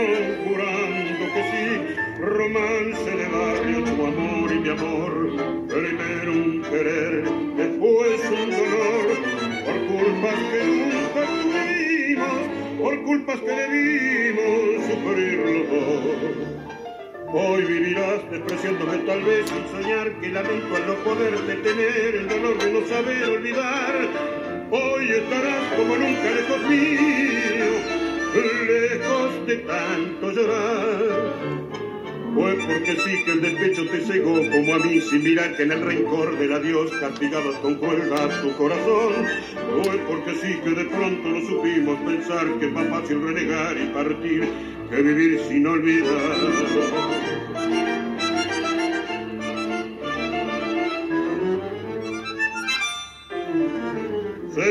jurando 0.44 1.24
que 1.34 1.42
sí, 1.50 1.66
romance 2.20 3.10
de 3.10 3.28
barrio, 3.28 3.84
tu 3.84 4.06
amor 4.06 4.52
y 4.52 4.58
mi 4.58 4.68
amor, 4.68 5.12
primero 5.68 6.32
un 6.32 6.62
querer, 6.62 7.24
después 7.56 8.20
un 8.30 8.50
dolor, 8.50 9.06
por 9.64 9.78
culpas 9.86 10.38
que 10.50 10.64
nunca 10.64 11.22
tuvimos, 11.42 12.40
por 12.80 13.02
culpas 13.04 13.40
que 13.40 13.52
debimos 13.52 14.86
sufrir 14.86 15.38
los 15.38 15.70
dos. 15.70 16.47
Despreciándome 18.30 18.98
tal 19.06 19.22
vez 19.22 19.46
sin 19.48 19.66
soñar 19.68 20.12
que 20.20 20.28
lamento 20.28 20.76
al 20.76 20.86
no 20.86 20.94
poder 20.96 21.40
detener 21.46 22.14
el 22.14 22.28
dolor 22.28 22.58
de 22.58 22.72
no 22.72 22.86
saber 22.86 23.24
olvidar. 23.24 23.94
Hoy 24.70 25.08
estarás 25.08 25.72
como 25.74 25.96
nunca 25.96 26.30
lejos 26.30 26.62
mío, 26.68 27.70
lejos 28.34 29.46
de 29.46 29.56
tanto 29.56 30.30
llorar. 30.30 31.68
Fue 32.34 32.54
porque 32.66 32.96
sí 33.02 33.24
que 33.24 33.32
el 33.32 33.40
despecho 33.40 33.88
te 33.88 34.00
cegó 34.02 34.34
como 34.34 34.74
a 34.74 34.78
mí 34.78 35.00
sin 35.00 35.24
mirar 35.24 35.56
que 35.56 35.62
en 35.62 35.72
el 35.72 35.80
rencor 35.80 36.38
del 36.38 36.52
adiós 36.52 36.90
castigabas 37.00 37.56
con 37.62 37.76
cuerda 37.76 38.28
tu 38.42 38.52
corazón. 38.58 39.26
Fue 39.82 39.98
porque 40.06 40.34
sí 40.34 40.60
que 40.62 40.70
de 40.70 40.84
pronto 40.84 41.28
no 41.28 41.40
supimos 41.48 41.98
pensar 42.00 42.46
que 42.58 42.66
es 42.66 42.72
más 42.72 42.88
fácil 42.88 43.22
renegar 43.22 43.74
y 43.78 43.86
partir 43.86 44.48
que 44.90 45.02
vivir 45.02 45.40
sin 45.48 45.66
olvidar. 45.66 47.37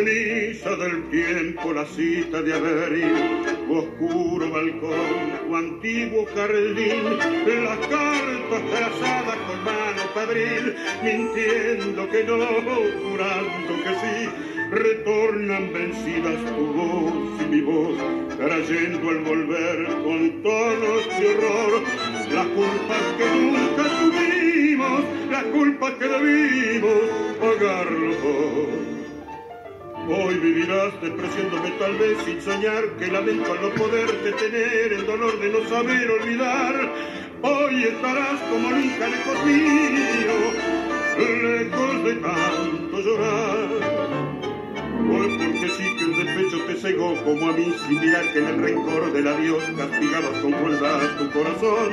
Ceniza 0.07 0.73
del 0.77 1.09
tiempo, 1.09 1.73
la 1.73 1.85
cita 1.85 2.41
de 2.41 2.53
Averín, 2.53 3.43
tu 3.67 3.77
oscuro 3.77 4.49
balcón, 4.49 5.33
tu 5.45 5.53
antiguo 5.53 6.25
jardín, 6.33 7.17
las 7.65 7.77
cartas 7.79 8.61
trazadas 8.71 9.37
con 9.47 9.63
mano 9.65 10.03
padril, 10.13 10.75
mintiendo 11.03 12.09
que 12.09 12.23
no, 12.23 12.37
jurando 12.37 13.73
que 13.83 13.93
sí, 14.01 14.29
retornan 14.71 15.73
vencidas 15.73 16.39
tu 16.55 16.65
voz 16.67 17.41
y 17.41 17.45
mi 17.49 17.61
voz, 17.61 17.97
trayendo 18.37 19.09
al 19.09 19.19
volver 19.19 19.87
con 20.05 20.41
tonos 20.41 21.19
de 21.19 21.27
horror, 21.35 21.83
las 22.31 22.45
culpas 22.45 23.03
que 23.17 23.25
nunca 23.35 23.83
tuvimos, 23.99 25.01
las 25.29 25.43
culpas 25.43 25.93
que 25.95 26.07
debimos 26.07 26.93
pagar 27.41 27.91
los 27.91 28.23
dos. 28.23 28.96
Hoy 30.09 30.35
vivirás 30.35 30.93
despreciándome 31.01 31.71
tal 31.71 31.97
vez 31.97 32.17
sin 32.23 32.41
soñar 32.41 32.95
que 32.97 33.07
lamento 33.07 33.51
al 33.51 33.61
no 33.61 33.69
poder 33.71 34.09
detener 34.23 34.93
el 34.93 35.05
dolor 35.05 35.37
de 35.37 35.49
no 35.49 35.67
saber 35.67 36.09
olvidar. 36.09 36.93
Hoy 37.41 37.83
estarás 37.83 38.39
como 38.49 38.69
nunca 38.69 39.09
lejos 39.09 39.45
mío, 39.45 40.53
lejos 41.43 42.03
de 42.05 42.15
tanto 42.15 43.01
llorar. 43.01 43.67
Hoy 45.11 45.37
porque 45.39 45.69
sí 45.75 45.83
que 45.97 46.03
el 46.05 46.15
despecho 46.25 46.57
te 46.67 46.75
cegó 46.75 47.13
como 47.25 47.49
a 47.49 47.51
mí 47.51 47.75
sin 47.85 47.99
mirar 47.99 48.31
que 48.31 48.39
en 48.39 48.47
el 48.47 48.61
rencor 48.61 49.11
del 49.11 49.27
adiós 49.27 49.61
castigabas 49.75 50.39
con 50.41 50.53
crueldad 50.53 51.17
tu 51.17 51.29
corazón. 51.31 51.89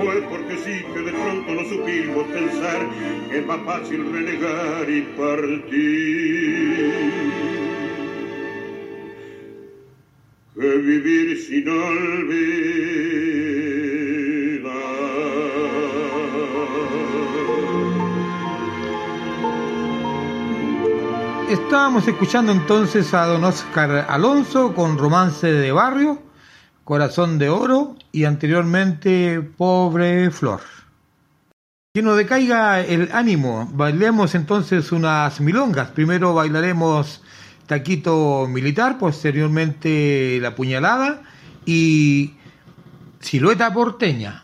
Hoy 0.00 0.24
porque 0.30 0.56
sí 0.64 0.82
que 0.94 1.00
de 1.02 1.12
pronto 1.12 1.54
no 1.54 1.64
supimos 1.68 2.26
pensar 2.28 2.88
que 3.30 3.38
es 3.38 3.46
más 3.46 3.60
fácil 3.66 4.10
renegar 4.10 4.88
y 4.88 5.02
partir. 5.14 6.30
Vivir 10.68 11.40
sin 11.42 11.68
olvidar. 11.68 12.60
Estábamos 21.48 22.06
escuchando 22.06 22.52
entonces 22.52 23.12
a 23.14 23.26
don 23.26 23.44
Oscar 23.44 24.06
Alonso 24.08 24.74
con 24.74 24.98
Romance 24.98 25.50
de 25.50 25.72
Barrio, 25.72 26.22
Corazón 26.84 27.38
de 27.38 27.48
Oro 27.48 27.96
y 28.12 28.24
anteriormente 28.24 29.40
Pobre 29.40 30.30
Flor. 30.30 30.60
Que 31.92 32.02
no 32.02 32.14
decaiga 32.14 32.80
el 32.82 33.10
ánimo, 33.12 33.68
bailemos 33.72 34.34
entonces 34.34 34.92
unas 34.92 35.40
milongas. 35.40 35.88
Primero 35.88 36.34
bailaremos 36.34 37.22
taquito 37.70 38.48
militar, 38.48 38.98
posteriormente 38.98 40.40
la 40.40 40.56
puñalada 40.56 41.22
y 41.64 42.32
silueta 43.20 43.72
porteña. 43.72 44.42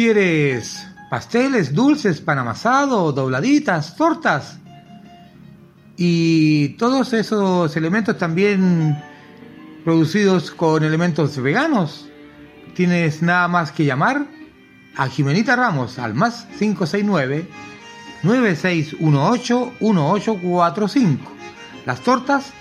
¿Quieres 0.00 0.88
pasteles, 1.10 1.74
dulces, 1.74 2.22
pan 2.22 2.38
amasado, 2.38 3.12
dobladitas, 3.12 3.96
tortas? 3.96 4.58
Y 5.98 6.70
todos 6.78 7.12
esos 7.12 7.76
elementos 7.76 8.16
también 8.16 8.96
producidos 9.84 10.52
con 10.52 10.84
elementos 10.84 11.36
veganos. 11.36 12.08
Tienes 12.74 13.20
nada 13.20 13.46
más 13.48 13.72
que 13.72 13.84
llamar 13.84 14.26
a 14.96 15.06
Jimenita 15.06 15.54
Ramos 15.54 15.98
al 15.98 16.14
más 16.14 16.46
569 16.58 17.46
9618 18.22 19.72
1845. 19.80 21.32
Las 21.84 22.00
tortas 22.00 22.54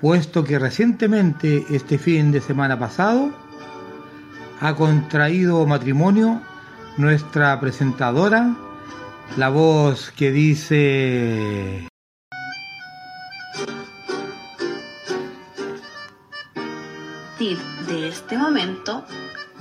puesto 0.01 0.43
que 0.43 0.57
recientemente, 0.57 1.63
este 1.69 1.99
fin 1.99 2.31
de 2.31 2.41
semana 2.41 2.77
pasado, 2.79 3.31
ha 4.59 4.75
contraído 4.75 5.65
matrimonio 5.67 6.41
nuestra 6.97 7.59
presentadora, 7.59 8.55
la 9.37 9.49
voz 9.49 10.11
que 10.11 10.31
dice... 10.31 11.87
de 17.87 18.07
este 18.07 18.37
momento 18.37 19.03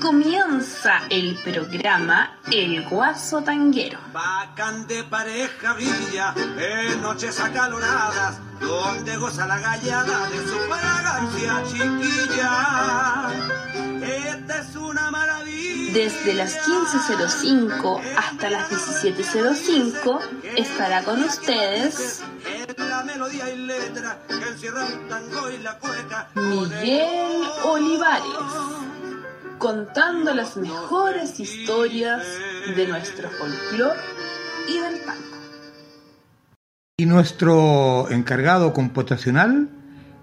comienza 0.01 1.03
el 1.11 1.37
programa 1.37 2.39
El 2.51 2.89
Guaso 2.89 3.43
Tanguero. 3.43 3.99
Bacán 4.13 4.87
de 4.87 5.05
pareja 5.05 5.75
brilla 5.75 6.35
en 6.59 7.03
noches 7.03 7.39
acaloradas, 7.39 8.39
donde 8.61 9.17
goza 9.19 9.47
la 9.47 9.59
gallada 9.59 10.29
de 10.31 10.39
su 10.39 10.59
fragancia 10.69 11.63
chiquilla. 11.69 13.29
Esta 14.03 14.59
es 14.61 14.77
una 14.77 15.11
maravilla. 15.11 15.93
Desde 15.93 16.35
las 16.35 16.57
15.05 16.67 18.01
hasta 18.17 18.51
las 18.51 18.71
17.05 18.71 20.21
estará 20.57 21.03
con 21.03 21.23
ustedes 21.23 22.23
La 22.79 23.03
melodía 23.03 23.51
y 23.51 23.57
letra 23.59 24.19
que 24.29 24.35
encierra 24.35 24.87
el 24.87 25.09
tango 25.09 25.51
y 25.51 25.59
la 25.59 25.79
cueca. 25.79 26.29
Miguel 26.35 27.43
Olivares, 27.65 28.80
contando 29.61 30.33
las 30.33 30.57
mejores 30.57 31.39
historias 31.39 32.25
de 32.75 32.89
nuestro 32.89 33.29
folclore 33.29 34.01
y 34.67 34.79
del 34.79 35.05
tango. 35.05 35.37
Y 36.99 37.05
nuestro 37.05 38.11
encargado 38.11 38.73
computacional, 38.73 39.69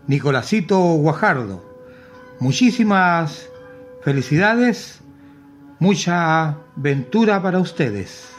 Nicolásito 0.07 0.79
Guajardo. 0.79 1.63
Muchísimas 2.39 3.47
felicidades, 4.01 5.01
mucha 5.79 6.57
ventura 6.75 7.39
para 7.41 7.59
ustedes. 7.59 8.36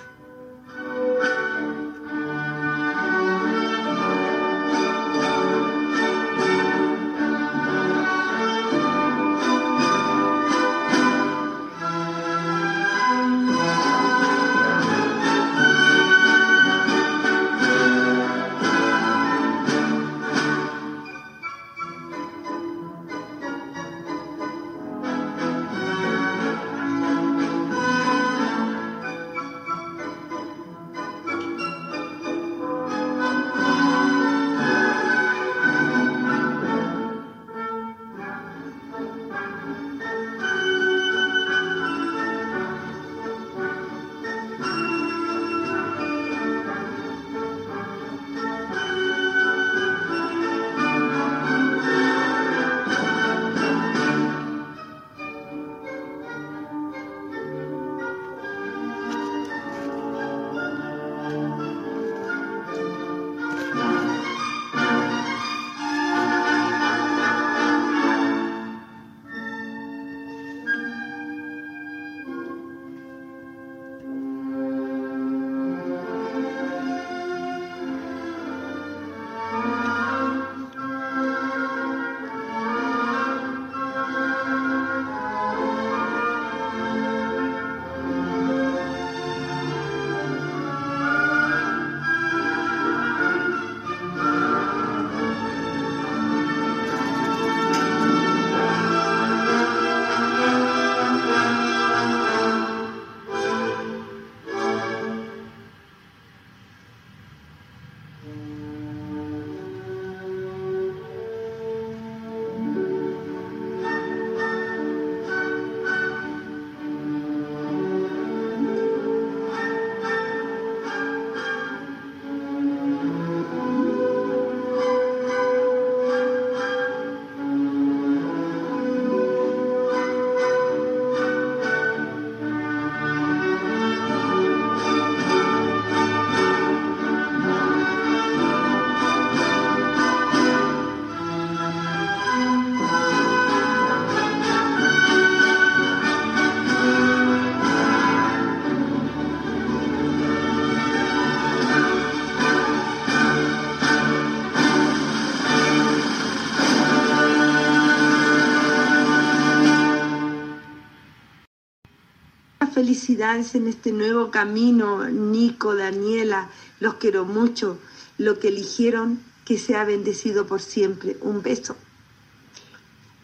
En 163.18 163.66
este 163.66 163.90
nuevo 163.90 164.30
camino, 164.30 165.08
Nico, 165.08 165.74
Daniela, 165.74 166.50
los 166.78 166.94
quiero 166.94 167.24
mucho. 167.24 167.76
Lo 168.16 168.38
que 168.38 168.48
eligieron, 168.48 169.20
que 169.44 169.58
sea 169.58 169.84
bendecido 169.84 170.46
por 170.46 170.60
siempre. 170.60 171.16
Un 171.22 171.42
beso. 171.42 171.74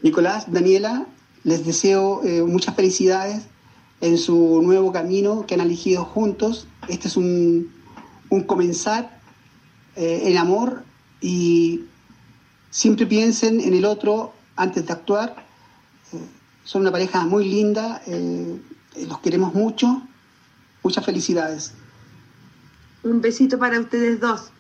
Nicolás, 0.02 0.50
Daniela, 0.50 1.06
les 1.44 1.64
deseo 1.64 2.22
eh, 2.24 2.42
muchas 2.42 2.74
felicidades 2.74 3.44
en 4.00 4.18
su 4.18 4.60
nuevo 4.62 4.92
camino 4.92 5.46
que 5.46 5.54
han 5.54 5.60
elegido 5.60 6.04
juntos. 6.04 6.66
Este 6.88 7.06
es 7.06 7.16
un, 7.16 7.72
un 8.30 8.42
comenzar 8.42 9.20
eh, 9.94 10.22
en 10.24 10.38
amor 10.38 10.82
y 11.20 11.84
siempre 12.70 13.06
piensen 13.06 13.60
en 13.60 13.74
el 13.74 13.84
otro 13.84 14.32
antes 14.56 14.86
de 14.86 14.92
actuar. 14.92 15.36
Eh, 16.12 16.18
son 16.64 16.82
una 16.82 16.90
pareja 16.90 17.24
muy 17.26 17.48
linda, 17.48 18.02
eh, 18.06 18.60
los 19.08 19.18
queremos 19.20 19.54
mucho. 19.54 20.02
Muchas 20.82 21.04
felicidades. 21.04 21.74
Un 23.02 23.20
besito 23.20 23.58
para 23.58 23.80
ustedes 23.80 24.20
dos. 24.20 24.50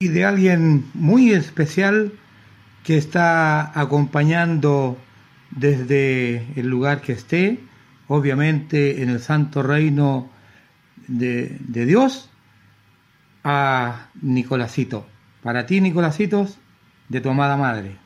Y 0.00 0.08
de 0.08 0.24
alguien 0.24 0.84
muy 0.94 1.32
especial 1.32 2.12
que 2.84 2.96
está 2.96 3.78
acompañando 3.78 4.98
desde 5.50 6.46
el 6.58 6.66
lugar 6.66 7.02
que 7.02 7.12
esté, 7.12 7.60
obviamente 8.08 9.02
en 9.02 9.10
el 9.10 9.20
santo 9.20 9.62
reino 9.62 10.28
de, 11.06 11.56
de 11.60 11.86
Dios, 11.86 12.30
a 13.44 14.08
Nicolásito. 14.20 15.06
Para 15.42 15.66
ti, 15.66 15.80
Nicolasitos, 15.80 16.58
de 17.08 17.20
tu 17.20 17.30
amada 17.30 17.56
madre. 17.56 17.98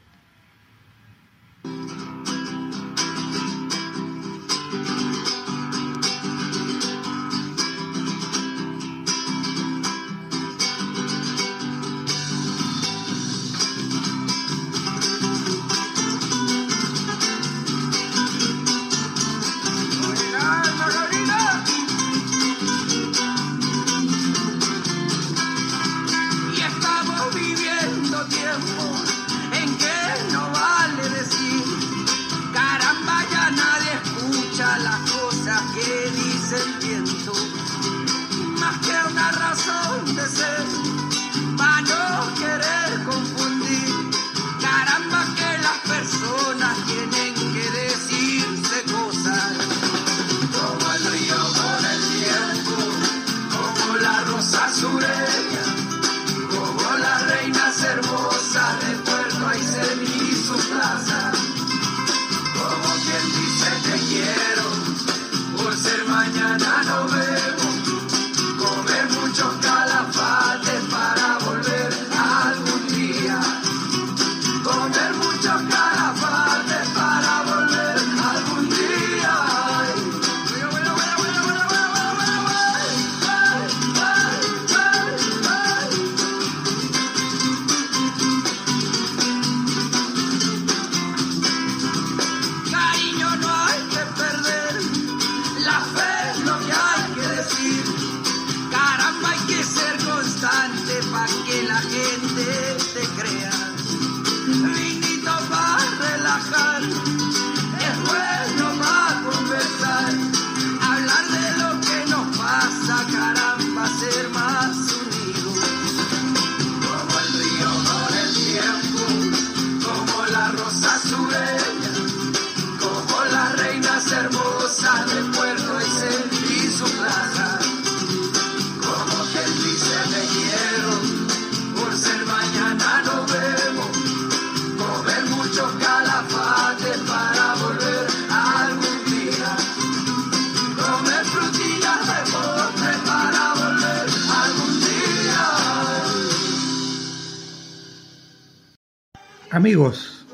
Amigos, 149.67 150.25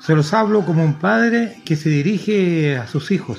se 0.00 0.14
los 0.14 0.32
hablo 0.32 0.64
como 0.64 0.82
un 0.82 0.94
padre 0.94 1.60
que 1.66 1.76
se 1.76 1.90
dirige 1.90 2.78
a 2.78 2.86
sus 2.86 3.10
hijos. 3.10 3.38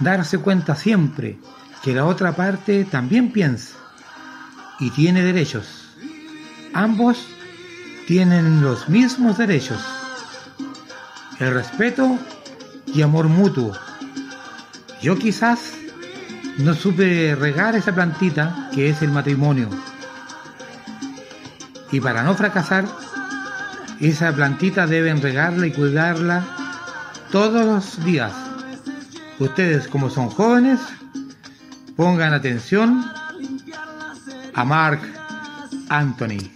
Darse 0.00 0.36
cuenta 0.36 0.76
siempre 0.76 1.38
que 1.82 1.94
la 1.94 2.04
otra 2.04 2.36
parte 2.36 2.84
también 2.84 3.32
piensa 3.32 3.74
y 4.80 4.90
tiene 4.90 5.22
derechos. 5.22 5.88
Ambos 6.74 7.26
tienen 8.06 8.60
los 8.60 8.90
mismos 8.90 9.38
derechos. 9.38 9.82
El 11.38 11.54
respeto 11.54 12.18
y 12.84 13.00
amor 13.00 13.28
mutuo. 13.28 13.72
Yo 15.00 15.16
quizás 15.16 15.72
no 16.58 16.74
supe 16.74 17.34
regar 17.34 17.74
esa 17.76 17.94
plantita 17.94 18.68
que 18.74 18.90
es 18.90 19.00
el 19.00 19.10
matrimonio. 19.10 19.70
Y 21.90 22.00
para 22.00 22.22
no 22.22 22.34
fracasar, 22.34 22.84
esa 24.00 24.32
plantita 24.32 24.86
deben 24.86 25.22
regarla 25.22 25.66
y 25.66 25.72
cuidarla 25.72 26.44
todos 27.30 27.64
los 27.64 28.04
días. 28.04 28.32
Ustedes 29.38 29.88
como 29.88 30.10
son 30.10 30.28
jóvenes, 30.30 30.80
pongan 31.96 32.34
atención 32.34 33.04
a 34.54 34.64
Mark 34.64 35.00
Anthony. 35.88 36.55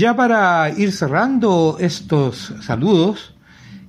Ya 0.00 0.16
para 0.16 0.70
ir 0.78 0.92
cerrando 0.92 1.76
estos 1.78 2.54
saludos, 2.62 3.34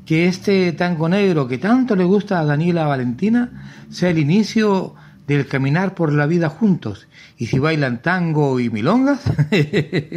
que 0.06 0.28
este 0.28 0.74
tango 0.74 1.08
negro 1.08 1.48
que 1.48 1.58
tanto 1.58 1.96
le 1.96 2.04
gusta 2.04 2.38
a 2.38 2.44
Daniela 2.44 2.86
Valentina 2.86 3.86
sea 3.90 4.10
el 4.10 4.18
inicio 4.18 4.94
del 5.26 5.48
caminar 5.48 5.96
por 5.96 6.12
la 6.12 6.26
vida 6.26 6.50
juntos. 6.50 7.08
Y 7.38 7.46
si 7.46 7.60
bailan 7.60 8.02
tango 8.02 8.60
y 8.60 8.70
milongas, 8.70 9.22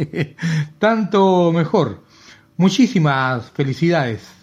tanto 0.79 1.53
mejor. 1.53 2.03
Muchísimas 2.57 3.51
felicidades. 3.51 4.34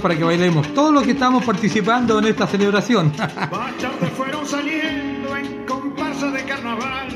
para 0.00 0.16
que 0.16 0.24
bailemos 0.24 0.72
todos 0.74 0.92
los 0.92 1.02
que 1.04 1.12
estamos 1.12 1.44
participando 1.44 2.18
en 2.18 2.26
esta 2.26 2.46
celebración. 2.46 3.12
Bastardos 3.16 4.10
fueron 4.16 4.46
saliendo 4.46 5.36
en 5.36 5.64
comparsa 5.66 6.30
de 6.30 6.44
carnaval, 6.44 7.08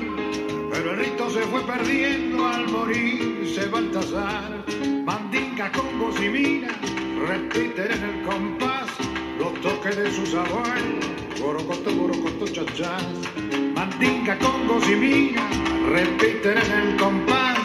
pero 0.73 0.93
el 0.93 0.99
rito 0.99 1.31
se 1.31 1.41
fue 1.43 1.63
perdiendo 1.63 2.47
al 2.47 2.69
morirse 2.69 3.67
Baltasar. 3.67 4.65
Mandinga, 5.05 5.73
congos 5.73 6.21
y 6.23 6.29
minas 6.29 6.77
repiten 7.27 7.93
en 7.93 8.05
el 8.05 8.23
compás 8.25 8.87
los 9.39 9.61
toques 9.61 9.97
de 9.97 10.11
sus 10.13 10.35
abuelos. 10.35 11.07
Borocoto, 11.41 11.91
borocoto, 11.95 12.47
chachas. 12.47 13.05
Mandinga, 13.75 14.39
congos 14.39 14.89
y 14.89 14.97
minas 14.97 15.57
repiten 15.91 16.59
en 16.59 16.89
el 16.89 16.97
compás 16.97 17.59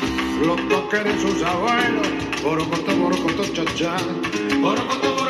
los 0.46 0.68
toques 0.70 1.04
de 1.04 1.20
sus 1.20 1.44
abuelos. 1.44 2.08
Borocoto, 2.44 2.96
borocoto, 2.96 3.44
chachas. 3.54 4.04
Bora, 4.64 4.82
bora, 4.86 5.12
bora. 5.12 5.23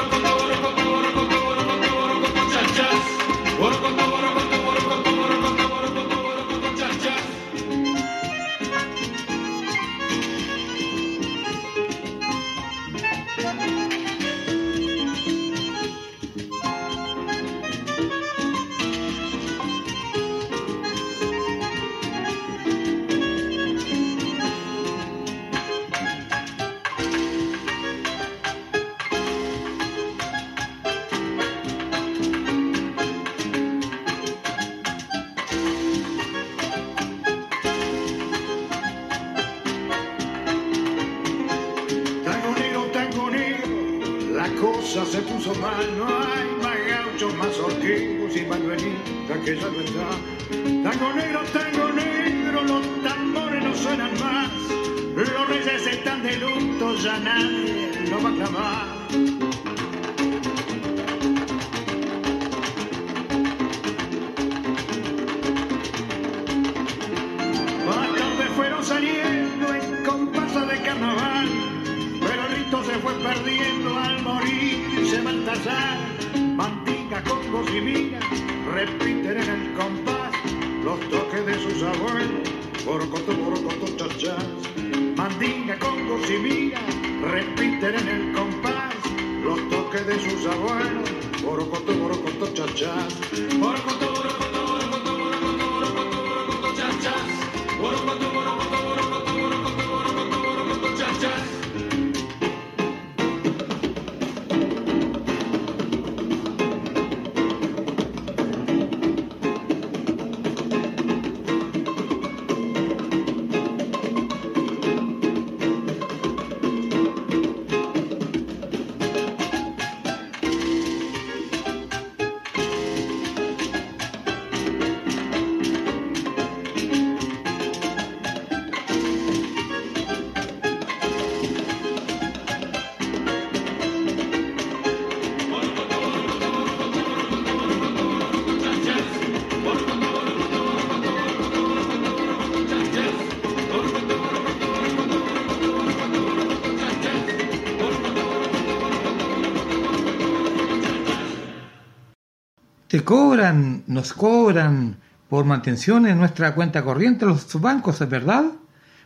Cobran, 153.03 153.83
nos 153.87 154.13
cobran 154.13 154.97
por 155.29 155.45
mantención 155.45 156.05
en 156.05 156.17
nuestra 156.17 156.53
cuenta 156.53 156.83
corriente 156.83 157.25
los 157.25 157.59
bancos, 157.59 158.01
¿es 158.01 158.09
verdad? 158.09 158.45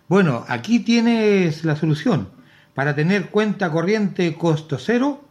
Bueno, 0.07 0.45
aquí 0.47 0.79
tienes 0.79 1.63
la 1.63 1.75
solución. 1.75 2.29
Para 2.73 2.95
tener 2.95 3.29
cuenta 3.29 3.71
corriente 3.71 4.35
costo 4.35 4.77
cero, 4.77 5.23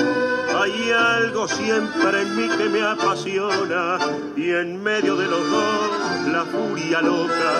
hay 0.60 0.92
algo 0.92 1.48
siempre 1.48 2.22
en 2.22 2.36
mí 2.36 2.48
que 2.56 2.68
me 2.68 2.82
apasiona. 2.82 3.98
Y 4.36 4.50
en 4.50 4.82
medio 4.82 5.16
de 5.16 5.26
los 5.26 5.50
dos 5.50 6.28
la 6.30 6.44
furia 6.44 7.00
loca 7.02 7.52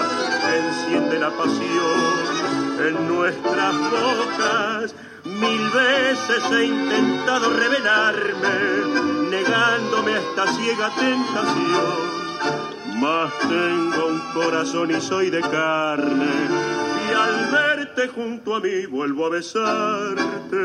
enciende 0.57 1.19
la 1.19 1.31
pasión 1.31 2.32
en 2.79 3.09
nuestras 3.09 3.75
bocas. 3.91 4.95
Mil 5.25 5.71
veces 5.71 6.43
he 6.53 6.65
intentado 6.65 7.51
revelarme, 7.51 9.31
negándome 9.31 10.15
a 10.15 10.19
esta 10.19 10.47
ciega 10.55 10.91
tentación. 10.99 12.23
Mas 13.01 13.33
tengo 13.41 14.07
un 14.07 14.21
corazón 14.33 14.91
y 14.91 15.01
soy 15.01 15.31
de 15.31 15.41
carne, 15.41 16.27
y 17.09 17.15
al 17.15 17.51
verte 17.51 18.09
junto 18.09 18.57
a 18.57 18.61
mí 18.61 18.87
vuelvo 18.87 19.27
a 19.27 19.31
besarte, 19.31 20.57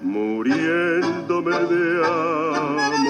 muriéndome 0.00 1.56
de 1.56 2.04
amor. 2.04 3.01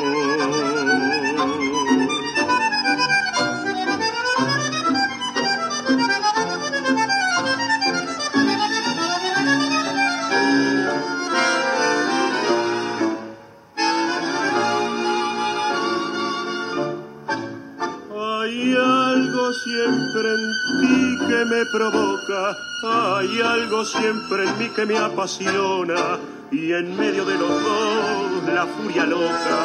Me 21.45 21.65
provoca, 21.67 22.57
hay 22.85 23.41
algo 23.41 23.85
siempre 23.85 24.45
en 24.45 24.59
mí 24.59 24.69
que 24.71 24.87
me 24.87 24.99
apasiona. 24.99 26.19
Y 26.51 26.73
en 26.73 26.97
medio 26.99 27.25
de 27.25 27.39
los 27.39 27.49
dos, 27.49 28.45
la 28.53 28.67
furia 28.67 29.07
loca 29.07 29.59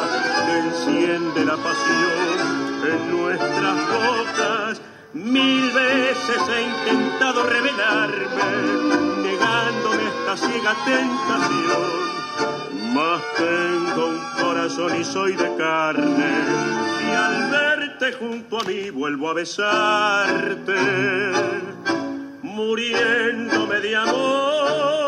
que 0.46 0.58
enciende 0.58 1.44
la 1.44 1.56
pasión 1.56 2.88
en 2.90 3.10
nuestras 3.10 3.76
bocas. 3.88 4.80
Mil 5.12 5.70
veces 5.72 6.42
he 6.48 6.62
intentado 6.62 7.42
revelarme, 7.42 9.22
negándome 9.22 10.02
esta 10.06 10.36
ciega 10.36 10.74
tentación. 10.86 12.08
Mas 12.94 13.20
tengo 13.36 14.06
un 14.06 14.20
corazón 14.40 14.98
y 14.98 15.04
soy 15.04 15.36
de 15.36 15.54
carne, 15.56 16.87
y 17.08 17.14
al 17.14 17.50
verte 17.50 18.12
junto 18.12 18.60
a 18.60 18.64
mí 18.64 18.90
vuelvo 18.90 19.30
a 19.30 19.34
besarte, 19.34 20.74
muriéndome 22.42 23.80
de 23.80 23.96
amor. 23.96 25.07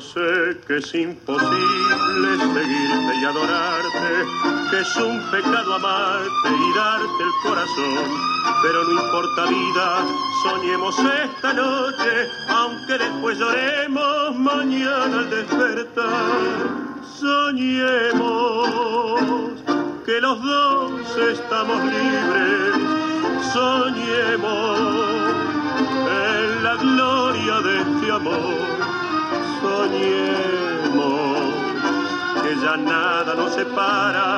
Sé 0.00 0.60
que 0.66 0.76
es 0.76 0.94
imposible 0.94 2.36
seguirte 2.38 3.16
y 3.18 3.24
adorarte, 3.24 4.26
que 4.70 4.80
es 4.80 4.96
un 4.96 5.22
pecado 5.30 5.74
amarte 5.74 6.48
y 6.50 6.74
darte 6.76 7.22
el 7.22 7.32
corazón. 7.42 8.04
Pero 8.62 8.84
no 8.84 8.92
importa 8.92 9.46
vida, 9.46 10.04
soñemos 10.42 10.98
esta 10.98 11.54
noche, 11.54 12.28
aunque 12.48 12.98
después 12.98 13.38
lloremos 13.38 14.36
mañana 14.36 15.20
al 15.20 15.30
despertar. 15.30 16.26
Soñemos 17.18 18.68
que 20.04 20.20
los 20.20 20.42
dos 20.42 21.16
estamos 21.32 21.82
libres, 21.84 22.74
soñemos 23.50 24.78
en 26.10 26.62
la 26.64 26.74
gloria 26.76 27.60
de 27.62 27.80
este 27.80 28.10
amor 28.12 28.85
soñemos 29.66 31.38
que 32.42 32.52
ya 32.62 32.74
nada 32.76 33.34
nos 33.34 33.52
separa 33.54 34.28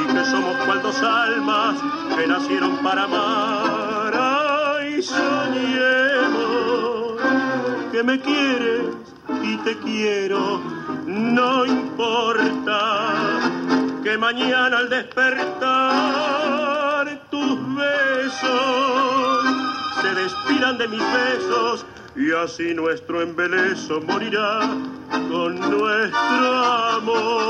y 0.00 0.04
que 0.12 0.24
somos 0.26 0.56
cual 0.64 0.82
dos 0.82 1.00
almas 1.02 1.76
que 2.14 2.26
nacieron 2.26 2.76
para 2.78 3.04
amar. 3.04 4.12
Ay, 4.14 5.02
soñemos 5.02 6.44
que 7.92 8.02
me 8.02 8.20
quieres 8.20 8.82
y 9.42 9.56
te 9.58 9.78
quiero, 9.78 10.60
no 11.06 11.64
importa 11.64 12.80
que 14.02 14.18
mañana 14.18 14.78
al 14.78 14.90
despertar 14.90 15.84
tus 17.30 17.76
besos 17.76 19.44
se 20.02 20.14
despidan 20.22 20.76
de 20.76 20.88
mis 20.88 21.00
besos 21.00 21.86
y 22.16 22.32
así 22.32 22.74
nuestro 22.74 23.22
embeleso 23.22 24.00
morirá 24.00 24.60
con 25.28 25.58
nuestro 25.58 26.64
amor. 26.96 27.44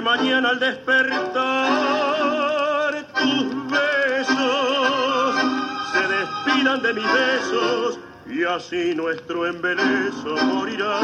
Mañana 0.00 0.50
al 0.50 0.58
despertar 0.60 1.38
tus 3.14 3.70
besos 3.70 5.34
se 5.92 6.00
despidan 6.08 6.82
de 6.82 6.94
mis 6.94 7.12
besos 7.12 7.98
y 8.26 8.44
así 8.44 8.94
nuestro 8.94 9.46
embeleso 9.46 10.36
morirá 10.44 11.00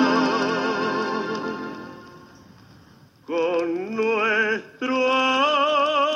con 3.26 3.96
nuestro 3.96 5.12
amor. 5.12 6.13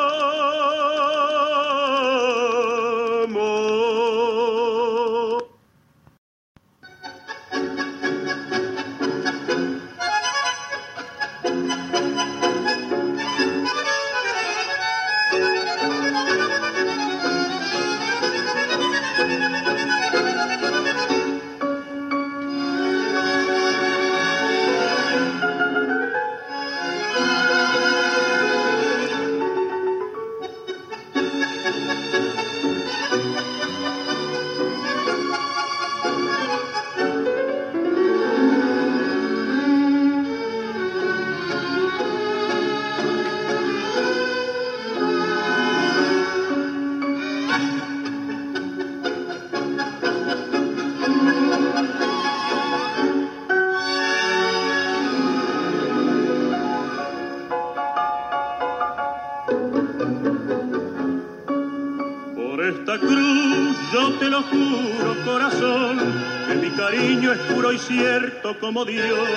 Cariño 67.29 67.33
es 67.33 67.53
puro 67.53 67.73
y 67.73 67.79
cierto 67.79 68.59
como 68.59 68.85
Dios, 68.85 69.29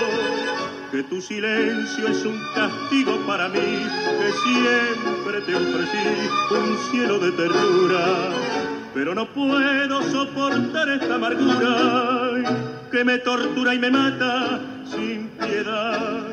que 0.92 1.04
tu 1.04 1.22
silencio 1.22 2.08
es 2.08 2.26
un 2.26 2.40
castigo 2.54 3.18
para 3.28 3.50
mí, 3.50 3.60
que 3.60 4.32
siempre 4.44 5.42
te 5.42 5.56
ofrecí 5.56 5.98
un 6.52 6.78
cielo 6.92 7.20
de 7.20 7.32
ternura, 7.32 8.30
pero 8.94 9.16
no 9.16 9.26
puedo 9.34 10.02
soportar 10.04 10.90
esta 10.90 11.16
amargura 11.16 12.70
que 12.92 13.04
me 13.04 13.18
tortura 13.20 13.74
y 13.74 13.80
me 13.80 13.90
mata 13.90 14.60
sin 14.86 15.30
piedad. 15.40 16.24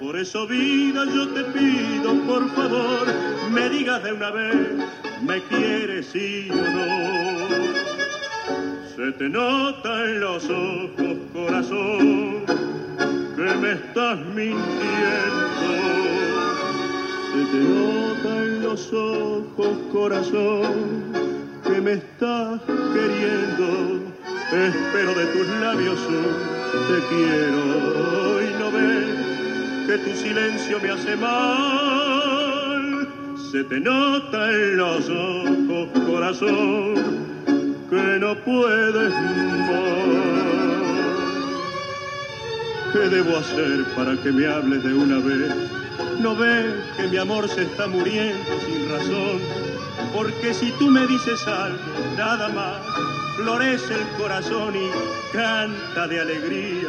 Por 0.00 0.16
eso 0.16 0.46
vida 0.46 1.04
yo 1.06 1.28
te 1.28 1.44
pido, 1.44 2.14
por 2.26 2.48
favor, 2.54 3.06
me 3.50 3.68
digas 3.68 4.02
de 4.02 4.12
una 4.12 4.30
vez, 4.30 4.56
me 5.22 5.42
quieres 5.42 6.06
sí 6.06 6.48
o 6.50 6.54
no. 6.54 7.77
Se 8.98 9.12
te 9.12 9.28
nota 9.28 10.04
en 10.06 10.18
los 10.18 10.44
ojos, 10.50 11.16
corazón, 11.32 12.44
que 13.36 13.54
me 13.62 13.72
estás 13.74 14.18
mintiendo. 14.34 14.58
Se 17.30 17.44
te 17.52 17.60
nota 17.62 18.28
en 18.42 18.62
los 18.64 18.92
ojos, 18.92 19.78
corazón, 19.92 21.12
que 21.62 21.80
me 21.80 21.92
estás 21.92 22.60
queriendo. 22.66 24.00
Espero 24.50 25.14
de 25.14 25.26
tus 25.26 25.46
labios 25.60 26.00
te 26.88 26.98
quiero 27.08 28.42
y 28.42 28.50
no 28.58 28.72
ves 28.72 29.86
que 29.86 29.98
tu 29.98 30.16
silencio 30.16 30.80
me 30.82 30.90
hace 30.90 31.14
mal. 31.14 33.08
Se 33.52 33.62
te 33.62 33.78
nota 33.78 34.50
en 34.50 34.76
los 34.76 35.08
ojos, 35.08 35.88
corazón, 36.04 37.37
que 37.90 38.18
no 38.20 38.34
puedes 38.44 39.12
más. 39.12 40.28
¿Qué 42.92 42.98
debo 42.98 43.36
hacer 43.36 43.84
para 43.96 44.16
que 44.22 44.32
me 44.32 44.46
hables 44.46 44.82
de 44.82 44.94
una 44.94 45.18
vez? 45.18 45.54
¿No 46.20 46.34
ves 46.36 46.66
que 46.96 47.06
mi 47.08 47.16
amor 47.16 47.48
se 47.48 47.62
está 47.62 47.86
muriendo 47.86 48.60
sin 48.66 48.88
razón? 48.90 49.40
Porque 50.14 50.52
si 50.54 50.70
tú 50.72 50.88
me 50.88 51.06
dices 51.06 51.46
algo, 51.46 51.78
nada 52.16 52.48
más, 52.48 52.78
florece 53.36 53.94
el 53.94 54.06
corazón 54.18 54.74
y 54.74 54.90
canta 55.32 56.08
de 56.08 56.20
alegría. 56.20 56.88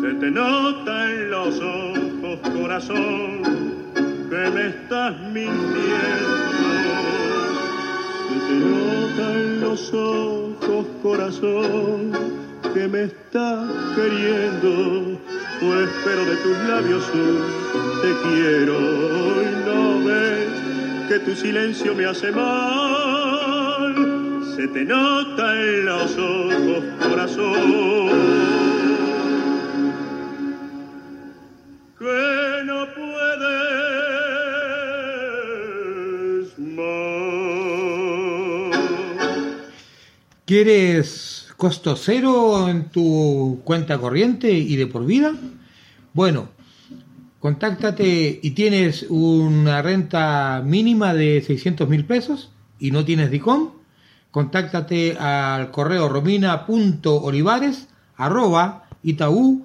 Se 0.00 0.14
te 0.14 0.30
nota 0.30 1.10
en 1.10 1.30
los 1.30 1.60
ojos, 1.60 2.38
corazón, 2.54 3.71
que 4.32 4.50
me 4.50 4.68
estás 4.68 5.20
mintiendo. 5.30 5.92
Se 8.28 8.36
te 8.48 8.54
nota 8.64 9.24
en 9.34 9.60
los 9.60 9.92
ojos, 9.92 10.86
corazón, 11.02 12.12
que 12.72 12.88
me 12.88 13.04
estás 13.04 13.70
queriendo. 13.94 15.20
Pues 15.60 15.88
espero 15.90 16.24
de 16.24 16.36
tus 16.36 16.56
labios 16.66 17.04
un 17.12 17.40
te 18.00 18.12
quiero 18.26 18.78
y 19.42 19.50
no 19.66 20.02
ves 20.02 20.48
que 21.08 21.18
tu 21.18 21.36
silencio 21.36 21.94
me 21.94 22.06
hace 22.06 22.32
mal. 22.32 23.94
Se 24.56 24.66
te 24.66 24.82
nota 24.86 25.60
en 25.60 25.84
los 25.84 26.16
ojos, 26.16 26.84
corazón. 27.06 28.42
que 31.98 32.51
¿Quieres 40.44 41.48
costo 41.56 41.96
cero 41.96 42.68
en 42.68 42.88
tu 42.90 43.60
cuenta 43.64 43.98
corriente 43.98 44.50
y 44.52 44.76
de 44.76 44.86
por 44.86 45.06
vida? 45.06 45.32
Bueno, 46.12 46.48
contáctate 47.38 48.40
y 48.42 48.50
tienes 48.50 49.06
una 49.08 49.82
renta 49.82 50.62
mínima 50.64 51.14
de 51.14 51.40
600 51.42 51.88
mil 51.88 52.04
pesos 52.04 52.50
y 52.78 52.90
no 52.90 53.04
tienes 53.04 53.30
DICOM, 53.30 53.70
contáctate 54.30 55.16
al 55.16 55.70
correo 55.70 56.08
romina.olivares 56.08 57.88
arroba 58.16 58.88
itaú.cl. 59.02 59.62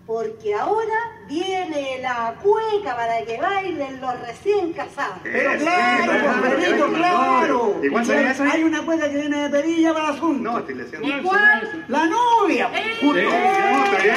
porque 0.06 0.54
ahora 0.56 0.94
viene 1.32 2.00
la 2.02 2.36
cueca 2.42 2.96
para 2.96 3.24
que 3.26 3.40
bailen 3.40 4.02
los 4.02 4.20
recién 4.20 4.74
casados. 4.74 5.18
Pero 5.24 5.58
claro, 5.60 6.12
pues, 6.42 6.54
Pedrito, 6.56 6.88
claro. 6.92 7.80
¿Y 7.82 7.90
cuál 7.90 8.06
sería 8.06 8.32
esa? 8.32 8.52
Hay 8.52 8.64
una 8.64 8.82
cueca 8.82 9.10
que 9.10 9.16
viene 9.16 9.44
de 9.44 9.50
perilla 9.50 9.94
para 9.94 10.10
asunto. 10.10 10.52
No, 10.52 10.60
estoy 10.60 10.76
¿Y 11.02 11.22
cuál? 11.22 11.86
La 11.88 12.06
novia. 12.06 12.70
Justo. 13.00 13.20
Sí, 13.20 13.26
está 13.26 14.04
bien. 14.04 14.16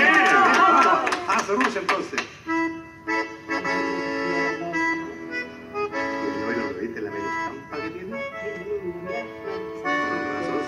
Ah, 1.29 1.43
Sorus 1.47 1.77
entonces. 1.77 2.21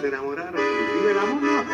Se 0.00 0.08
enamoraron. 0.08 0.54
Vive 0.54 1.10
el 1.10 1.18
amor, 1.18 1.64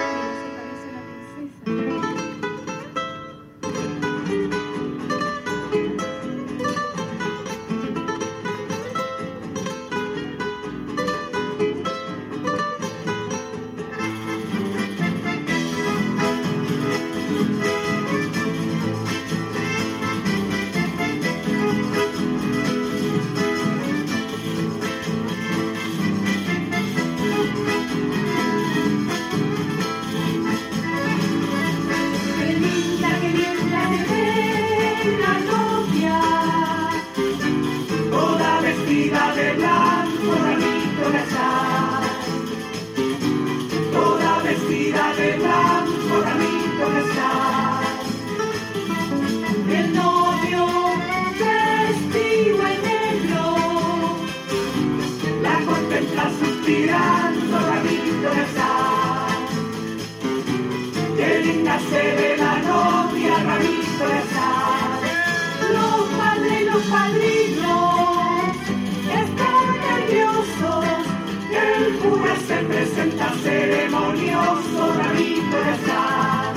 ramito 74.97 75.57
de 75.57 75.71
azar. 75.71 76.55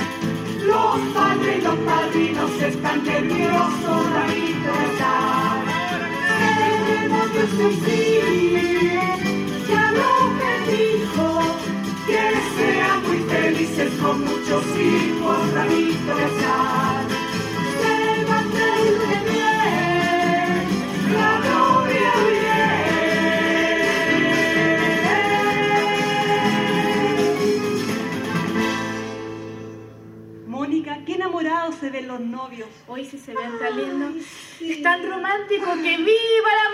Los 0.64 0.98
padres 1.14 1.58
y 1.58 1.62
los 1.62 1.76
padrinos 1.76 2.50
están 2.62 3.04
nerviosos, 3.04 4.12
de 4.62 4.84
azar. 4.88 5.64
Queremos 6.38 7.28
sí, 7.84 8.02
ya 9.68 9.92
lo 9.92 10.12
que 10.38 10.52
dijo, 10.72 11.26
que 12.06 12.22
sean 12.56 13.02
muy 13.06 13.18
felices 13.18 13.92
con 14.00 14.20
muchos 14.24 14.64
hijos, 14.76 15.52
ramito 15.54 16.14
de 16.14 16.24
Hoy 33.06 33.12
sí 33.12 33.18
se 33.18 33.34
ven 33.34 33.56
tan 33.60 33.76
lindos. 33.76 34.26
Es 34.60 34.82
tan 34.82 35.08
romántico 35.08 35.66
que 35.74 35.96
viva 35.96 36.50
el 36.52 36.66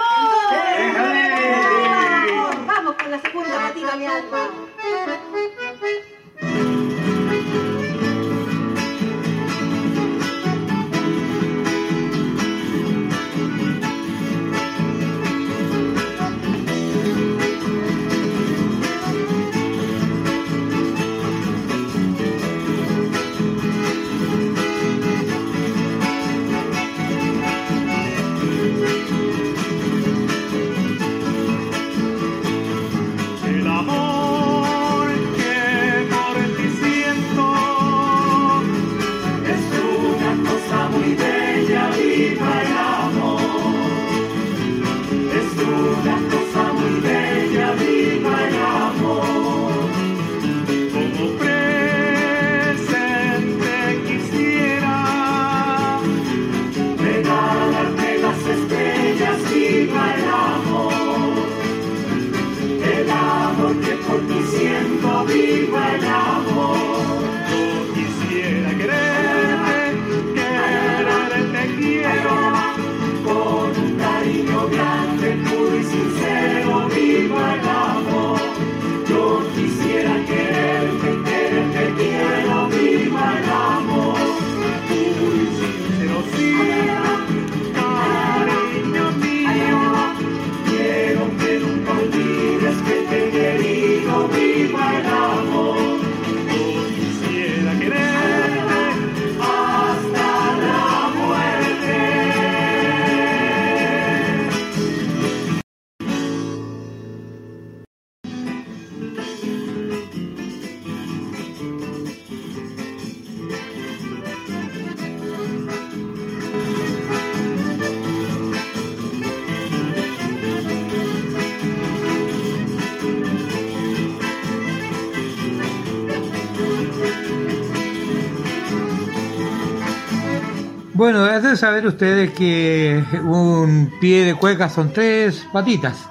deben 131.53 131.61
saber 131.61 131.87
ustedes 131.87 132.31
que 132.33 133.05
un 133.25 133.93
pie 134.01 134.25
de 134.25 134.35
cueca 134.35 134.71
son 134.71 134.91
tres 134.91 135.47
patitas. 135.53 136.09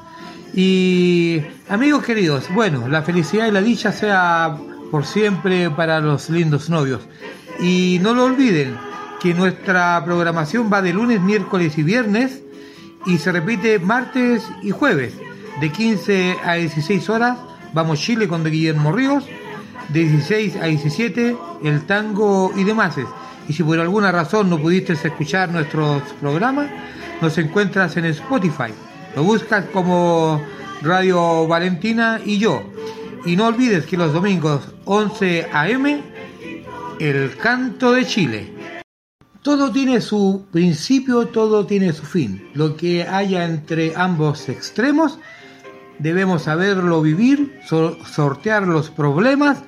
Y 0.54 1.42
amigos 1.68 2.04
queridos, 2.04 2.46
bueno, 2.54 2.88
la 2.88 3.02
felicidad 3.02 3.48
y 3.48 3.52
la 3.52 3.62
dicha 3.62 3.92
sea 3.92 4.56
por 4.92 5.04
siempre 5.04 5.72
para 5.72 6.00
los 6.00 6.30
lindos 6.30 6.70
novios. 6.70 7.02
Y 7.60 7.98
no 8.04 8.14
lo 8.14 8.26
olviden 8.26 8.78
que 9.20 9.34
nuestra 9.34 10.04
programación 10.06 10.70
va 10.72 10.84
de 10.84 10.94
lunes, 10.94 11.22
miércoles 11.22 11.76
y 11.80 11.82
viernes 11.82 12.44
y 13.08 13.18
se 13.18 13.32
repite 13.32 13.80
martes 13.80 14.48
y 14.62 14.70
jueves 14.70 15.14
de 15.60 15.72
15 15.72 16.38
a 16.46 16.54
16 16.54 17.10
horas. 17.10 17.40
Vamos 17.74 18.00
Chile 18.00 18.28
con 18.28 18.44
Guillermo 18.44 18.92
Ríos, 18.92 19.26
de 19.90 20.02
16 20.02 20.58
a 20.58 20.66
17 20.66 21.36
el 21.64 21.82
tango 21.88 22.54
y 22.56 22.64
demás. 22.64 22.96
Y 23.48 23.54
si 23.54 23.64
por 23.64 23.80
alguna 23.80 24.12
razón 24.12 24.50
no 24.50 24.58
pudiste 24.60 24.94
escuchar 24.94 25.50
nuestros 25.52 26.04
programas, 26.22 26.70
nos 27.22 27.38
encuentras 27.38 27.98
en 27.98 28.06
Spotify. 28.06 28.72
Lo 29.16 29.24
buscas 29.24 29.66
como 29.74 30.42
Radio 30.82 31.48
Valentina 31.48 32.20
y 32.26 32.38
yo. 32.38 32.64
Y 33.26 33.36
no 33.36 33.48
olvides 33.48 33.86
que 33.86 33.98
los 33.98 34.14
domingos 34.14 34.62
11 34.86 35.50
a.m. 35.54 36.02
El 37.00 37.36
canto 37.38 37.92
de 37.94 38.06
Chile. 38.06 38.54
Todo 39.42 39.72
tiene 39.72 40.02
su 40.02 40.46
principio, 40.52 41.28
todo 41.28 41.66
tiene 41.66 41.94
su 41.94 42.04
fin. 42.06 42.50
Lo 42.54 42.76
que 42.78 43.04
haya 43.08 43.44
entre 43.46 43.94
ambos 43.96 44.48
extremos, 44.50 45.18
debemos 46.00 46.44
saberlo 46.44 47.02
vivir, 47.02 47.60
so- 47.68 47.98
sortear 48.06 48.68
los 48.68 48.92
problemas 48.92 49.64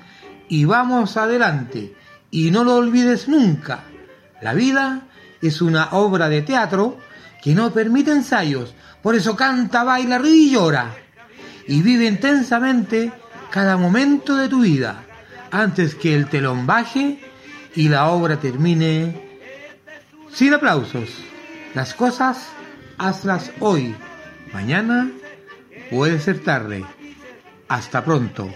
y 0.48 0.66
vamos 0.66 1.18
adelante. 1.18 1.94
Y 2.34 2.50
no 2.50 2.64
lo 2.64 2.78
olvides 2.78 3.28
nunca. 3.28 3.84
La 4.42 4.56
vida 4.56 5.04
es 5.40 5.62
una 5.62 5.90
obra 5.92 6.30
de 6.30 6.42
teatro 6.42 6.98
que 7.44 7.54
no 7.54 7.72
permite 7.72 8.10
ensayos. 8.10 8.74
Por 9.04 9.14
eso 9.14 9.36
canta, 9.36 9.84
baila, 9.84 10.18
ríe 10.18 10.48
y 10.48 10.50
llora. 10.50 10.96
Y 11.68 11.84
vive 11.84 12.08
intensamente 12.08 13.12
cada 13.52 13.78
momento 13.78 14.36
de 14.36 14.50
tu 14.50 14.62
vida 14.62 15.04
antes 15.52 15.94
que 15.94 16.16
el 16.16 16.28
telón 16.28 16.66
baje 16.66 17.20
y 17.76 17.88
la 17.88 18.10
obra 18.10 18.40
termine 18.40 19.30
sin 20.34 20.56
aplausos. 20.56 21.10
Las 21.76 21.94
cosas 21.94 22.48
hazlas 22.98 23.52
hoy. 23.60 23.96
Mañana 24.52 25.12
puede 25.92 26.20
ser 26.20 26.44
tarde. 26.44 26.84
Hasta 27.68 28.04
pronto. 28.04 28.50